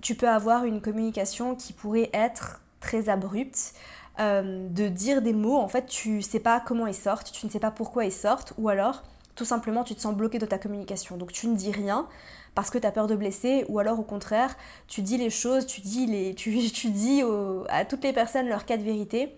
tu 0.00 0.14
peux 0.14 0.28
avoir 0.28 0.64
une 0.64 0.80
communication 0.80 1.54
qui 1.54 1.74
pourrait 1.74 2.10
être 2.14 2.62
très 2.80 3.10
abrupte, 3.10 3.74
euh, 4.18 4.66
de 4.68 4.88
dire 4.88 5.20
des 5.20 5.34
mots, 5.34 5.58
en 5.58 5.68
fait 5.68 5.86
tu 5.86 6.22
sais 6.22 6.40
pas 6.40 6.60
comment 6.60 6.86
ils 6.86 6.94
sortent, 6.94 7.32
tu 7.32 7.46
ne 7.46 7.50
sais 7.50 7.60
pas 7.60 7.70
pourquoi 7.70 8.04
ils 8.04 8.12
sortent, 8.12 8.54
ou 8.56 8.68
alors 8.68 9.02
tout 9.34 9.44
simplement 9.44 9.84
tu 9.84 9.94
te 9.94 10.00
sens 10.00 10.14
bloqué 10.14 10.38
dans 10.38 10.46
ta 10.46 10.58
communication. 10.58 11.16
Donc 11.18 11.32
tu 11.32 11.46
ne 11.48 11.54
dis 11.54 11.70
rien 11.70 12.08
parce 12.54 12.70
que 12.70 12.78
tu 12.78 12.86
as 12.86 12.92
peur 12.92 13.06
de 13.06 13.14
blesser, 13.14 13.66
ou 13.68 13.78
alors 13.78 13.98
au 14.00 14.04
contraire, 14.04 14.56
tu 14.88 15.02
dis 15.02 15.18
les 15.18 15.30
choses, 15.30 15.66
tu 15.66 15.82
dis, 15.82 16.06
les, 16.06 16.34
tu 16.34 16.50
dis 16.90 17.22
à 17.68 17.84
toutes 17.84 18.04
les 18.04 18.12
personnes 18.12 18.48
leur 18.48 18.64
cas 18.64 18.78
de 18.78 18.82
vérité, 18.82 19.36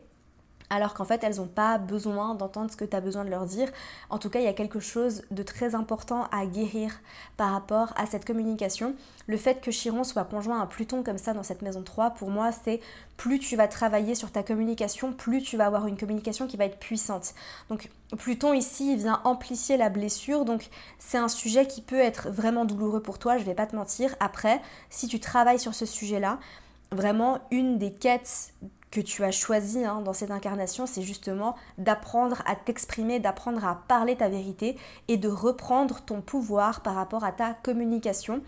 alors 0.71 0.95
qu'en 0.95 1.05
fait 1.05 1.23
elles 1.23 1.37
n'ont 1.37 1.47
pas 1.47 1.79
besoin 1.79 2.35
d'entendre 2.35 2.71
ce 2.71 2.77
que 2.77 2.85
tu 2.85 2.97
as 2.97 3.01
besoin 3.01 3.25
de 3.25 3.31
leur 3.31 3.47
dire. 3.47 3.71
En 4.11 4.19
tout 4.19 4.31
cas, 4.31 4.41
il 4.41 4.45
y 4.45 4.49
a 4.49 4.53
quelque 4.53 4.81
chose 4.81 5.23
de 5.31 5.43
très 5.43 5.75
important 5.75 6.27
à 6.33 6.47
guérir 6.47 6.93
par 7.37 7.53
rapport 7.53 7.93
à 7.97 8.07
cette 8.07 8.25
communication. 8.25 8.95
Le 9.27 9.37
fait 9.37 9.61
que 9.61 9.71
Chiron 9.71 10.05
soit 10.05 10.25
conjoint 10.25 10.61
à 10.61 10.67
Pluton 10.67 11.03
comme 11.03 11.19
ça 11.19 11.33
dans 11.33 11.43
cette 11.43 11.63
maison 11.63 11.83
3, 11.83 12.11
pour 12.11 12.31
moi, 12.31 12.51
c'est 12.53 12.81
plus 13.17 13.39
tu 13.39 13.57
vas 13.57 13.69
travailler 13.69 14.15
sur 14.15 14.31
ta 14.31 14.43
communication, 14.43 15.13
plus 15.13 15.43
tu 15.43 15.57
vas 15.57 15.67
avoir 15.67 15.87
une 15.87 15.97
communication 15.97 16.47
qui 16.47 16.57
va 16.57 16.65
être 16.65 16.79
puissante. 16.79 17.35
Donc 17.69 17.91
Pluton 18.19 18.53
ici 18.53 18.97
vient 18.97 19.21
amplifier 19.25 19.77
la 19.77 19.89
blessure, 19.89 20.45
donc 20.45 20.69
c'est 20.99 21.19
un 21.19 21.29
sujet 21.29 21.67
qui 21.67 21.81
peut 21.81 21.99
être 21.99 22.29
vraiment 22.29 22.65
douloureux 22.65 23.03
pour 23.03 23.19
toi, 23.19 23.39
je 23.39 23.45
vais 23.45 23.55
pas 23.55 23.67
te 23.67 23.77
mentir. 23.77 24.15
Après, 24.21 24.61
si 24.91 25.07
tu 25.07 25.21
travailles 25.21 25.61
sur 25.61 25.75
ce 25.75 25.87
sujet-là, 25.87 26.39
vraiment 26.91 27.41
une 27.51 27.79
des 27.79 27.93
quêtes 27.93 28.53
tu 29.01 29.25
as 29.25 29.31
choisi 29.31 29.85
hein, 29.85 30.01
dans 30.03 30.13
cette 30.13 30.31
incarnation, 30.31 30.87
c'est 30.87 31.03
justement 31.03 31.57
d'apprendre 31.79 32.43
à 32.47 32.57
t'exprimer, 32.57 33.21
d'apprendre 33.21 33.65
à 33.65 33.83
parler 33.89 34.17
ta 34.17 34.29
vérité 34.29 34.77
et 35.09 35.17
de 35.17 35.29
reprendre 35.29 36.01
ton 36.01 36.21
pouvoir 36.21 36.83
par 36.83 36.95
rapport 36.95 37.25
à 37.25 37.33
ta 37.33 37.55
communication 37.55 38.43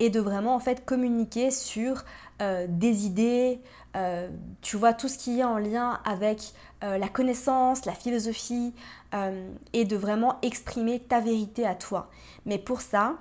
et 0.00 0.10
de 0.10 0.20
vraiment 0.20 0.54
en 0.54 0.58
fait 0.58 0.84
communiquer 0.84 1.50
sur 1.50 2.04
euh, 2.40 2.66
des 2.68 3.06
idées, 3.06 3.60
euh, 3.96 4.28
tu 4.62 4.76
vois, 4.76 4.94
tout 4.94 5.08
ce 5.08 5.16
qui 5.16 5.40
est 5.40 5.44
en 5.44 5.58
lien 5.58 6.00
avec 6.04 6.54
euh, 6.82 6.98
la 6.98 7.08
connaissance, 7.08 7.84
la 7.84 7.92
philosophie 7.92 8.74
et 9.74 9.84
de 9.84 9.94
vraiment 9.94 10.38
exprimer 10.40 10.98
ta 10.98 11.20
vérité 11.20 11.66
à 11.66 11.74
toi. 11.74 12.08
Mais 12.46 12.56
pour 12.56 12.80
ça, 12.80 13.18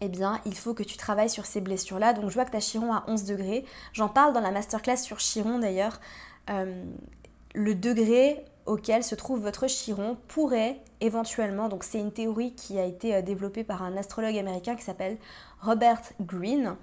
eh 0.00 0.08
bien, 0.08 0.40
il 0.46 0.56
faut 0.56 0.74
que 0.74 0.82
tu 0.82 0.96
travailles 0.96 1.30
sur 1.30 1.46
ces 1.46 1.60
blessures-là. 1.60 2.12
Donc, 2.12 2.28
je 2.28 2.34
vois 2.34 2.44
que 2.44 2.50
tu 2.50 2.56
as 2.56 2.60
Chiron 2.60 2.92
à 2.92 3.04
11 3.06 3.24
degrés. 3.24 3.64
J'en 3.92 4.08
parle 4.08 4.32
dans 4.32 4.40
la 4.40 4.50
masterclass 4.50 4.96
sur 4.96 5.18
Chiron 5.18 5.58
d'ailleurs. 5.58 6.00
Euh, 6.48 6.84
le 7.54 7.74
degré 7.74 8.44
auquel 8.66 9.02
se 9.02 9.14
trouve 9.14 9.40
votre 9.40 9.66
Chiron 9.66 10.16
pourrait 10.28 10.80
éventuellement, 11.00 11.68
donc 11.68 11.82
c'est 11.82 11.98
une 11.98 12.12
théorie 12.12 12.54
qui 12.54 12.78
a 12.78 12.84
été 12.84 13.14
euh, 13.14 13.22
développée 13.22 13.64
par 13.64 13.82
un 13.82 13.96
astrologue 13.96 14.36
américain 14.36 14.76
qui 14.76 14.84
s'appelle 14.84 15.18
Robert 15.60 16.02
Greene, 16.20 16.76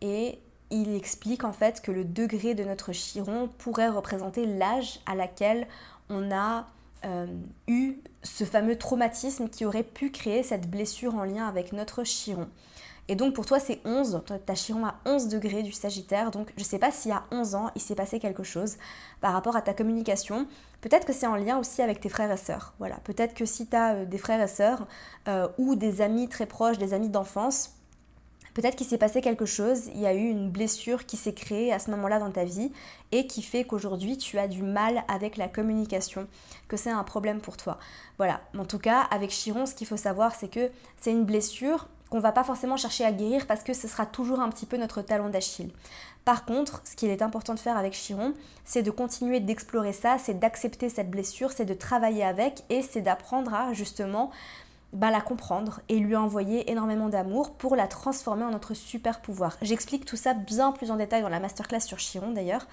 et 0.00 0.38
il 0.70 0.94
explique 0.94 1.44
en 1.44 1.52
fait 1.52 1.80
que 1.80 1.90
le 1.90 2.04
degré 2.04 2.54
de 2.54 2.64
notre 2.64 2.92
Chiron 2.92 3.48
pourrait 3.58 3.88
représenter 3.88 4.46
l'âge 4.46 5.00
à 5.06 5.14
laquelle 5.14 5.66
on 6.08 6.30
a 6.30 6.66
euh, 7.04 7.26
eu 7.66 7.98
ce 8.22 8.44
fameux 8.44 8.76
traumatisme 8.76 9.48
qui 9.48 9.64
aurait 9.64 9.82
pu 9.82 10.10
créer 10.10 10.42
cette 10.42 10.70
blessure 10.70 11.14
en 11.14 11.24
lien 11.24 11.46
avec 11.46 11.72
notre 11.72 12.04
chiron. 12.04 12.48
Et 13.08 13.16
donc 13.16 13.34
pour 13.34 13.44
toi 13.44 13.58
c'est 13.58 13.80
11, 13.84 14.22
ta 14.46 14.54
chiron 14.54 14.86
à 14.86 14.94
11 15.04 15.28
degrés 15.28 15.64
du 15.64 15.72
Sagittaire, 15.72 16.30
donc 16.30 16.52
je 16.56 16.62
sais 16.62 16.78
pas 16.78 16.90
y 17.06 17.10
a 17.10 17.24
11 17.32 17.54
ans 17.56 17.70
il 17.74 17.80
s'est 17.80 17.96
passé 17.96 18.20
quelque 18.20 18.44
chose 18.44 18.76
par 19.20 19.32
rapport 19.32 19.56
à 19.56 19.62
ta 19.62 19.74
communication. 19.74 20.46
Peut-être 20.80 21.06
que 21.06 21.12
c'est 21.12 21.26
en 21.26 21.34
lien 21.34 21.58
aussi 21.58 21.82
avec 21.82 22.00
tes 22.00 22.08
frères 22.08 22.30
et 22.30 22.36
sœurs. 22.36 22.74
Voilà, 22.78 22.98
peut-être 23.02 23.34
que 23.34 23.44
si 23.44 23.66
tu 23.66 23.74
as 23.74 23.94
euh, 23.94 24.04
des 24.04 24.18
frères 24.18 24.40
et 24.40 24.46
sœurs 24.46 24.86
euh, 25.26 25.48
ou 25.58 25.74
des 25.74 26.02
amis 26.02 26.28
très 26.28 26.46
proches, 26.46 26.78
des 26.78 26.94
amis 26.94 27.08
d'enfance, 27.08 27.79
Peut-être 28.54 28.76
qu'il 28.76 28.86
s'est 28.86 28.98
passé 28.98 29.20
quelque 29.20 29.46
chose, 29.46 29.86
il 29.94 30.00
y 30.00 30.06
a 30.06 30.14
eu 30.14 30.28
une 30.28 30.50
blessure 30.50 31.06
qui 31.06 31.16
s'est 31.16 31.34
créée 31.34 31.72
à 31.72 31.78
ce 31.78 31.90
moment-là 31.90 32.18
dans 32.18 32.30
ta 32.30 32.44
vie 32.44 32.72
et 33.12 33.26
qui 33.26 33.42
fait 33.42 33.64
qu'aujourd'hui 33.64 34.18
tu 34.18 34.38
as 34.38 34.48
du 34.48 34.62
mal 34.62 35.04
avec 35.08 35.36
la 35.36 35.48
communication, 35.48 36.26
que 36.68 36.76
c'est 36.76 36.90
un 36.90 37.04
problème 37.04 37.40
pour 37.40 37.56
toi. 37.56 37.78
Voilà, 38.18 38.40
en 38.58 38.64
tout 38.64 38.78
cas 38.78 39.00
avec 39.10 39.30
Chiron, 39.30 39.66
ce 39.66 39.74
qu'il 39.74 39.86
faut 39.86 39.96
savoir 39.96 40.34
c'est 40.34 40.48
que 40.48 40.70
c'est 41.00 41.12
une 41.12 41.24
blessure 41.24 41.88
qu'on 42.10 42.20
va 42.20 42.32
pas 42.32 42.44
forcément 42.44 42.76
chercher 42.76 43.04
à 43.04 43.12
guérir 43.12 43.46
parce 43.46 43.62
que 43.62 43.72
ce 43.72 43.86
sera 43.86 44.04
toujours 44.04 44.40
un 44.40 44.48
petit 44.48 44.66
peu 44.66 44.76
notre 44.76 45.00
talon 45.00 45.28
d'Achille. 45.28 45.70
Par 46.24 46.44
contre, 46.44 46.82
ce 46.84 46.96
qu'il 46.96 47.08
est 47.08 47.22
important 47.22 47.54
de 47.54 47.58
faire 47.60 47.76
avec 47.76 47.94
Chiron, 47.94 48.34
c'est 48.64 48.82
de 48.82 48.90
continuer 48.90 49.40
d'explorer 49.40 49.92
ça, 49.92 50.18
c'est 50.18 50.38
d'accepter 50.38 50.88
cette 50.88 51.10
blessure, 51.10 51.52
c'est 51.52 51.64
de 51.64 51.74
travailler 51.74 52.24
avec 52.24 52.64
et 52.68 52.82
c'est 52.82 53.00
d'apprendre 53.00 53.54
à 53.54 53.72
justement 53.72 54.30
bah, 54.92 55.10
la 55.10 55.20
comprendre 55.20 55.80
et 55.88 55.98
lui 55.98 56.16
envoyer 56.16 56.70
énormément 56.70 57.08
d'amour 57.08 57.52
pour 57.52 57.76
la 57.76 57.86
transformer 57.86 58.44
en 58.44 58.50
notre 58.50 58.74
super 58.74 59.20
pouvoir. 59.20 59.56
J'explique 59.62 60.04
tout 60.04 60.16
ça 60.16 60.34
bien 60.34 60.72
plus 60.72 60.90
en 60.90 60.96
détail 60.96 61.22
dans 61.22 61.28
la 61.28 61.40
masterclass 61.40 61.80
sur 61.80 61.98
Chiron 61.98 62.32
d'ailleurs. 62.32 62.66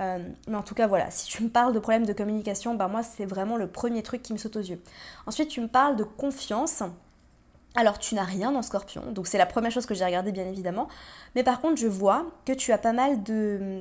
Euh, 0.00 0.18
mais 0.46 0.56
en 0.56 0.62
tout 0.62 0.74
cas, 0.74 0.86
voilà, 0.86 1.10
si 1.10 1.26
tu 1.26 1.42
me 1.42 1.48
parles 1.48 1.72
de 1.72 1.78
problèmes 1.78 2.06
de 2.06 2.12
communication, 2.12 2.74
bah 2.74 2.88
moi, 2.88 3.02
c'est 3.02 3.24
vraiment 3.24 3.56
le 3.56 3.66
premier 3.66 4.02
truc 4.02 4.22
qui 4.22 4.32
me 4.32 4.38
saute 4.38 4.56
aux 4.56 4.60
yeux. 4.60 4.80
Ensuite, 5.26 5.48
tu 5.48 5.60
me 5.60 5.68
parles 5.68 5.96
de 5.96 6.04
confiance. 6.04 6.82
Alors 7.78 7.98
tu 7.98 8.14
n'as 8.14 8.24
rien 8.24 8.52
dans 8.52 8.62
Scorpion, 8.62 9.02
donc 9.12 9.26
c'est 9.26 9.36
la 9.36 9.44
première 9.44 9.70
chose 9.70 9.84
que 9.84 9.94
j'ai 9.94 10.04
regardée 10.06 10.32
bien 10.32 10.46
évidemment. 10.46 10.88
Mais 11.34 11.42
par 11.42 11.60
contre 11.60 11.76
je 11.76 11.86
vois 11.86 12.24
que 12.46 12.54
tu 12.54 12.72
as 12.72 12.78
pas 12.78 12.94
mal 12.94 13.22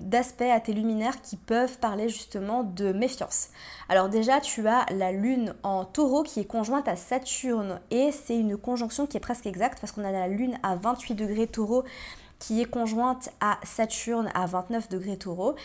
d'aspects 0.02 0.42
à 0.42 0.60
tes 0.60 0.74
luminaires 0.74 1.22
qui 1.22 1.38
peuvent 1.38 1.78
parler 1.80 2.10
justement 2.10 2.64
de 2.64 2.92
méfiance. 2.92 3.52
Alors 3.88 4.10
déjà 4.10 4.42
tu 4.42 4.68
as 4.68 4.86
la 4.92 5.14
lune 5.14 5.56
en 5.64 5.86
taureau 5.86 6.24
qui 6.24 6.42
est 6.42 6.46
conjointe 6.46 6.90
à 6.90 6.98
Saturne 6.98 7.80
et 7.90 8.12
c'est 8.12 8.38
une 8.38 8.58
conjonction 8.58 9.08
qui 9.08 9.16
est 9.16 9.22
presque 9.22 9.46
exacte 9.46 9.80
parce 9.80 9.94
qu'on 9.94 10.04
a 10.04 10.12
la 10.12 10.28
lune 10.28 10.58
à 10.62 10.76
28 10.76 11.16
degrés 11.16 11.48
taureau 11.48 11.86
qui 12.38 12.62
est 12.62 12.66
conjointe 12.66 13.30
à 13.40 13.60
Saturne 13.64 14.30
à 14.34 14.46
29 14.46 14.90
degrés 14.90 15.18
taureau. 15.18 15.56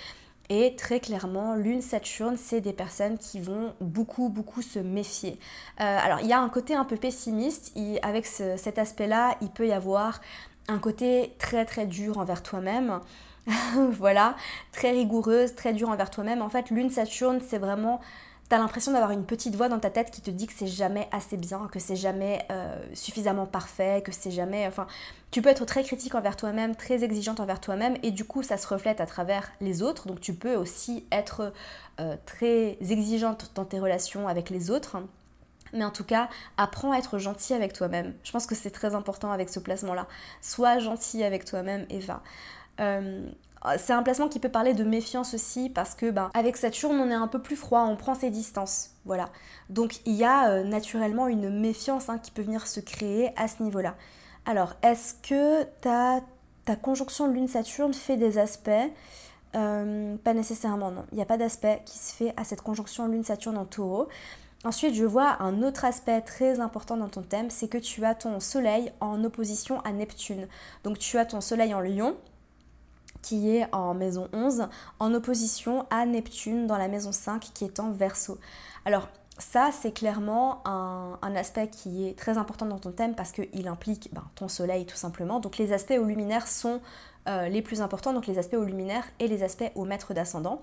Et 0.52 0.74
très 0.74 0.98
clairement, 0.98 1.54
Lune, 1.54 1.80
Saturne, 1.80 2.36
c'est 2.36 2.60
des 2.60 2.72
personnes 2.72 3.18
qui 3.18 3.38
vont 3.38 3.72
beaucoup, 3.80 4.28
beaucoup 4.28 4.62
se 4.62 4.80
méfier. 4.80 5.38
Euh, 5.80 5.98
alors, 6.02 6.18
il 6.20 6.26
y 6.26 6.32
a 6.32 6.40
un 6.40 6.48
côté 6.48 6.74
un 6.74 6.84
peu 6.84 6.96
pessimiste. 6.96 7.72
avec 8.02 8.26
cet 8.26 8.76
aspect-là, 8.76 9.36
il 9.42 9.48
peut 9.50 9.68
y 9.68 9.72
avoir 9.72 10.20
un 10.66 10.80
côté 10.80 11.36
très, 11.38 11.64
très 11.64 11.86
dur 11.86 12.18
envers 12.18 12.42
toi-même. 12.42 12.98
voilà, 13.92 14.34
très 14.72 14.90
rigoureuse, 14.90 15.54
très 15.54 15.72
dur 15.72 15.88
envers 15.88 16.10
toi-même. 16.10 16.42
En 16.42 16.50
fait, 16.50 16.70
Lune, 16.70 16.90
Saturne, 16.90 17.40
c'est 17.46 17.58
vraiment 17.58 18.00
t'as 18.50 18.58
l'impression 18.58 18.90
d'avoir 18.90 19.12
une 19.12 19.24
petite 19.24 19.54
voix 19.54 19.68
dans 19.68 19.78
ta 19.78 19.90
tête 19.90 20.10
qui 20.10 20.20
te 20.20 20.30
dit 20.30 20.48
que 20.48 20.52
c'est 20.52 20.66
jamais 20.66 21.08
assez 21.12 21.36
bien, 21.36 21.68
que 21.72 21.78
c'est 21.78 21.94
jamais 21.94 22.44
euh, 22.50 22.76
suffisamment 22.94 23.46
parfait, 23.46 24.02
que 24.04 24.10
c'est 24.10 24.32
jamais. 24.32 24.66
Enfin, 24.66 24.88
tu 25.30 25.40
peux 25.40 25.48
être 25.48 25.64
très 25.64 25.84
critique 25.84 26.16
envers 26.16 26.36
toi-même, 26.36 26.74
très 26.74 27.04
exigeante 27.04 27.38
envers 27.38 27.60
toi-même, 27.60 27.96
et 28.02 28.10
du 28.10 28.24
coup, 28.24 28.42
ça 28.42 28.56
se 28.56 28.66
reflète 28.66 29.00
à 29.00 29.06
travers 29.06 29.52
les 29.60 29.82
autres. 29.82 30.08
Donc, 30.08 30.20
tu 30.20 30.34
peux 30.34 30.56
aussi 30.56 31.06
être 31.12 31.52
euh, 32.00 32.16
très 32.26 32.76
exigeante 32.80 33.52
dans 33.54 33.64
tes 33.64 33.78
relations 33.78 34.26
avec 34.26 34.50
les 34.50 34.72
autres. 34.72 34.96
Mais 35.72 35.84
en 35.84 35.92
tout 35.92 36.02
cas, 36.02 36.28
apprends 36.56 36.90
à 36.90 36.98
être 36.98 37.18
gentil 37.18 37.54
avec 37.54 37.72
toi-même. 37.72 38.14
Je 38.24 38.32
pense 38.32 38.46
que 38.46 38.56
c'est 38.56 38.72
très 38.72 38.96
important 38.96 39.30
avec 39.30 39.48
ce 39.48 39.60
placement-là. 39.60 40.08
Sois 40.40 40.80
gentil 40.80 41.22
avec 41.22 41.44
toi-même 41.44 41.86
et 41.88 42.00
va. 42.00 42.20
Euh, 42.80 42.80
euh, 42.80 43.30
c'est 43.79 43.92
un 43.92 44.03
placement 44.03 44.29
qui 44.29 44.38
peut 44.38 44.49
parler 44.49 44.75
de 44.75 44.85
méfiance 44.85 45.35
aussi 45.35 45.68
parce 45.68 45.94
que 45.94 46.11
ben, 46.11 46.31
avec 46.35 46.57
Saturne 46.57 46.99
on 46.99 47.11
est 47.11 47.14
un 47.14 47.29
peu 47.29 47.40
plus 47.40 47.57
froid, 47.57 47.83
on 47.83 47.96
prend 47.96 48.14
ses 48.14 48.31
distances. 48.31 48.90
Voilà. 49.05 49.29
Donc 49.68 50.01
il 50.07 50.14
y 50.14 50.25
a 50.25 50.49
euh, 50.51 50.64
naturellement 50.64 51.29
une 51.29 51.51
méfiance 51.51 52.09
hein, 52.09 52.18
qui 52.18 52.31
peut 52.31 52.42
venir 52.42 52.66
se 52.66 52.81
créer 52.81 53.33
à 53.37 53.49
ce 53.49 53.62
niveau-là. 53.62 53.96
Alors, 54.46 54.75
est-ce 54.83 55.14
que 55.14 55.64
ta, 55.83 56.20
ta 56.64 56.77
conjonction 56.77 57.27
Lune-Saturne 57.27 57.92
fait 57.92 58.16
des 58.16 58.38
aspects? 58.38 58.70
Euh, 59.55 60.16
Pas 60.16 60.33
nécessairement, 60.33 60.90
non. 60.90 61.05
Il 61.12 61.16
n'y 61.16 61.23
a 61.23 61.27
pas 61.27 61.37
d'aspect 61.37 61.83
qui 61.85 61.99
se 61.99 62.14
fait 62.14 62.33
à 62.37 62.44
cette 62.44 62.62
conjonction 62.62 63.07
Lune-Saturne 63.07 63.59
en 63.59 63.66
taureau. 63.66 64.09
Ensuite, 64.64 64.94
je 64.94 65.05
vois 65.05 65.37
un 65.40 65.62
autre 65.62 65.85
aspect 65.85 66.20
très 66.20 66.61
important 66.61 66.96
dans 66.96 67.09
ton 67.09 67.23
thème, 67.23 67.49
c'est 67.49 67.68
que 67.68 67.79
tu 67.79 68.05
as 68.05 68.14
ton 68.14 68.40
soleil 68.40 68.92
en 69.01 69.25
opposition 69.25 69.81
à 69.83 69.92
Neptune. 69.92 70.49
Donc 70.85 70.99
tu 70.99 71.16
as 71.16 71.25
ton 71.25 71.40
soleil 71.40 71.73
en 71.73 71.81
lion, 71.81 72.16
qui 73.22 73.56
est 73.56 73.66
en 73.74 73.94
maison 73.94 74.28
11, 74.33 74.68
en 74.98 75.14
opposition 75.14 75.87
à 75.90 76.06
Neptune 76.06 76.66
dans 76.66 76.78
la 76.78 76.88
maison 76.88 77.12
5 77.12 77.50
qui 77.54 77.64
est 77.64 77.80
en 77.80 77.90
verso. 77.90 78.38
Alors 78.85 79.09
ça, 79.38 79.70
c'est 79.72 79.92
clairement 79.92 80.62
un, 80.66 81.35
aspect 81.35 81.68
qui 81.68 82.06
est 82.06 82.18
très 82.18 82.37
important 82.38 82.66
dans 82.66 82.78
ton 82.78 82.92
thème 82.92 83.14
parce 83.14 83.33
qu'il 83.33 83.68
implique 83.68 84.11
ben, 84.12 84.24
ton 84.35 84.48
soleil 84.48 84.85
tout 84.85 84.96
simplement. 84.96 85.40
Donc 85.40 85.56
les 85.56 85.72
aspects 85.72 85.96
au 85.98 86.04
luminaire 86.04 86.46
sont 86.46 86.80
euh, 87.28 87.48
les 87.48 87.62
plus 87.62 87.80
importants, 87.80 88.12
donc 88.12 88.26
les 88.26 88.38
aspects 88.38 88.54
au 88.54 88.64
luminaire 88.64 89.04
et 89.18 89.28
les 89.28 89.42
aspects 89.42 89.70
au 89.74 89.85
maître 89.85 90.12
d'ascendant. 90.12 90.61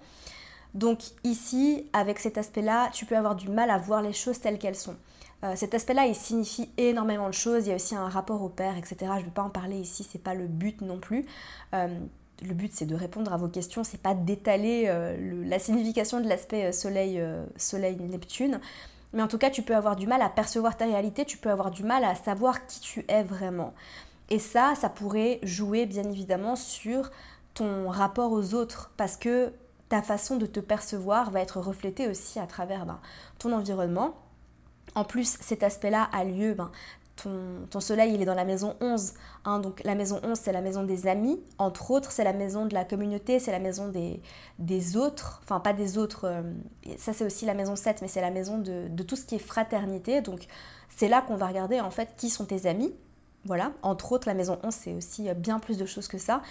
Donc 0.74 1.00
ici, 1.24 1.90
avec 1.94 2.20
cet 2.20 2.38
aspect-là, 2.38 2.90
tu 2.94 3.06
peux 3.06 3.18
avoir 3.18 3.36
du 3.36 3.50
mal 3.50 3.70
à 3.70 3.78
voir 3.78 4.02
les 4.02 4.14
choses 4.14 4.40
telles 4.40 4.60
qu'elles 4.60 4.76
sont. 4.76 4.96
Euh, 5.44 5.54
cet 5.56 5.74
aspect-là, 5.74 6.06
il 6.06 6.16
signifie 6.16 6.70
énormément 6.78 7.28
de 7.30 7.34
choses. 7.34 7.66
Il 7.66 7.70
y 7.70 7.72
a 7.72 7.76
aussi 7.76 7.96
un 7.96 8.10
rapport 8.10 8.42
au 8.42 8.50
père, 8.50 8.78
etc. 8.78 8.98
Je 9.02 9.06
ne 9.06 9.26
vais 9.26 9.32
pas 9.32 9.44
en 9.44 9.50
parler 9.50 9.78
ici, 9.78 10.08
c'est 10.10 10.22
pas 10.22 10.34
le 10.34 10.48
but 10.48 10.82
non 10.82 11.00
plus. 11.00 11.26
Euh, 11.74 12.00
le 12.42 12.54
but 12.54 12.72
c'est 12.74 12.86
de 12.86 12.96
répondre 12.96 13.34
à 13.34 13.38
vos 13.38 13.48
questions, 13.48 13.84
c'est 13.84 14.02
pas 14.02 14.14
d'étaler 14.14 14.86
euh, 14.88 15.44
la 15.46 15.60
signification 15.60 16.20
de 16.22 16.28
l'aspect 16.28 16.66
euh, 16.66 16.72
soleil, 16.72 17.20
euh, 17.20 17.46
soleil 17.56 17.98
Neptune. 18.00 18.60
Mais 19.14 19.22
en 19.22 19.28
tout 19.28 19.38
cas, 19.38 19.50
tu 19.50 19.62
peux 19.62 19.76
avoir 19.76 19.96
du 19.96 20.06
mal 20.06 20.22
à 20.22 20.30
percevoir 20.30 20.76
ta 20.76 20.86
réalité, 20.86 21.26
tu 21.26 21.38
peux 21.38 21.50
avoir 21.50 21.72
du 21.72 21.84
mal 21.84 22.04
à 22.04 22.14
savoir 22.14 22.66
qui 22.68 22.82
tu 22.82 23.06
es 23.08 23.24
vraiment. 23.24 23.74
Et 24.30 24.40
ça, 24.40 24.74
ça 24.76 24.90
pourrait 24.90 25.40
jouer 25.44 25.86
bien 25.86 26.04
évidemment 26.04 26.56
sur 26.56 27.10
ton 27.54 27.90
rapport 27.90 28.32
aux 28.34 28.54
autres, 28.54 28.92
parce 28.98 29.16
que 29.16 29.54
ta 29.90 30.02
façon 30.02 30.36
de 30.36 30.46
te 30.46 30.60
percevoir 30.60 31.32
va 31.32 31.40
être 31.40 31.60
reflétée 31.62 32.08
aussi 32.08 32.40
à 32.40 32.46
travers 32.46 32.86
ben, 32.86 33.00
ton 33.40 33.54
environnement. 33.54 34.14
En 34.96 35.06
plus, 35.06 35.38
cet 35.40 35.64
aspect-là 35.64 36.10
a 36.12 36.26
lieu 36.26 36.54
ben, 36.54 36.70
ton, 37.18 37.80
soleil, 37.80 38.14
il 38.14 38.22
est 38.22 38.26
dans 38.26 38.36
la 38.36 38.46
maison 38.46 38.76
11. 38.82 39.14
Hein, 39.46 39.60
donc 39.60 39.82
la 39.84 39.96
maison 39.96 40.20
11, 40.24 40.38
c'est 40.38 40.52
la 40.52 40.62
maison 40.62 40.84
des 40.84 41.08
amis. 41.08 41.40
Entre 41.58 41.92
autres, 41.92 42.12
c'est 42.12 42.24
la 42.24 42.34
maison 42.34 42.66
de 42.66 42.74
la 42.74 42.86
communauté, 42.86 43.40
c'est 43.40 43.52
la 43.52 43.60
maison 43.60 43.90
des, 43.90 44.98
autres. 44.98 45.42
Enfin, 45.44 45.60
pas 45.60 45.74
des 45.74 45.98
autres. 45.98 46.26
Euh, 46.26 46.42
ça, 46.98 47.14
c'est 47.14 47.26
aussi 47.26 47.46
la 47.46 47.54
maison 47.54 47.76
7, 47.76 48.02
mais 48.02 48.08
c'est 48.08 48.22
la 48.22 48.32
maison 48.32 48.58
de, 48.58 48.88
de, 48.90 49.04
tout 49.04 49.16
ce 49.16 49.26
qui 49.26 49.36
est 49.36 49.40
fraternité. 49.40 50.22
Donc 50.22 50.48
c'est 50.96 51.08
là 51.08 51.22
qu'on 51.22 51.36
va 51.36 51.48
regarder 51.48 51.80
en 51.80 51.92
fait 51.92 52.16
qui 52.18 52.30
sont 52.30 52.46
tes 52.46 52.68
amis. 52.68 52.94
Voilà. 53.46 53.72
Entre 53.82 54.12
autres, 54.12 54.28
la 54.28 54.34
maison 54.34 54.60
11, 54.64 54.74
c'est 54.74 54.94
aussi 54.94 55.30
bien 55.36 55.60
plus 55.60 55.78
de 55.78 55.86
choses 55.86 56.08
que 56.08 56.18
ça. 56.18 56.42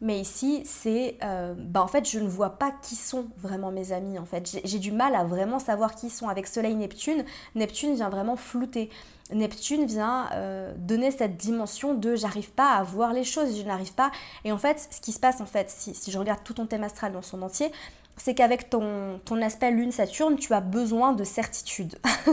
Mais 0.00 0.20
ici, 0.20 0.62
c'est, 0.64 1.16
euh, 1.24 1.54
bah 1.56 1.82
en 1.82 1.88
fait, 1.88 2.08
je 2.08 2.20
ne 2.20 2.28
vois 2.28 2.50
pas 2.50 2.70
qui 2.82 2.94
sont 2.94 3.26
vraiment 3.36 3.72
mes 3.72 3.90
amis. 3.92 4.18
En 4.18 4.24
fait, 4.24 4.60
j'ai 4.62 4.78
du 4.78 4.92
mal 4.92 5.16
à 5.16 5.24
vraiment 5.24 5.58
savoir 5.58 5.96
qui 5.96 6.08
sont. 6.08 6.28
Avec 6.28 6.46
Soleil 6.46 6.74
Neptune, 6.76 7.24
Neptune 7.56 7.94
vient 7.94 8.08
vraiment 8.08 8.36
flouter. 8.36 8.90
Neptune 9.32 9.86
vient 9.86 10.28
euh, 10.32 10.72
donner 10.76 11.10
cette 11.10 11.36
dimension 11.36 11.94
de 11.94 12.14
j'arrive 12.14 12.50
pas 12.52 12.70
à 12.72 12.82
voir 12.82 13.12
les 13.12 13.24
choses, 13.24 13.58
je 13.58 13.62
n'arrive 13.62 13.92
pas. 13.92 14.10
Et 14.44 14.52
en 14.52 14.58
fait, 14.58 14.88
ce 14.90 15.00
qui 15.00 15.12
se 15.12 15.20
passe 15.20 15.40
en 15.40 15.46
fait, 15.46 15.68
si, 15.68 16.10
je 16.10 16.18
regarde 16.18 16.40
tout 16.44 16.54
ton 16.54 16.66
thème 16.66 16.84
astral 16.84 17.12
dans 17.12 17.22
son 17.22 17.42
entier, 17.42 17.70
c'est 18.16 18.34
qu'avec 18.34 18.70
ton, 18.70 19.20
ton 19.24 19.40
aspect 19.42 19.70
Lune-Saturne, 19.70 20.36
tu 20.36 20.52
as 20.54 20.60
besoin 20.60 21.12
de 21.12 21.24
certitude. 21.24 21.98
tu 22.24 22.32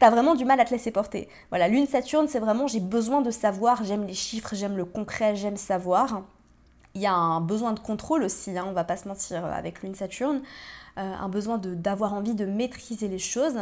as 0.00 0.10
vraiment 0.10 0.34
du 0.34 0.44
mal 0.44 0.58
à 0.60 0.64
te 0.64 0.70
laisser 0.70 0.90
porter. 0.90 1.28
Voilà, 1.50 1.68
Lune-Saturne, 1.68 2.26
c'est 2.28 2.40
vraiment 2.40 2.66
j'ai 2.66 2.80
besoin 2.80 3.20
de 3.20 3.30
savoir, 3.30 3.84
j'aime 3.84 4.06
les 4.06 4.14
chiffres, 4.14 4.54
j'aime 4.54 4.76
le 4.76 4.84
concret, 4.84 5.36
j'aime 5.36 5.56
savoir. 5.56 6.22
Il 6.94 7.00
y 7.00 7.06
a 7.06 7.14
un 7.14 7.40
besoin 7.40 7.72
de 7.72 7.80
contrôle 7.80 8.24
aussi, 8.24 8.56
hein, 8.56 8.64
on 8.68 8.72
va 8.72 8.84
pas 8.84 8.96
se 8.96 9.06
mentir, 9.06 9.44
euh, 9.44 9.52
avec 9.52 9.82
Lune 9.82 9.94
Saturne, 9.94 10.42
euh, 10.98 11.14
un 11.14 11.28
besoin 11.28 11.58
d'avoir 11.58 12.14
envie 12.14 12.34
de 12.34 12.44
maîtriser 12.44 13.08
les 13.08 13.18
choses. 13.18 13.58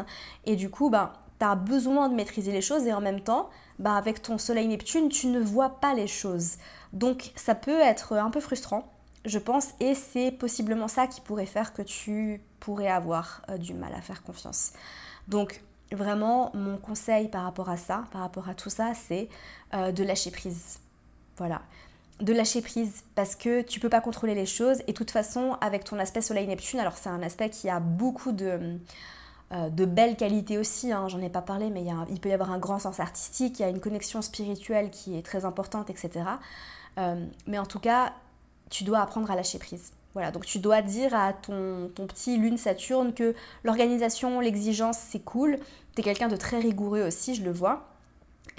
Et 0.46 0.56
du 0.56 0.70
coup, 0.70 0.88
ben, 0.88 1.12
tu 1.38 1.44
as 1.44 1.54
besoin 1.54 2.08
de 2.08 2.14
maîtriser 2.14 2.52
les 2.52 2.62
choses 2.62 2.86
et 2.86 2.92
en 2.92 3.00
même 3.00 3.20
temps, 3.20 3.50
ben, 3.78 3.94
avec 3.94 4.22
ton 4.22 4.38
Soleil 4.38 4.66
Neptune, 4.66 5.10
tu 5.10 5.26
ne 5.26 5.40
vois 5.40 5.80
pas 5.80 5.94
les 5.94 6.06
choses. 6.06 6.56
Donc 6.92 7.32
ça 7.36 7.54
peut 7.54 7.80
être 7.80 8.14
un 8.14 8.30
peu 8.30 8.40
frustrant, 8.40 8.90
je 9.26 9.38
pense, 9.38 9.68
et 9.78 9.94
c'est 9.94 10.30
possiblement 10.32 10.88
ça 10.88 11.06
qui 11.06 11.20
pourrait 11.20 11.46
faire 11.46 11.74
que 11.74 11.82
tu 11.82 12.42
pourrais 12.60 12.88
avoir 12.88 13.42
euh, 13.50 13.58
du 13.58 13.74
mal 13.74 13.92
à 13.94 14.00
faire 14.00 14.22
confiance. 14.22 14.72
Donc 15.28 15.62
vraiment, 15.92 16.50
mon 16.54 16.78
conseil 16.78 17.28
par 17.28 17.44
rapport 17.44 17.68
à 17.68 17.76
ça, 17.76 18.04
par 18.10 18.22
rapport 18.22 18.48
à 18.48 18.54
tout 18.54 18.70
ça, 18.70 18.92
c'est 18.94 19.28
de 19.72 20.02
lâcher 20.02 20.30
prise. 20.30 20.78
Voilà 21.36 21.60
de 22.20 22.32
lâcher 22.32 22.62
prise 22.62 23.04
parce 23.14 23.36
que 23.36 23.62
tu 23.62 23.80
peux 23.80 23.88
pas 23.88 24.00
contrôler 24.00 24.34
les 24.34 24.46
choses 24.46 24.80
et 24.86 24.92
de 24.92 24.96
toute 24.96 25.10
façon 25.10 25.56
avec 25.60 25.84
ton 25.84 25.98
aspect 25.98 26.20
Soleil 26.20 26.46
Neptune 26.46 26.80
alors 26.80 26.96
c'est 26.96 27.08
un 27.08 27.22
aspect 27.22 27.50
qui 27.50 27.68
a 27.68 27.78
beaucoup 27.78 28.32
de, 28.32 28.78
euh, 29.52 29.68
de 29.68 29.84
belles 29.84 30.16
qualités 30.16 30.58
aussi 30.58 30.90
hein, 30.92 31.06
j'en 31.08 31.20
ai 31.20 31.28
pas 31.28 31.42
parlé 31.42 31.70
mais 31.70 31.84
il, 32.10 32.20
peut 32.20 32.28
y 32.28 32.32
avoir 32.32 32.50
un 32.50 32.58
grand 32.58 32.80
sens 32.80 32.98
artistique 32.98 33.60
il 33.60 33.62
y 33.62 33.64
a 33.64 33.68
une 33.68 33.80
connexion 33.80 34.20
spirituelle 34.20 34.90
qui 34.90 35.16
est 35.16 35.22
très 35.22 35.44
importante 35.44 35.90
etc 35.90 36.10
euh, 36.98 37.24
mais 37.46 37.58
en 37.58 37.66
tout 37.66 37.80
cas 37.80 38.12
tu 38.68 38.82
dois 38.82 38.98
apprendre 38.98 39.30
à 39.30 39.36
lâcher 39.36 39.58
prise 39.58 39.92
voilà, 40.14 40.32
donc 40.32 40.46
tu 40.46 40.58
dois 40.58 40.82
dire 40.82 41.14
à 41.14 41.32
ton, 41.32 41.90
ton 41.94 42.08
petit 42.08 42.38
lune 42.38 42.56
Saturne 42.56 43.12
que 43.12 43.36
l'organisation, 43.62 44.40
l'exigence, 44.40 44.98
c'est 44.98 45.20
cool. 45.20 45.58
Tu 45.94 46.00
es 46.00 46.02
quelqu'un 46.02 46.26
de 46.26 46.34
très 46.34 46.58
rigoureux 46.58 47.02
aussi, 47.02 47.36
je 47.36 47.44
le 47.44 47.52
vois. 47.52 47.86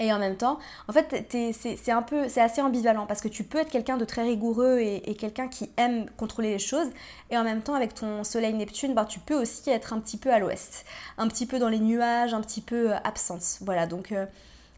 Et 0.00 0.14
en 0.14 0.18
même 0.18 0.36
temps, 0.36 0.58
en 0.88 0.92
fait, 0.94 1.30
c'est 1.30 1.92
un 1.92 2.00
peu, 2.00 2.28
c'est 2.30 2.40
assez 2.40 2.62
ambivalent 2.62 3.06
parce 3.06 3.20
que 3.20 3.28
tu 3.28 3.44
peux 3.44 3.58
être 3.58 3.68
quelqu'un 3.68 3.98
de 3.98 4.06
très 4.06 4.22
rigoureux 4.22 4.78
et, 4.80 5.14
quelqu'un 5.14 5.46
qui 5.46 5.70
aime 5.76 6.08
contrôler 6.16 6.50
les 6.50 6.58
choses, 6.58 6.88
et 7.28 7.36
en 7.36 7.44
même 7.44 7.60
temps, 7.60 7.74
avec 7.74 7.94
ton 7.94 8.24
Soleil 8.24 8.54
Neptune, 8.54 8.94
bah, 8.94 9.04
tu 9.04 9.20
peux 9.20 9.38
aussi 9.38 9.68
être 9.68 9.92
un 9.92 10.00
petit 10.00 10.16
peu 10.16 10.32
à 10.32 10.38
l'ouest, 10.38 10.86
un 11.18 11.28
petit 11.28 11.44
peu 11.44 11.58
dans 11.58 11.68
les 11.68 11.78
nuages, 11.78 12.32
un 12.32 12.40
petit 12.40 12.62
peu 12.62 12.92
euh, 12.92 12.96
absente. 13.04 13.58
Voilà, 13.60 13.86
donc 13.86 14.12
euh, 14.12 14.24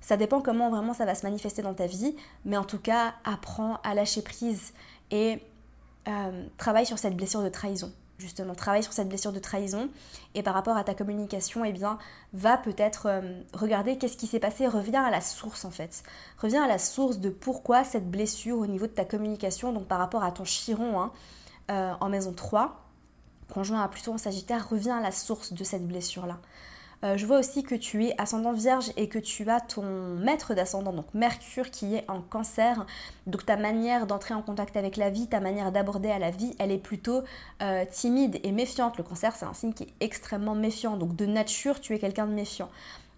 ça 0.01 0.17
dépend 0.17 0.41
comment 0.41 0.71
vraiment 0.71 0.93
ça 0.93 1.05
va 1.05 1.15
se 1.15 1.25
manifester 1.25 1.63
dans 1.63 1.75
ta 1.75 1.87
vie, 1.87 2.17
mais 2.45 2.57
en 2.57 2.65
tout 2.65 2.81
cas, 2.81 3.15
apprends 3.25 3.79
à 3.85 3.95
lâcher 3.95 4.23
prise 4.23 4.73
et 5.13 5.39
euh, 6.09 6.47
travaille 6.59 6.87
sur 6.87 6.99
cette 6.99 7.17
blessure 7.17 7.43
de 7.43 7.49
trahison 7.49 7.93
justement, 8.23 8.55
travaille 8.55 8.83
sur 8.83 8.93
cette 8.93 9.09
blessure 9.09 9.33
de 9.33 9.39
trahison 9.39 9.89
et 10.35 10.43
par 10.43 10.55
rapport 10.55 10.77
à 10.77 10.85
ta 10.85 10.95
communication, 10.95 11.65
eh 11.65 11.73
bien, 11.73 11.99
va 12.33 12.57
peut-être 12.57 13.07
euh, 13.07 13.43
regarder 13.53 13.99
qu'est-ce 13.99 14.17
qui 14.17 14.27
s'est 14.27 14.39
passé, 14.39 14.67
reviens 14.67 15.03
à 15.03 15.11
la 15.11 15.21
source 15.21 15.65
en 15.65 15.71
fait. 15.71 16.03
Reviens 16.39 16.65
à 16.65 16.69
la 16.69 16.79
source 16.79 17.19
de 17.19 17.29
pourquoi 17.29 17.85
cette 17.85 18.11
blessure 18.11 18.59
au 18.59 18.67
niveau 18.67 18.87
de 18.87 18.93
ta 18.93 19.05
communication, 19.05 19.73
donc 19.73 19.87
par 19.87 19.99
rapport 19.99 20.23
à 20.23 20.31
ton 20.31 20.45
chiron 20.45 21.01
hein, 21.01 21.13
euh, 21.71 21.93
en 22.01 22.09
maison 22.09 22.33
3, 22.33 22.81
conjoint 23.53 23.83
à 23.83 23.89
Pluton 23.89 24.15
en 24.15 24.19
Sagittaire, 24.19 24.69
reviens 24.69 24.99
à 24.99 25.03
la 25.03 25.13
source 25.13 25.53
de 25.53 25.65
cette 25.65 25.87
blessure-là. 25.87 26.39
Euh, 27.05 27.17
je 27.17 27.27
vois 27.27 27.39
aussi 27.39 27.65
que 27.65 27.75
tu 27.75 28.05
es 28.07 28.15
ascendant 28.21 28.53
vierge 28.53 28.93
et 28.97 29.09
que 29.09 29.19
tu 29.19 29.49
as 29.51 29.61
ton 29.61 29.83
maître 30.17 30.55
d'ascendant, 30.55 30.93
donc 30.93 31.07
Mercure 31.15 31.71
qui 31.71 31.97
est 31.97 32.09
en 32.09 32.21
cancer. 32.21 32.87
Donc 33.27 33.45
ta 33.45 33.57
manière 33.57 34.07
d'entrer 34.07 34.35
en 34.35 34.43
contact 34.43 34.77
avec 34.77 34.97
la 34.97 35.11
vie, 35.11 35.27
ta 35.27 35.41
manière 35.41 35.73
d'aborder 35.73 36.11
à 36.11 36.19
la 36.19 36.31
vie, 36.31 36.55
elle 36.59 36.71
est 36.71 36.79
plutôt 36.79 37.23
euh, 37.63 37.85
timide 37.91 38.39
et 38.45 38.53
méfiante. 38.53 38.99
Le 38.99 39.05
cancer, 39.05 39.35
c'est 39.35 39.45
un 39.45 39.55
signe 39.55 39.73
qui 39.73 39.85
est 39.85 39.93
extrêmement 40.01 40.55
méfiant. 40.55 40.97
Donc 40.97 41.17
de 41.17 41.27
nature, 41.27 41.81
tu 41.81 41.95
es 41.95 41.99
quelqu'un 41.99 42.27
de 42.27 42.33
méfiant 42.33 42.71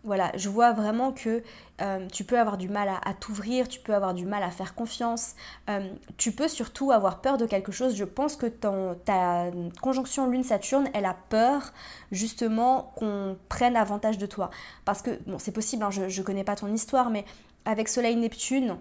voilà, 0.04 0.30
je 0.36 0.48
vois 0.48 0.72
vraiment 0.72 1.12
que 1.12 1.42
euh, 1.80 2.06
tu 2.12 2.24
peux 2.24 2.38
avoir 2.38 2.58
du 2.58 2.68
mal 2.68 2.88
à, 2.88 3.14
t'ouvrir, 3.14 3.68
tu 3.68 3.80
peux 3.80 3.94
avoir 3.94 4.14
du 4.14 4.26
mal 4.26 4.42
à 4.42 4.50
faire 4.50 4.74
confiance, 4.74 5.34
euh, 5.70 5.88
tu 6.18 6.30
peux 6.32 6.46
surtout 6.46 6.92
avoir 6.92 7.20
peur 7.20 7.38
de 7.38 7.46
quelque 7.46 7.72
chose. 7.72 7.96
Je 7.96 8.04
pense 8.04 8.36
que 8.36 8.46
ta 8.46 9.50
conjonction 9.80 10.28
Lune-Saturne, 10.28 10.88
elle 10.92 11.06
a 11.06 11.16
peur 11.30 11.72
justement 12.12 12.92
qu'on 12.96 13.36
prenne 13.48 13.76
avantage 13.76 14.18
de 14.18 14.26
toi. 14.26 14.50
Parce 14.84 15.02
que, 15.02 15.18
bon, 15.26 15.38
c'est 15.38 15.52
possible, 15.52 15.82
hein, 15.82 15.90
je 15.90 16.02
ne 16.02 16.24
connais 16.24 16.44
pas 16.44 16.54
ton 16.54 16.72
histoire, 16.72 17.10
mais 17.10 17.24
avec 17.64 17.88
Soleil-Neptune, 17.88 18.76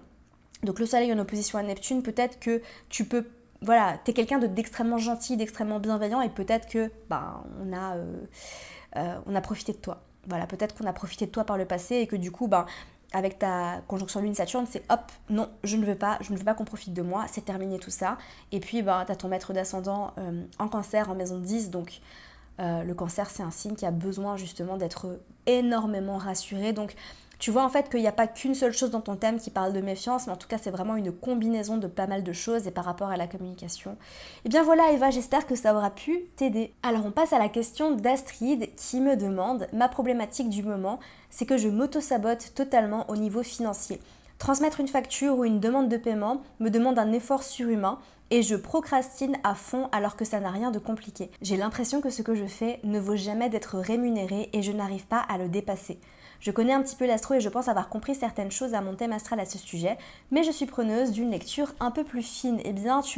donc 0.64 0.80
le 0.80 0.86
Soleil 0.86 1.12
en 1.14 1.20
opposition 1.20 1.58
à 1.58 1.64
Neptune, 1.64 2.04
peut-être 2.04 2.40
que 2.40 2.62
tu 2.90 3.06
peux 3.06 3.26
voilà, 3.62 3.98
tu 4.04 4.12
es 4.12 4.14
quelqu'un 4.14 4.40
d'extrêmement 4.40 4.98
gentil, 4.98 5.38
d'extrêmement 5.38 5.80
bienveillant 5.80 6.20
et 6.20 6.30
peut-être 6.30 6.68
que 6.68 6.92
bah, 7.10 7.46
on, 7.62 7.72
a, 7.72 7.96
euh, 7.96 9.20
on 9.26 9.36
a 9.36 9.42
profité 9.42 9.72
de 9.72 9.78
toi. 9.78 10.04
Voilà, 10.28 10.48
peut-être 10.48 10.76
qu'on 10.76 10.88
a 10.88 10.94
profité 10.94 11.26
de 11.26 11.32
toi 11.32 11.44
par 11.44 11.58
le 11.58 11.66
passé 11.66 11.96
et 11.96 12.08
que 12.08 12.16
du 12.16 12.32
coup, 12.32 12.48
ben, 12.48 12.66
avec 13.14 13.40
ta 13.40 13.82
conjonction 13.88 14.22
Lune-Saturne, 14.22 14.66
c'est 14.70 14.84
hop, 14.90 15.12
non, 15.30 15.50
je 15.64 15.78
ne 15.78 15.86
veux 15.86 15.96
pas, 15.96 16.18
je 16.22 16.34
ne 16.34 16.38
veux 16.38 16.44
pas 16.44 16.56
qu'on 16.56 16.66
profite 16.66 16.94
de 16.94 17.02
moi, 17.02 17.26
c'est 17.32 17.46
terminé 17.46 17.78
tout 17.78 17.92
ça. 17.92 18.18
Et 18.52 18.60
puis, 18.60 18.82
ben, 18.82 19.04
tu 19.06 19.12
as 19.12 19.16
ton 19.16 19.28
maître 19.28 19.54
d'ascendant 19.54 20.14
euh, 20.18 20.44
en 20.60 20.68
cancer, 20.68 21.10
en 21.10 21.16
maison 21.16 21.40
10, 21.40 21.70
donc 21.70 22.02
euh, 22.60 22.84
le 22.84 22.94
cancer, 22.94 23.30
c'est 23.30 23.44
un 23.44 23.52
signe 23.52 23.76
qui 23.76 23.86
a 23.86 23.92
besoin 23.92 24.36
justement 24.36 24.78
d'être 24.78 25.20
énormément 25.46 26.18
rassuré. 26.18 26.74
Donc, 26.74 26.96
tu 27.44 27.52
vois 27.52 27.66
en 27.66 27.70
fait 27.70 27.90
qu'il 27.90 28.00
n'y 28.00 28.08
a 28.08 28.14
pas 28.14 28.28
qu'une 28.28 28.56
seule 28.56 28.72
chose 28.72 28.92
dans 28.92 29.02
ton 29.02 29.18
thème 29.18 29.38
qui 29.38 29.50
parle 29.50 29.74
de 29.74 29.82
méfiance, 29.82 30.28
mais 30.28 30.32
en 30.32 30.38
tout 30.38 30.48
cas 30.48 30.58
c'est 30.58 30.72
vraiment 30.72 30.96
une 30.96 31.12
combinaison 31.12 31.76
de 31.76 31.88
pas 31.88 32.08
mal 32.08 32.24
de 32.24 32.32
choses 32.32 32.68
et 32.68 32.72
par 32.72 32.86
rapport 32.86 33.10
à 33.10 33.18
la 33.18 33.28
communication. 33.28 33.92
Et 33.92 33.96
eh 34.46 34.50
bien 34.50 34.64
voilà 34.64 34.94
Eva, 34.94 35.10
j'espère 35.10 35.46
que 35.46 35.56
ça 35.56 35.76
aura 35.76 35.90
pu 35.90 36.22
t'aider. 36.38 36.74
Alors 36.84 37.06
on 37.06 37.12
passe 37.12 37.34
à 37.34 37.40
la 37.40 37.50
question 37.50 37.92
d'Astrid 37.92 38.74
qui 38.78 39.02
me 39.02 39.18
demande 39.18 39.68
ma 39.74 39.90
problématique 39.90 40.50
du 40.50 40.64
moment, 40.64 41.02
c'est 41.30 41.46
que 41.46 41.58
je 41.58 41.68
m'auto-sabote 41.68 42.54
totalement 42.56 43.10
au 43.10 43.18
niveau 43.18 43.44
financier. 43.44 44.00
Transmettre 44.38 44.80
une 44.80 44.88
facture 44.88 45.38
ou 45.38 45.44
une 45.44 45.60
demande 45.60 45.90
de 45.90 45.98
paiement 45.98 46.44
me 46.62 46.70
demande 46.70 46.98
un 46.98 47.12
effort 47.12 47.44
surhumain 47.44 48.00
et 48.32 48.42
je 48.42 48.56
procrastine 48.56 49.36
à 49.44 49.54
fond 49.54 49.90
alors 49.92 50.16
que 50.16 50.24
ça 50.24 50.40
n'a 50.40 50.50
rien 50.50 50.72
de 50.72 50.80
compliqué. 50.80 51.30
J'ai 51.42 51.58
l'impression 51.58 52.00
que 52.00 52.10
ce 52.10 52.22
que 52.22 52.36
je 52.36 52.46
fais 52.46 52.80
ne 52.86 53.02
vaut 53.02 53.18
jamais 53.18 53.50
d'être 53.50 53.80
rémunéré 53.80 54.50
et 54.54 54.62
je 54.62 54.72
n'arrive 54.72 55.08
pas 55.08 55.20
à 55.20 55.38
le 55.38 55.50
dépasser. 55.50 56.00
Je 56.44 56.52
connais 56.52 56.74
un 56.74 56.82
petit 56.84 56.98
peu 56.98 57.08
l'astro 57.08 57.36
et 57.36 57.40
je 57.40 57.48
pense 57.48 57.70
avoir 57.70 57.88
compris 57.88 58.16
certaines 58.16 58.52
choses 58.52 58.74
à 58.74 58.82
mon 58.82 58.96
thème 58.96 59.14
astral 59.14 59.40
à 59.40 59.46
ce 59.46 59.58
sujet, 59.58 59.98
mais 60.30 60.44
je 60.44 60.52
suis 60.52 60.66
preneuse 60.66 61.14
d'une 61.14 61.32
lecture 61.32 61.74
un 61.80 61.90
peu 61.90 62.04
plus 62.04 62.22
fine. 62.22 62.60
Eh 62.66 62.74
bien, 62.74 63.02
tu... 63.02 63.18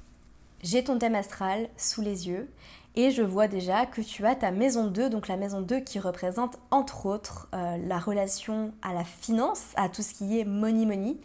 j'ai 0.62 0.84
ton 0.84 1.00
thème 1.00 1.16
astral 1.16 1.68
sous 1.76 2.04
les 2.04 2.28
yeux 2.28 2.48
et 2.96 3.10
je 3.10 3.24
vois 3.24 3.48
déjà 3.48 3.88
que 3.88 4.02
tu 4.02 4.28
as 4.28 4.36
ta 4.36 4.52
maison 4.52 4.86
2, 4.86 5.10
donc 5.10 5.28
la 5.28 5.38
maison 5.38 5.62
2 5.62 5.80
qui 5.80 5.98
représente 5.98 6.60
entre 6.70 7.08
autres 7.08 7.50
euh, 7.56 7.78
la 7.88 7.98
relation 7.98 8.76
à 8.84 8.94
la 8.94 9.04
finance, 9.04 9.64
à 9.76 9.90
tout 9.90 10.04
ce 10.04 10.14
qui 10.14 10.40
est 10.40 10.46
money 10.46 10.86
money. 10.86 11.18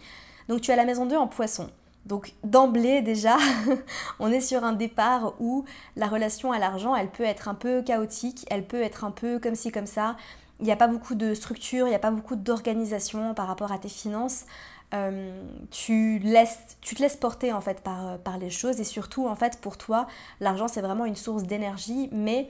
Donc 0.48 0.62
tu 0.62 0.72
as 0.72 0.76
la 0.76 0.86
maison 0.86 1.04
2 1.04 1.16
en 1.16 1.26
poisson. 1.26 1.68
Donc 2.06 2.32
d'emblée 2.44 3.02
déjà, 3.02 3.36
on 4.20 4.32
est 4.32 4.40
sur 4.40 4.64
un 4.64 4.72
départ 4.72 5.34
où 5.38 5.66
la 5.96 6.06
relation 6.06 6.50
à 6.50 6.58
l'argent, 6.58 6.96
elle 6.96 7.10
peut 7.10 7.24
être 7.24 7.46
un 7.46 7.54
peu 7.54 7.82
chaotique, 7.82 8.46
elle 8.48 8.66
peut 8.66 8.80
être 8.80 9.04
un 9.04 9.10
peu 9.10 9.38
comme 9.38 9.54
ci 9.54 9.70
comme 9.70 9.84
ça 9.84 10.16
il 10.60 10.64
n'y 10.66 10.72
a 10.72 10.76
pas 10.76 10.88
beaucoup 10.88 11.14
de 11.14 11.34
structure, 11.34 11.86
il 11.86 11.90
n'y 11.90 11.96
a 11.96 12.00
pas 12.00 12.10
beaucoup 12.10 12.36
d'organisation 12.36 13.34
par 13.34 13.46
rapport 13.46 13.72
à 13.72 13.78
tes 13.78 13.88
finances. 13.88 14.44
Euh, 14.92 15.42
tu, 15.70 16.18
laisses, 16.18 16.58
tu 16.80 16.96
te 16.96 17.02
laisses 17.02 17.16
porter 17.16 17.52
en 17.52 17.60
fait 17.60 17.80
par, 17.80 18.18
par 18.18 18.38
les 18.38 18.50
choses 18.50 18.80
et 18.80 18.84
surtout 18.84 19.28
en 19.28 19.36
fait 19.36 19.60
pour 19.60 19.78
toi 19.78 20.08
l'argent 20.40 20.66
c'est 20.66 20.80
vraiment 20.80 21.04
une 21.04 21.14
source 21.14 21.44
d'énergie 21.44 22.08
mais 22.10 22.48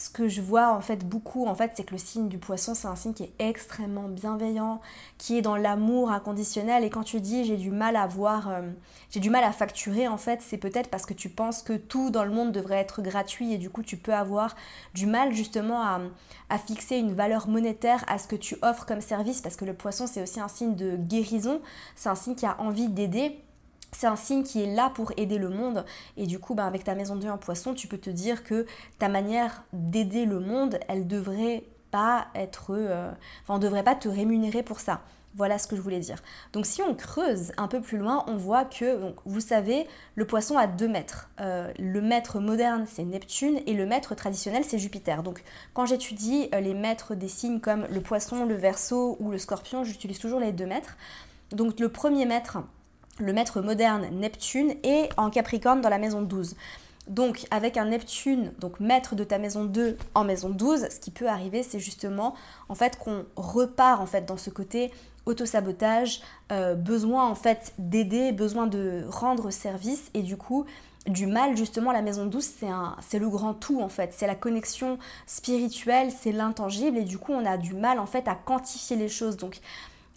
ce 0.00 0.08
que 0.08 0.28
je 0.28 0.40
vois 0.40 0.72
en 0.72 0.80
fait 0.80 1.06
beaucoup, 1.06 1.44
en 1.44 1.54
fait, 1.54 1.72
c'est 1.74 1.84
que 1.84 1.92
le 1.92 1.98
signe 1.98 2.28
du 2.28 2.38
poisson, 2.38 2.74
c'est 2.74 2.88
un 2.88 2.96
signe 2.96 3.12
qui 3.12 3.24
est 3.24 3.32
extrêmement 3.38 4.08
bienveillant, 4.08 4.80
qui 5.18 5.36
est 5.36 5.42
dans 5.42 5.56
l'amour 5.56 6.10
inconditionnel. 6.10 6.84
Et 6.84 6.88
quand 6.88 7.02
tu 7.02 7.20
dis 7.20 7.44
j'ai 7.44 7.58
du 7.58 7.70
mal 7.70 7.96
à 7.96 8.06
voir, 8.06 8.48
euh, 8.48 8.62
j'ai 9.10 9.20
du 9.20 9.28
mal 9.28 9.44
à 9.44 9.52
facturer, 9.52 10.08
en 10.08 10.16
fait, 10.16 10.40
c'est 10.40 10.56
peut-être 10.56 10.88
parce 10.88 11.04
que 11.04 11.12
tu 11.12 11.28
penses 11.28 11.62
que 11.62 11.74
tout 11.74 12.08
dans 12.08 12.24
le 12.24 12.30
monde 12.30 12.50
devrait 12.50 12.78
être 12.78 13.02
gratuit 13.02 13.52
et 13.52 13.58
du 13.58 13.68
coup 13.68 13.82
tu 13.82 13.98
peux 13.98 14.14
avoir 14.14 14.56
du 14.94 15.04
mal 15.04 15.34
justement 15.34 15.82
à, 15.82 16.00
à 16.48 16.56
fixer 16.56 16.96
une 16.96 17.12
valeur 17.12 17.46
monétaire 17.46 18.02
à 18.08 18.16
ce 18.16 18.26
que 18.26 18.36
tu 18.36 18.56
offres 18.62 18.86
comme 18.86 19.02
service. 19.02 19.42
Parce 19.42 19.56
que 19.56 19.66
le 19.66 19.74
poisson 19.74 20.06
c'est 20.06 20.22
aussi 20.22 20.40
un 20.40 20.48
signe 20.48 20.76
de 20.76 20.96
guérison, 20.96 21.60
c'est 21.94 22.08
un 22.08 22.14
signe 22.14 22.36
qui 22.36 22.46
a 22.46 22.58
envie 22.58 22.88
d'aider 22.88 23.38
c'est 23.92 24.06
un 24.06 24.16
signe 24.16 24.42
qui 24.42 24.62
est 24.62 24.74
là 24.74 24.90
pour 24.94 25.12
aider 25.16 25.38
le 25.38 25.48
monde. 25.48 25.84
Et 26.16 26.26
du 26.26 26.38
coup, 26.38 26.54
bah, 26.54 26.66
avec 26.66 26.84
ta 26.84 26.94
maison 26.94 27.16
2 27.16 27.28
en 27.28 27.38
poisson, 27.38 27.74
tu 27.74 27.86
peux 27.86 27.98
te 27.98 28.10
dire 28.10 28.44
que 28.44 28.66
ta 28.98 29.08
manière 29.08 29.64
d'aider 29.72 30.26
le 30.26 30.40
monde, 30.40 30.78
elle 30.88 31.06
devrait 31.06 31.64
pas 31.90 32.28
être. 32.34 32.70
Euh, 32.70 33.10
enfin, 33.42 33.54
on 33.54 33.58
devrait 33.58 33.82
pas 33.82 33.94
te 33.94 34.08
rémunérer 34.08 34.62
pour 34.62 34.80
ça. 34.80 35.02
Voilà 35.36 35.58
ce 35.58 35.68
que 35.68 35.76
je 35.76 35.80
voulais 35.80 36.00
dire. 36.00 36.16
Donc 36.52 36.66
si 36.66 36.82
on 36.82 36.92
creuse 36.92 37.52
un 37.56 37.68
peu 37.68 37.80
plus 37.80 37.98
loin, 37.98 38.24
on 38.26 38.36
voit 38.36 38.64
que, 38.64 39.14
vous 39.24 39.40
savez, 39.40 39.86
le 40.16 40.26
poisson 40.26 40.58
a 40.58 40.66
deux 40.66 40.88
maîtres. 40.88 41.30
Euh, 41.40 41.72
le 41.78 42.00
maître 42.00 42.40
moderne, 42.40 42.84
c'est 42.88 43.04
Neptune, 43.04 43.60
et 43.66 43.74
le 43.74 43.86
maître 43.86 44.16
traditionnel, 44.16 44.64
c'est 44.64 44.78
Jupiter. 44.78 45.22
Donc 45.22 45.44
quand 45.72 45.86
j'étudie 45.86 46.48
euh, 46.52 46.58
les 46.58 46.74
maîtres 46.74 47.14
des 47.14 47.28
signes 47.28 47.60
comme 47.60 47.86
le 47.92 48.00
poisson, 48.00 48.44
le 48.44 48.56
verso 48.56 49.16
ou 49.20 49.30
le 49.30 49.38
scorpion, 49.38 49.84
j'utilise 49.84 50.18
toujours 50.18 50.40
les 50.40 50.50
deux 50.50 50.66
maîtres. 50.66 50.96
Donc 51.52 51.78
le 51.78 51.88
premier 51.88 52.26
maître, 52.26 52.58
le 53.20 53.32
maître 53.32 53.60
moderne 53.60 54.08
Neptune 54.12 54.74
est 54.82 55.10
en 55.16 55.30
Capricorne 55.30 55.80
dans 55.80 55.88
la 55.88 55.98
maison 55.98 56.22
12. 56.22 56.56
Donc 57.08 57.46
avec 57.50 57.76
un 57.76 57.86
Neptune, 57.86 58.52
donc 58.58 58.78
maître 58.78 59.14
de 59.14 59.24
ta 59.24 59.38
maison 59.38 59.64
2 59.64 59.96
en 60.14 60.24
maison 60.24 60.50
12, 60.50 60.88
ce 60.90 61.00
qui 61.00 61.10
peut 61.10 61.28
arriver, 61.28 61.62
c'est 61.62 61.80
justement 61.80 62.34
en 62.68 62.74
fait 62.74 62.98
qu'on 62.98 63.24
repart 63.36 64.00
en 64.00 64.06
fait 64.06 64.26
dans 64.26 64.36
ce 64.36 64.50
côté 64.50 64.92
autosabotage, 65.26 66.20
euh, 66.52 66.74
besoin 66.74 67.28
en 67.28 67.34
fait 67.34 67.72
d'aider, 67.78 68.32
besoin 68.32 68.66
de 68.66 69.04
rendre 69.08 69.50
service 69.50 70.10
et 70.14 70.22
du 70.22 70.36
coup 70.36 70.66
du 71.06 71.26
mal 71.26 71.56
justement 71.56 71.92
la 71.92 72.02
maison 72.02 72.26
12 72.26 72.44
c'est 72.44 72.66
c'est 73.00 73.18
le 73.18 73.28
grand 73.30 73.54
tout 73.54 73.80
en 73.80 73.88
fait 73.88 74.12
c'est 74.14 74.26
la 74.26 74.34
connexion 74.34 74.98
spirituelle 75.26 76.10
c'est 76.10 76.30
l'intangible 76.30 76.98
et 76.98 77.04
du 77.04 77.16
coup 77.16 77.32
on 77.32 77.46
a 77.46 77.56
du 77.56 77.72
mal 77.72 77.98
en 77.98 78.04
fait 78.04 78.28
à 78.28 78.34
quantifier 78.34 78.96
les 78.96 79.08
choses 79.08 79.38
donc 79.38 79.60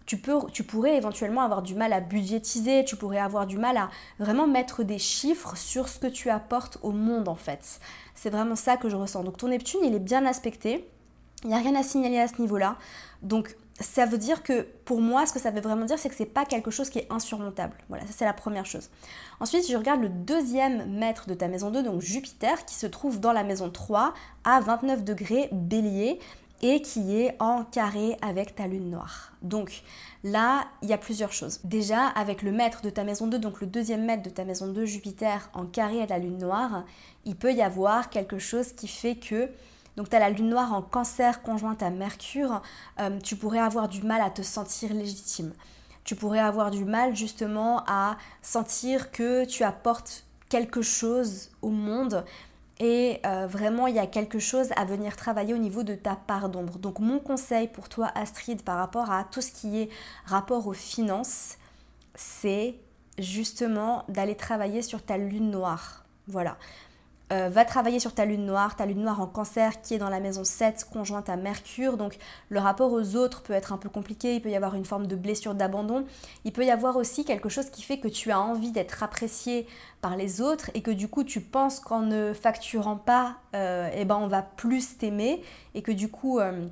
tu, 0.05 0.17
peux, 0.17 0.39
tu 0.51 0.63
pourrais 0.63 0.97
éventuellement 0.97 1.41
avoir 1.41 1.61
du 1.61 1.75
mal 1.75 1.93
à 1.93 1.99
budgétiser, 1.99 2.83
tu 2.85 2.95
pourrais 2.95 3.19
avoir 3.19 3.47
du 3.47 3.57
mal 3.57 3.77
à 3.77 3.89
vraiment 4.19 4.47
mettre 4.47 4.83
des 4.83 4.99
chiffres 4.99 5.55
sur 5.55 5.87
ce 5.87 5.99
que 5.99 6.07
tu 6.07 6.29
apportes 6.29 6.77
au 6.81 6.91
monde 6.91 7.27
en 7.27 7.35
fait. 7.35 7.79
C'est 8.15 8.29
vraiment 8.29 8.55
ça 8.55 8.77
que 8.77 8.89
je 8.89 8.95
ressens. 8.95 9.23
Donc 9.23 9.37
ton 9.37 9.47
Neptune, 9.47 9.81
il 9.83 9.93
est 9.93 9.99
bien 9.99 10.25
aspecté. 10.25 10.87
Il 11.43 11.49
n'y 11.49 11.55
a 11.55 11.57
rien 11.57 11.75
à 11.75 11.83
signaler 11.83 12.19
à 12.19 12.27
ce 12.27 12.39
niveau-là. 12.41 12.77
Donc 13.21 13.55
ça 13.79 14.05
veut 14.05 14.17
dire 14.17 14.43
que 14.43 14.67
pour 14.85 15.01
moi, 15.01 15.25
ce 15.25 15.33
que 15.33 15.39
ça 15.39 15.51
veut 15.51 15.61
vraiment 15.61 15.85
dire, 15.85 15.97
c'est 15.97 16.09
que 16.09 16.15
c'est 16.15 16.25
pas 16.25 16.45
quelque 16.45 16.71
chose 16.71 16.89
qui 16.89 16.99
est 16.99 17.07
insurmontable. 17.11 17.75
Voilà, 17.89 18.05
ça 18.05 18.13
c'est 18.15 18.25
la 18.25 18.33
première 18.33 18.65
chose. 18.65 18.89
Ensuite, 19.39 19.69
je 19.69 19.75
regarde 19.75 20.01
le 20.01 20.09
deuxième 20.09 20.89
maître 20.91 21.27
de 21.27 21.33
ta 21.33 21.47
maison 21.47 21.71
2, 21.71 21.83
donc 21.83 22.01
Jupiter, 22.01 22.65
qui 22.65 22.75
se 22.75 22.85
trouve 22.85 23.19
dans 23.19 23.33
la 23.33 23.43
maison 23.43 23.69
3 23.69 24.13
à 24.43 24.59
29 24.59 25.03
degrés 25.03 25.49
bélier 25.51 26.19
et 26.63 26.81
qui 26.81 27.17
est 27.17 27.35
en 27.39 27.65
carré 27.65 28.17
avec 28.21 28.55
ta 28.55 28.67
lune 28.67 28.89
noire. 28.89 29.33
Donc 29.41 29.83
là, 30.23 30.65
il 30.81 30.89
y 30.89 30.93
a 30.93 30.97
plusieurs 30.97 31.33
choses. 31.33 31.59
Déjà, 31.65 32.07
avec 32.07 32.41
le 32.41 32.53
maître 32.53 32.81
de 32.81 32.89
ta 32.89 33.03
maison 33.03 33.27
2, 33.27 33.37
donc 33.37 33.59
le 33.59 33.67
deuxième 33.67 34.05
maître 34.05 34.23
de 34.23 34.29
ta 34.29 34.45
maison 34.45 34.67
2, 34.67 34.85
Jupiter, 34.85 35.49
en 35.53 35.65
carré 35.65 36.01
à 36.01 36.07
la 36.07 36.19
lune 36.19 36.37
noire, 36.37 36.85
il 37.25 37.35
peut 37.35 37.53
y 37.53 37.61
avoir 37.61 38.09
quelque 38.09 38.39
chose 38.39 38.71
qui 38.71 38.87
fait 38.87 39.15
que 39.15 39.49
donc 39.95 40.09
tu 40.09 40.15
as 40.15 40.19
la 40.19 40.29
lune 40.29 40.49
noire 40.49 40.73
en 40.73 40.81
cancer 40.81 41.43
conjointe 41.43 41.83
à 41.83 41.91
Mercure, 41.91 42.61
euh, 42.99 43.19
tu 43.19 43.35
pourrais 43.35 43.59
avoir 43.59 43.89
du 43.89 44.01
mal 44.01 44.21
à 44.21 44.31
te 44.31 44.41
sentir 44.41 44.91
légitime. 44.93 45.53
Tu 46.03 46.15
pourrais 46.15 46.39
avoir 46.39 46.71
du 46.71 46.83
mal 46.83 47.15
justement 47.15 47.83
à 47.87 48.17
sentir 48.41 49.11
que 49.11 49.45
tu 49.45 49.63
apportes 49.63 50.25
quelque 50.49 50.81
chose 50.81 51.51
au 51.61 51.69
monde 51.69 52.25
et 52.79 53.19
euh, 53.25 53.45
vraiment, 53.47 53.87
il 53.87 53.95
y 53.95 53.99
a 53.99 54.07
quelque 54.07 54.39
chose 54.39 54.69
à 54.75 54.85
venir 54.85 55.15
travailler 55.15 55.53
au 55.53 55.57
niveau 55.57 55.83
de 55.83 55.95
ta 55.95 56.15
part 56.15 56.49
d'ombre. 56.49 56.79
Donc 56.79 56.99
mon 56.99 57.19
conseil 57.19 57.67
pour 57.67 57.87
toi, 57.87 58.11
Astrid, 58.15 58.63
par 58.63 58.77
rapport 58.77 59.11
à 59.11 59.23
tout 59.25 59.41
ce 59.41 59.51
qui 59.51 59.81
est 59.81 59.89
rapport 60.25 60.67
aux 60.67 60.73
finances, 60.73 61.57
c'est 62.15 62.75
justement 63.19 64.05
d'aller 64.09 64.35
travailler 64.35 64.81
sur 64.81 65.03
ta 65.03 65.17
lune 65.17 65.51
noire. 65.51 66.03
Voilà. 66.27 66.57
Euh, 67.33 67.49
va 67.49 67.65
travailler 67.65 67.99
sur 67.99 68.13
ta 68.13 68.25
lune 68.25 68.45
noire, 68.45 68.75
ta 68.75 68.85
lune 68.85 69.01
noire 69.01 69.19
en 69.19 69.25
cancer 69.25 69.81
qui 69.81 69.95
est 69.95 69.97
dans 69.97 70.09
la 70.09 70.19
maison 70.19 70.43
7 70.43 70.87
conjointe 70.91 71.29
à 71.29 71.35
Mercure. 71.35 71.97
Donc 71.97 72.17
le 72.49 72.59
rapport 72.59 72.91
aux 72.91 73.15
autres 73.15 73.41
peut 73.41 73.53
être 73.53 73.73
un 73.73 73.77
peu 73.77 73.89
compliqué, 73.89 74.35
il 74.35 74.41
peut 74.41 74.51
y 74.51 74.55
avoir 74.55 74.75
une 74.75 74.85
forme 74.85 75.07
de 75.07 75.15
blessure 75.15 75.55
d'abandon. 75.55 76.05
Il 76.45 76.51
peut 76.51 76.63
y 76.63 76.69
avoir 76.69 76.95
aussi 76.95 77.25
quelque 77.25 77.49
chose 77.49 77.71
qui 77.71 77.81
fait 77.81 77.97
que 77.97 78.07
tu 78.07 78.29
as 78.29 78.39
envie 78.39 78.71
d'être 78.71 79.01
apprécié 79.01 79.65
par 80.01 80.15
les 80.15 80.41
autres 80.41 80.69
et 80.75 80.81
que 80.81 80.91
du 80.91 81.07
coup 81.07 81.23
tu 81.23 81.41
penses 81.41 81.79
qu'en 81.79 82.01
ne 82.01 82.33
facturant 82.33 82.97
pas, 82.97 83.37
euh, 83.55 83.89
eh 83.95 84.05
ben 84.05 84.17
on 84.17 84.27
va 84.27 84.43
plus 84.43 84.97
t'aimer 84.97 85.41
et 85.73 85.81
que 85.81 85.91
du 85.91 86.09
coup... 86.09 86.39
Euh, 86.39 86.67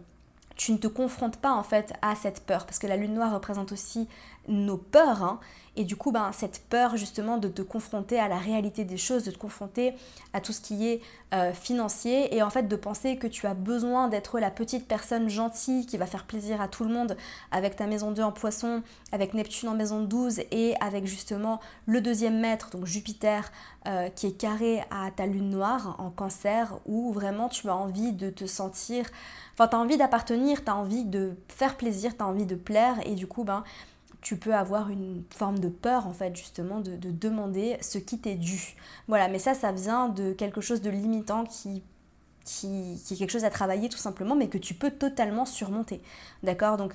tu 0.58 0.74
ne 0.74 0.78
te 0.78 0.88
confrontes 0.88 1.38
pas 1.38 1.54
en 1.54 1.64
fait 1.64 1.92
à 2.04 2.14
cette 2.14 2.46
peur 2.46 2.68
parce 2.68 2.78
que 2.78 2.86
la 2.86 2.96
lune 2.96 3.16
noire 3.16 3.34
représente 3.34 3.72
aussi 3.72 4.08
nos 4.48 4.78
peurs 4.78 5.24
hein, 5.24 5.40
et 5.78 5.86
du 5.86 5.96
coup, 5.96 6.12
ben, 6.12 6.32
cette 6.34 6.64
peur 6.70 6.98
justement 6.98 7.38
de 7.38 7.48
te 7.48 7.62
confronter 7.62 8.20
à 8.20 8.28
la 8.28 8.38
réalité 8.38 8.84
des 8.84 8.98
choses, 8.98 9.24
de 9.24 9.32
te 9.32 9.38
confronter 9.38 9.94
à 10.34 10.42
tout 10.42 10.52
ce 10.52 10.60
qui 10.60 10.88
est 10.88 11.02
euh, 11.34 11.54
financier 11.54 12.36
et 12.36 12.44
en 12.44 12.50
fait 12.50 12.68
de 12.68 12.76
penser 12.76 13.16
que 13.16 13.28
tu 13.28 13.48
as 13.48 13.54
besoin 13.54 14.10
d'être 14.10 14.40
la 14.40 14.52
petite 14.52 14.86
personne 14.86 15.30
gentille 15.30 15.86
qui 15.86 15.98
va 15.98 16.06
faire 16.06 16.26
plaisir 16.26 16.60
à 16.60 16.68
tout 16.68 16.84
le 16.84 16.94
monde 16.94 17.16
avec 17.52 17.78
ta 17.78 17.88
maison 17.88 18.12
2 18.12 18.22
en 18.22 18.34
poisson, 18.34 18.84
avec 19.14 19.34
Neptune 19.34 19.70
en 19.70 19.74
maison 19.74 20.02
12 20.02 20.42
et 20.52 20.76
avec 20.82 21.06
justement 21.06 21.62
le 21.86 22.02
deuxième 22.02 22.42
maître, 22.42 22.70
donc 22.72 22.86
Jupiter, 22.86 23.50
euh, 23.88 24.10
qui 24.10 24.28
est 24.28 24.38
carré 24.38 24.84
à 24.92 25.10
ta 25.10 25.26
lune 25.26 25.52
noire 25.52 25.96
en 26.00 26.10
cancer 26.10 26.80
où 26.86 27.14
vraiment 27.14 27.48
tu 27.48 27.70
as 27.70 27.76
envie 27.76 28.12
de 28.12 28.30
te 28.30 28.46
sentir, 28.46 29.06
enfin 29.54 29.70
tu 29.70 29.76
as 29.78 29.80
envie 29.80 29.98
d'appartenir, 29.98 30.66
tu 30.66 30.70
as 30.70 30.76
envie 30.76 31.06
de 31.06 31.34
faire 31.48 31.78
plaisir, 31.78 32.18
tu 32.18 32.24
as 32.24 32.28
envie 32.28 32.46
de 32.46 32.56
plaire 32.56 32.96
et 33.06 33.16
du 33.16 33.26
coup, 33.26 33.46
ben 33.46 33.64
tu 34.22 34.38
peux 34.38 34.54
avoir 34.54 34.90
une 34.90 35.24
forme 35.36 35.60
de 35.60 35.68
peur 35.68 36.08
en 36.08 36.14
fait 36.14 36.36
justement 36.36 36.80
de, 36.80 36.96
demander 36.96 37.78
ce 37.82 37.98
qui 37.98 38.20
t'est 38.20 38.36
dû. 38.36 38.76
Voilà, 39.08 39.28
mais 39.28 39.40
ça, 39.40 39.54
ça 39.54 39.72
vient 39.72 40.10
de 40.10 40.34
quelque 40.34 40.62
chose 40.62 40.82
de 40.82 40.90
limitant 40.90 41.46
qui, 41.46 41.84
qui, 42.46 43.02
qui 43.04 43.14
est 43.14 43.18
quelque 43.18 43.32
chose 43.32 43.46
à 43.46 43.50
travailler 43.50 43.90
tout 43.90 43.98
simplement, 43.98 44.36
mais 44.36 44.48
que 44.48 44.58
tu 44.58 44.74
peux 44.74 44.92
totalement 44.92 45.46
surmonter. 45.46 46.02
D'accord? 46.44 46.78
Donc 46.78 46.94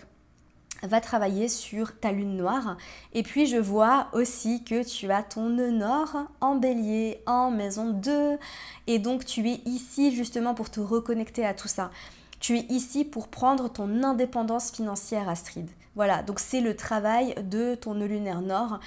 va 0.82 1.00
travailler 1.00 1.48
sur 1.48 1.98
ta 1.98 2.12
lune 2.12 2.36
noire. 2.36 2.76
Et 3.12 3.22
puis 3.22 3.46
je 3.46 3.56
vois 3.56 4.08
aussi 4.12 4.62
que 4.62 4.84
tu 4.84 5.10
as 5.10 5.22
ton 5.22 5.48
nœud 5.48 5.70
nord 5.70 6.16
en 6.40 6.54
bélier, 6.56 7.22
en 7.26 7.50
maison 7.50 7.90
2. 7.90 8.38
Et 8.86 8.98
donc 8.98 9.24
tu 9.24 9.48
es 9.48 9.60
ici 9.64 10.14
justement 10.14 10.54
pour 10.54 10.70
te 10.70 10.80
reconnecter 10.80 11.44
à 11.44 11.54
tout 11.54 11.68
ça. 11.68 11.90
Tu 12.38 12.58
es 12.58 12.66
ici 12.68 13.04
pour 13.04 13.28
prendre 13.28 13.68
ton 13.68 14.02
indépendance 14.02 14.70
financière, 14.70 15.28
Astrid. 15.28 15.68
Voilà, 15.96 16.22
donc 16.22 16.38
c'est 16.38 16.60
le 16.60 16.76
travail 16.76 17.34
de 17.42 17.74
ton 17.74 17.94
nœud 17.94 18.06
lunaire 18.06 18.42
nord. 18.42 18.80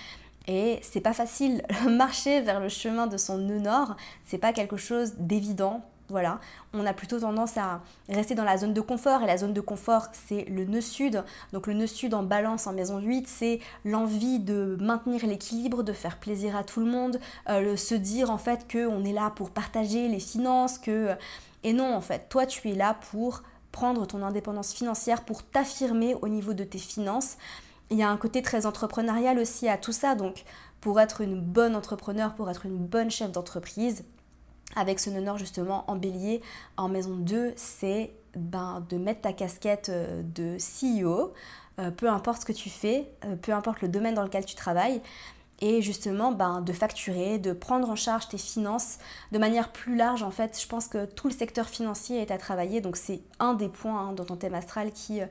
Et 0.47 0.79
c'est 0.81 1.01
pas 1.01 1.13
facile. 1.13 1.63
Marcher 1.89 2.41
vers 2.41 2.59
le 2.59 2.69
chemin 2.69 3.07
de 3.07 3.17
son 3.17 3.37
nœud 3.39 3.59
nord, 3.59 3.97
c'est 4.25 4.37
pas 4.37 4.53
quelque 4.53 4.77
chose 4.77 5.13
d'évident. 5.17 5.81
Voilà, 6.07 6.39
on 6.73 6.87
a 6.87 6.93
plutôt 6.93 7.19
tendance 7.19 7.55
à 7.55 7.81
rester 8.09 8.33
dans 8.33 8.43
la 8.43 8.57
zone 8.57 8.73
de 8.73 8.81
confort 8.81 9.21
et 9.21 9.27
la 9.27 9.37
zone 9.37 9.53
de 9.53 9.61
confort 9.61 10.07
c'est 10.11 10.45
le 10.45 10.65
nœud 10.65 10.81
sud. 10.81 11.23
Donc 11.53 11.67
le 11.67 11.73
nœud 11.73 11.85
sud 11.85 12.15
en 12.15 12.23
balance 12.23 12.65
en 12.65 12.73
maison 12.73 12.97
8, 12.97 13.27
c'est 13.27 13.59
l'envie 13.85 14.39
de 14.39 14.75
maintenir 14.79 15.27
l'équilibre, 15.27 15.83
de 15.83 15.93
faire 15.93 16.17
plaisir 16.17 16.55
à 16.55 16.63
tout 16.63 16.79
le 16.79 16.87
monde, 16.87 17.19
euh, 17.47 17.75
se 17.75 17.93
dire 17.93 18.31
en 18.31 18.39
fait 18.39 18.65
qu'on 18.71 19.05
est 19.05 19.13
là 19.13 19.31
pour 19.35 19.51
partager 19.51 20.07
les 20.07 20.19
finances, 20.19 20.79
que 20.79 21.15
et 21.63 21.73
non, 21.73 21.93
en 21.93 22.01
fait, 22.01 22.27
toi, 22.29 22.45
tu 22.45 22.69
es 22.69 22.73
là 22.73 22.97
pour 23.11 23.43
ton 24.07 24.23
indépendance 24.23 24.73
financière, 24.73 25.23
pour 25.23 25.43
t'affirmer 25.43 26.15
au 26.21 26.27
niveau 26.27 26.53
de 26.53 26.63
tes 26.63 26.77
finances. 26.77 27.37
Il 27.89 27.97
y 27.97 28.03
a 28.03 28.09
un 28.09 28.17
côté 28.17 28.41
très 28.41 28.65
entrepreneurial 28.65 29.39
aussi 29.39 29.67
à 29.67 29.77
tout 29.77 29.91
ça. 29.91 30.15
Donc, 30.15 30.43
pour 30.81 30.99
être 30.99 31.21
une 31.21 31.39
bonne 31.41 31.75
entrepreneur, 31.75 32.35
pour 32.35 32.49
être 32.49 32.65
une 32.65 32.77
bonne 32.77 33.09
chef 33.09 33.31
d'entreprise, 33.31 34.03
avec 34.75 34.99
ce 34.99 35.09
nœud 35.09 35.37
justement 35.37 35.83
en 35.89 35.95
bélier 35.95 36.41
en 36.77 36.89
maison 36.89 37.15
2, 37.15 37.53
c'est 37.55 38.13
ben, 38.35 38.85
de 38.89 38.97
mettre 38.97 39.21
ta 39.21 39.33
casquette 39.33 39.89
euh, 39.89 40.21
de 40.23 40.57
CEO, 40.57 41.33
euh, 41.79 41.91
peu 41.91 42.09
importe 42.09 42.41
ce 42.41 42.45
que 42.45 42.53
tu 42.53 42.69
fais, 42.69 43.09
euh, 43.25 43.35
peu 43.35 43.53
importe 43.53 43.81
le 43.81 43.87
domaine 43.87 44.13
dans 44.13 44.23
lequel 44.23 44.45
tu 44.45 44.55
travailles, 44.55 45.01
et 45.61 45.81
justement 45.81 46.31
ben, 46.31 46.61
de 46.61 46.73
facturer, 46.73 47.37
de 47.37 47.53
prendre 47.53 47.89
en 47.89 47.95
charge 47.95 48.29
tes 48.29 48.37
finances 48.37 48.97
de 49.31 49.37
manière 49.37 49.71
plus 49.71 49.95
large. 49.95 50.23
En 50.23 50.31
fait, 50.31 50.59
je 50.61 50.67
pense 50.67 50.87
que 50.87 51.05
tout 51.05 51.27
le 51.27 51.33
secteur 51.33 51.67
financier 51.67 52.21
est 52.21 52.31
à 52.31 52.37
travailler, 52.37 52.81
donc 52.81 52.95
c'est 52.95 53.21
un 53.39 53.53
des 53.53 53.67
points 53.67 54.09
hein, 54.09 54.13
dans 54.13 54.25
ton 54.25 54.35
thème 54.35 54.55
astral 54.55 54.91
qui, 54.91 55.21
euh, 55.21 55.25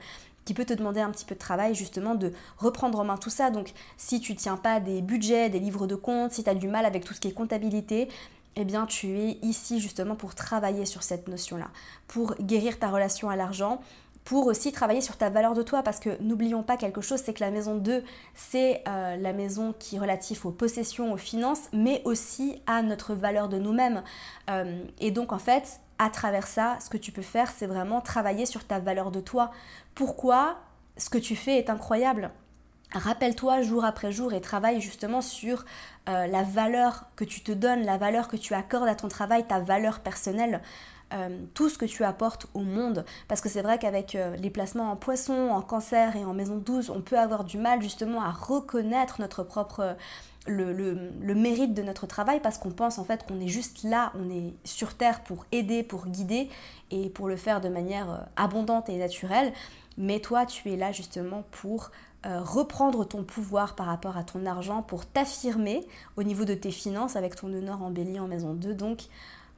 qui 0.44 0.54
peut 0.54 0.64
te 0.64 0.74
demander 0.74 1.00
un 1.00 1.10
petit 1.10 1.24
peu 1.24 1.34
de 1.34 1.40
travail, 1.40 1.74
justement 1.74 2.14
de 2.14 2.32
reprendre 2.58 2.98
en 2.98 3.04
main 3.04 3.16
tout 3.16 3.30
ça. 3.30 3.50
Donc 3.50 3.72
si 3.96 4.20
tu 4.20 4.34
tiens 4.34 4.56
pas 4.56 4.80
des 4.80 5.02
budgets, 5.02 5.50
des 5.50 5.60
livres 5.60 5.86
de 5.86 5.94
compte, 5.94 6.32
si 6.32 6.44
tu 6.44 6.50
as 6.50 6.54
du 6.54 6.68
mal 6.68 6.84
avec 6.84 7.04
tout 7.04 7.14
ce 7.14 7.20
qui 7.20 7.28
est 7.28 7.32
comptabilité, 7.32 8.08
eh 8.56 8.64
bien 8.64 8.86
tu 8.86 9.18
es 9.18 9.38
ici 9.42 9.80
justement 9.80 10.16
pour 10.16 10.34
travailler 10.34 10.84
sur 10.84 11.02
cette 11.02 11.28
notion-là, 11.28 11.68
pour 12.06 12.34
guérir 12.40 12.78
ta 12.78 12.88
relation 12.88 13.30
à 13.30 13.36
l'argent, 13.36 13.80
pour 14.28 14.46
aussi 14.46 14.72
travailler 14.72 15.00
sur 15.00 15.16
ta 15.16 15.30
valeur 15.30 15.54
de 15.54 15.62
toi 15.62 15.82
parce 15.82 16.00
que 16.00 16.20
n'oublions 16.20 16.62
pas 16.62 16.76
quelque 16.76 17.00
chose, 17.00 17.18
c'est 17.24 17.32
que 17.32 17.42
la 17.42 17.50
maison 17.50 17.76
2, 17.76 18.04
c'est 18.34 18.82
euh, 18.86 19.16
la 19.16 19.32
maison 19.32 19.74
qui 19.78 19.96
est 19.96 19.98
relative 19.98 20.44
aux 20.44 20.50
possessions, 20.50 21.14
aux 21.14 21.16
finances, 21.16 21.70
mais 21.72 22.02
aussi 22.04 22.60
à 22.66 22.82
notre 22.82 23.14
valeur 23.14 23.48
de 23.48 23.58
nous-mêmes. 23.58 24.02
Euh, 24.50 24.84
et 24.98 25.12
donc 25.12 25.32
en 25.32 25.38
fait, 25.38 25.80
à 25.98 26.10
travers 26.10 26.46
ça, 26.46 26.76
ce 26.84 26.90
que 26.90 26.98
tu 26.98 27.10
peux 27.10 27.22
faire, 27.22 27.50
c'est 27.50 27.64
vraiment 27.64 28.02
travailler 28.02 28.44
sur 28.44 28.66
ta 28.66 28.80
valeur 28.80 29.12
de 29.12 29.20
toi. 29.20 29.50
Pourquoi 29.94 30.58
ce 30.98 31.08
que 31.08 31.16
tu 31.16 31.34
fais 31.34 31.56
est 31.56 31.70
incroyable? 31.70 32.30
Rappelle-toi 32.92 33.62
jour 33.62 33.86
après 33.86 34.12
jour 34.12 34.34
et 34.34 34.42
travaille 34.42 34.82
justement 34.82 35.22
sur 35.22 35.64
euh, 36.10 36.26
la 36.26 36.42
valeur 36.42 37.06
que 37.16 37.24
tu 37.24 37.40
te 37.40 37.52
donnes, 37.52 37.86
la 37.86 37.96
valeur 37.96 38.28
que 38.28 38.36
tu 38.36 38.52
accordes 38.52 38.88
à 38.88 38.94
ton 38.94 39.08
travail, 39.08 39.46
ta 39.46 39.58
valeur 39.58 40.00
personnelle. 40.00 40.60
Euh, 41.14 41.30
tout 41.54 41.70
ce 41.70 41.78
que 41.78 41.86
tu 41.86 42.04
apportes 42.04 42.48
au 42.52 42.60
monde. 42.60 43.06
Parce 43.28 43.40
que 43.40 43.48
c'est 43.48 43.62
vrai 43.62 43.78
qu'avec 43.78 44.14
euh, 44.14 44.36
les 44.36 44.50
placements 44.50 44.90
en 44.92 44.96
poisson, 44.96 45.48
en 45.50 45.62
cancer 45.62 46.14
et 46.16 46.24
en 46.24 46.34
maison 46.34 46.58
12, 46.58 46.90
on 46.90 47.00
peut 47.00 47.18
avoir 47.18 47.44
du 47.44 47.56
mal 47.56 47.80
justement 47.80 48.22
à 48.22 48.30
reconnaître 48.30 49.20
notre 49.20 49.42
propre... 49.42 49.96
Le, 50.46 50.72
le, 50.72 51.34
mérite 51.34 51.74
de 51.74 51.82
notre 51.82 52.06
travail 52.06 52.40
parce 52.40 52.56
qu'on 52.56 52.70
pense 52.70 52.98
en 52.98 53.04
fait 53.04 53.26
qu'on 53.26 53.38
est 53.38 53.48
juste 53.48 53.82
là, 53.82 54.12
on 54.18 54.30
est 54.30 54.54
sur 54.64 54.94
Terre 54.94 55.22
pour 55.22 55.44
aider, 55.52 55.82
pour 55.82 56.06
guider 56.06 56.48
et 56.90 57.10
pour 57.10 57.28
le 57.28 57.36
faire 57.36 57.60
de 57.60 57.68
manière 57.68 58.10
euh, 58.10 58.16
abondante 58.36 58.88
et 58.88 58.96
naturelle. 58.96 59.52
Mais 59.98 60.20
toi, 60.20 60.46
tu 60.46 60.72
es 60.72 60.76
là 60.76 60.90
justement 60.90 61.44
pour 61.50 61.90
reprendre 62.24 63.04
ton 63.06 63.22
pouvoir 63.22 63.74
par 63.76 63.86
rapport 63.86 64.16
à 64.16 64.24
ton 64.24 64.44
argent, 64.44 64.82
pour 64.82 65.06
t'affirmer 65.06 65.86
au 66.16 66.24
niveau 66.24 66.44
de 66.44 66.54
tes 66.54 66.72
finances 66.72 67.14
avec 67.14 67.36
ton 67.36 67.52
honneur 67.52 67.82
embelli 67.82 68.18
en 68.18 68.26
maison 68.26 68.54
2. 68.54 68.74
Donc, 68.74 69.08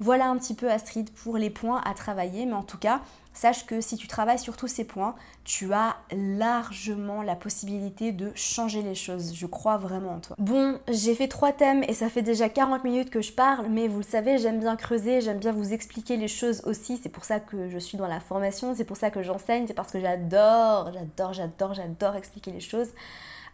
voilà 0.01 0.29
un 0.29 0.37
petit 0.39 0.55
peu 0.55 0.71
Astrid 0.71 1.11
pour 1.11 1.37
les 1.37 1.51
points 1.51 1.81
à 1.85 1.95
travailler, 1.95 2.47
mais 2.47 2.55
en 2.55 2.63
tout 2.63 2.79
cas, 2.79 3.03
sache 3.35 3.67
que 3.67 3.81
si 3.81 3.97
tu 3.97 4.09
travailles 4.09 4.39
sur 4.39 4.57
tous 4.57 4.67
ces 4.67 4.85
points, 4.85 5.15
tu 5.45 5.73
as 5.73 5.97
largement 6.11 7.23
la 7.23 7.37
possibilité 7.37 8.11
de 8.11 8.33
changer 8.35 8.83
les 8.83 8.95
choses. 8.95 9.35
Je 9.35 9.47
crois 9.47 9.77
vraiment 9.77 10.15
en 10.15 10.21
toi. 10.21 10.37
Bon, 10.39 10.79
j'ai 10.89 11.15
fait 11.15 11.29
trois 11.29 11.53
thèmes 11.53 11.85
et 11.87 11.93
ça 11.93 12.09
fait 12.09 12.23
déjà 12.23 12.49
40 12.49 12.83
minutes 12.83 13.11
que 13.11 13.21
je 13.21 13.33
parle, 13.33 13.67
mais 13.69 13.89
vous 13.89 13.99
le 13.99 14.05
savez, 14.05 14.39
j'aime 14.39 14.59
bien 14.59 14.75
creuser, 14.77 15.21
j'aime 15.21 15.39
bien 15.39 15.53
vous 15.53 15.73
expliquer 15.73 16.17
les 16.17 16.29
choses 16.29 16.63
aussi. 16.65 16.99
C'est 17.03 17.09
pour 17.09 17.25
ça 17.25 17.39
que 17.39 17.69
je 17.69 17.79
suis 17.79 17.99
dans 17.99 18.09
la 18.09 18.21
formation, 18.21 18.75
c'est 18.75 18.85
pour 18.85 18.97
ça 18.97 19.11
que 19.11 19.23
j'enseigne, 19.23 19.67
c'est 19.67 19.75
parce 19.75 19.93
que 19.93 20.01
j'adore, 20.01 20.93
j'adore, 20.93 21.33
j'adore, 21.35 21.75
j'adore 21.75 22.17
expliquer 22.17 22.53
les 22.53 22.61
choses. 22.61 22.89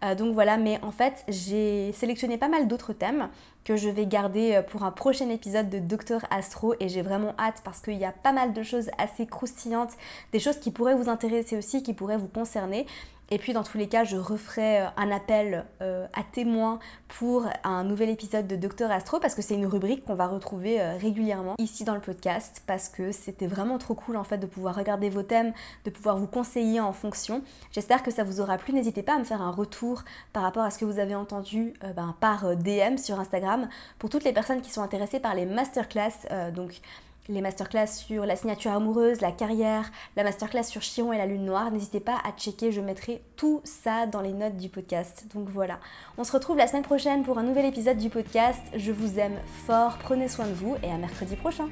Euh, 0.04 0.14
donc 0.14 0.34
voilà, 0.34 0.56
mais 0.56 0.78
en 0.82 0.90
fait, 0.90 1.24
j'ai 1.28 1.92
sélectionné 1.92 2.38
pas 2.38 2.48
mal 2.48 2.68
d'autres 2.68 2.92
thèmes 2.92 3.28
que 3.64 3.76
je 3.76 3.88
vais 3.88 4.06
garder 4.06 4.54
euh, 4.54 4.62
pour 4.62 4.84
un 4.84 4.92
prochain 4.92 5.28
épisode 5.30 5.68
de 5.68 5.78
Docteur 5.78 6.24
Astro 6.30 6.74
et 6.80 6.88
j'ai 6.88 7.02
vraiment 7.02 7.34
hâte 7.38 7.62
parce 7.64 7.80
qu'il 7.80 7.96
y 7.96 8.04
a 8.04 8.12
pas 8.12 8.32
mal 8.32 8.52
de 8.52 8.62
choses 8.62 8.90
assez 8.98 9.26
croustillantes, 9.26 9.92
des 10.32 10.38
choses 10.38 10.58
qui 10.58 10.70
pourraient 10.70 10.94
vous 10.94 11.08
intéresser 11.08 11.56
aussi, 11.56 11.82
qui 11.82 11.94
pourraient 11.94 12.18
vous 12.18 12.28
concerner. 12.28 12.86
Et 13.30 13.38
puis 13.38 13.52
dans 13.52 13.64
tous 13.64 13.76
les 13.76 13.88
cas, 13.88 14.04
je 14.04 14.16
referai 14.16 14.82
euh, 14.82 14.86
un 14.96 15.10
appel 15.10 15.64
euh, 15.82 16.06
à 16.12 16.22
témoins 16.22 16.78
pour 17.08 17.46
un 17.64 17.82
nouvel 17.82 18.08
épisode 18.08 18.46
de 18.46 18.54
Docteur 18.54 18.90
Astro 18.90 19.18
parce 19.18 19.34
que 19.34 19.42
c'est 19.42 19.54
une 19.54 19.66
rubrique 19.66 20.04
qu'on 20.04 20.14
va 20.14 20.28
retrouver 20.28 20.80
euh, 20.80 20.96
régulièrement 20.96 21.56
ici 21.58 21.82
dans 21.82 21.94
le 21.94 22.00
podcast 22.00 22.62
parce 22.66 22.88
que 22.88 23.10
c'était 23.10 23.48
vraiment 23.48 23.78
trop 23.78 23.94
cool 23.94 24.16
en 24.16 24.22
fait 24.22 24.38
de 24.38 24.46
pouvoir 24.46 24.76
regarder 24.76 25.10
vos 25.10 25.24
thèmes, 25.24 25.52
de 25.84 25.90
pouvoir 25.90 26.18
vous 26.18 26.28
conseiller 26.28 26.78
en 26.78 26.92
fonction. 26.92 27.42
J'espère 27.72 28.04
que 28.04 28.12
ça 28.12 28.22
vous 28.22 28.40
aura 28.40 28.58
plu. 28.58 28.72
N'hésitez 28.72 29.02
pas 29.02 29.16
à 29.16 29.18
me 29.18 29.24
faire 29.24 29.42
un 29.42 29.50
retour 29.50 30.04
par 30.32 30.44
rapport 30.44 30.62
à 30.62 30.70
ce 30.70 30.78
que 30.78 30.84
vous 30.84 31.00
avez 31.00 31.16
entendu 31.16 31.74
ben, 31.96 32.14
par 32.20 32.56
DM 32.56 32.96
sur 32.96 33.18
Instagram. 33.18 33.68
Pour 33.98 34.10
toutes 34.10 34.24
les 34.24 34.32
personnes 34.32 34.60
qui 34.60 34.70
sont 34.70 34.82
intéressées 34.82 35.20
par 35.20 35.34
les 35.34 35.46
masterclass, 35.46 36.52
donc 36.54 36.80
les 37.28 37.40
masterclass 37.40 37.88
sur 37.88 38.26
la 38.26 38.36
signature 38.36 38.72
amoureuse, 38.72 39.20
la 39.20 39.32
carrière, 39.32 39.90
la 40.16 40.24
masterclass 40.24 40.64
sur 40.64 40.80
Chiron 40.80 41.12
et 41.12 41.18
la 41.18 41.26
lune 41.26 41.44
noire. 41.44 41.70
N'hésitez 41.70 42.00
pas 42.00 42.18
à 42.24 42.32
checker, 42.32 42.72
je 42.72 42.80
mettrai 42.80 43.22
tout 43.36 43.60
ça 43.64 44.06
dans 44.06 44.20
les 44.20 44.32
notes 44.32 44.56
du 44.56 44.68
podcast. 44.68 45.26
Donc 45.34 45.48
voilà, 45.48 45.78
on 46.18 46.24
se 46.24 46.32
retrouve 46.32 46.56
la 46.56 46.66
semaine 46.66 46.82
prochaine 46.82 47.22
pour 47.22 47.38
un 47.38 47.42
nouvel 47.42 47.66
épisode 47.66 47.98
du 47.98 48.10
podcast. 48.10 48.60
Je 48.74 48.92
vous 48.92 49.18
aime 49.18 49.38
fort, 49.66 49.98
prenez 49.98 50.28
soin 50.28 50.46
de 50.46 50.54
vous 50.54 50.76
et 50.82 50.90
à 50.90 50.96
mercredi 50.96 51.36
prochain. 51.36 51.68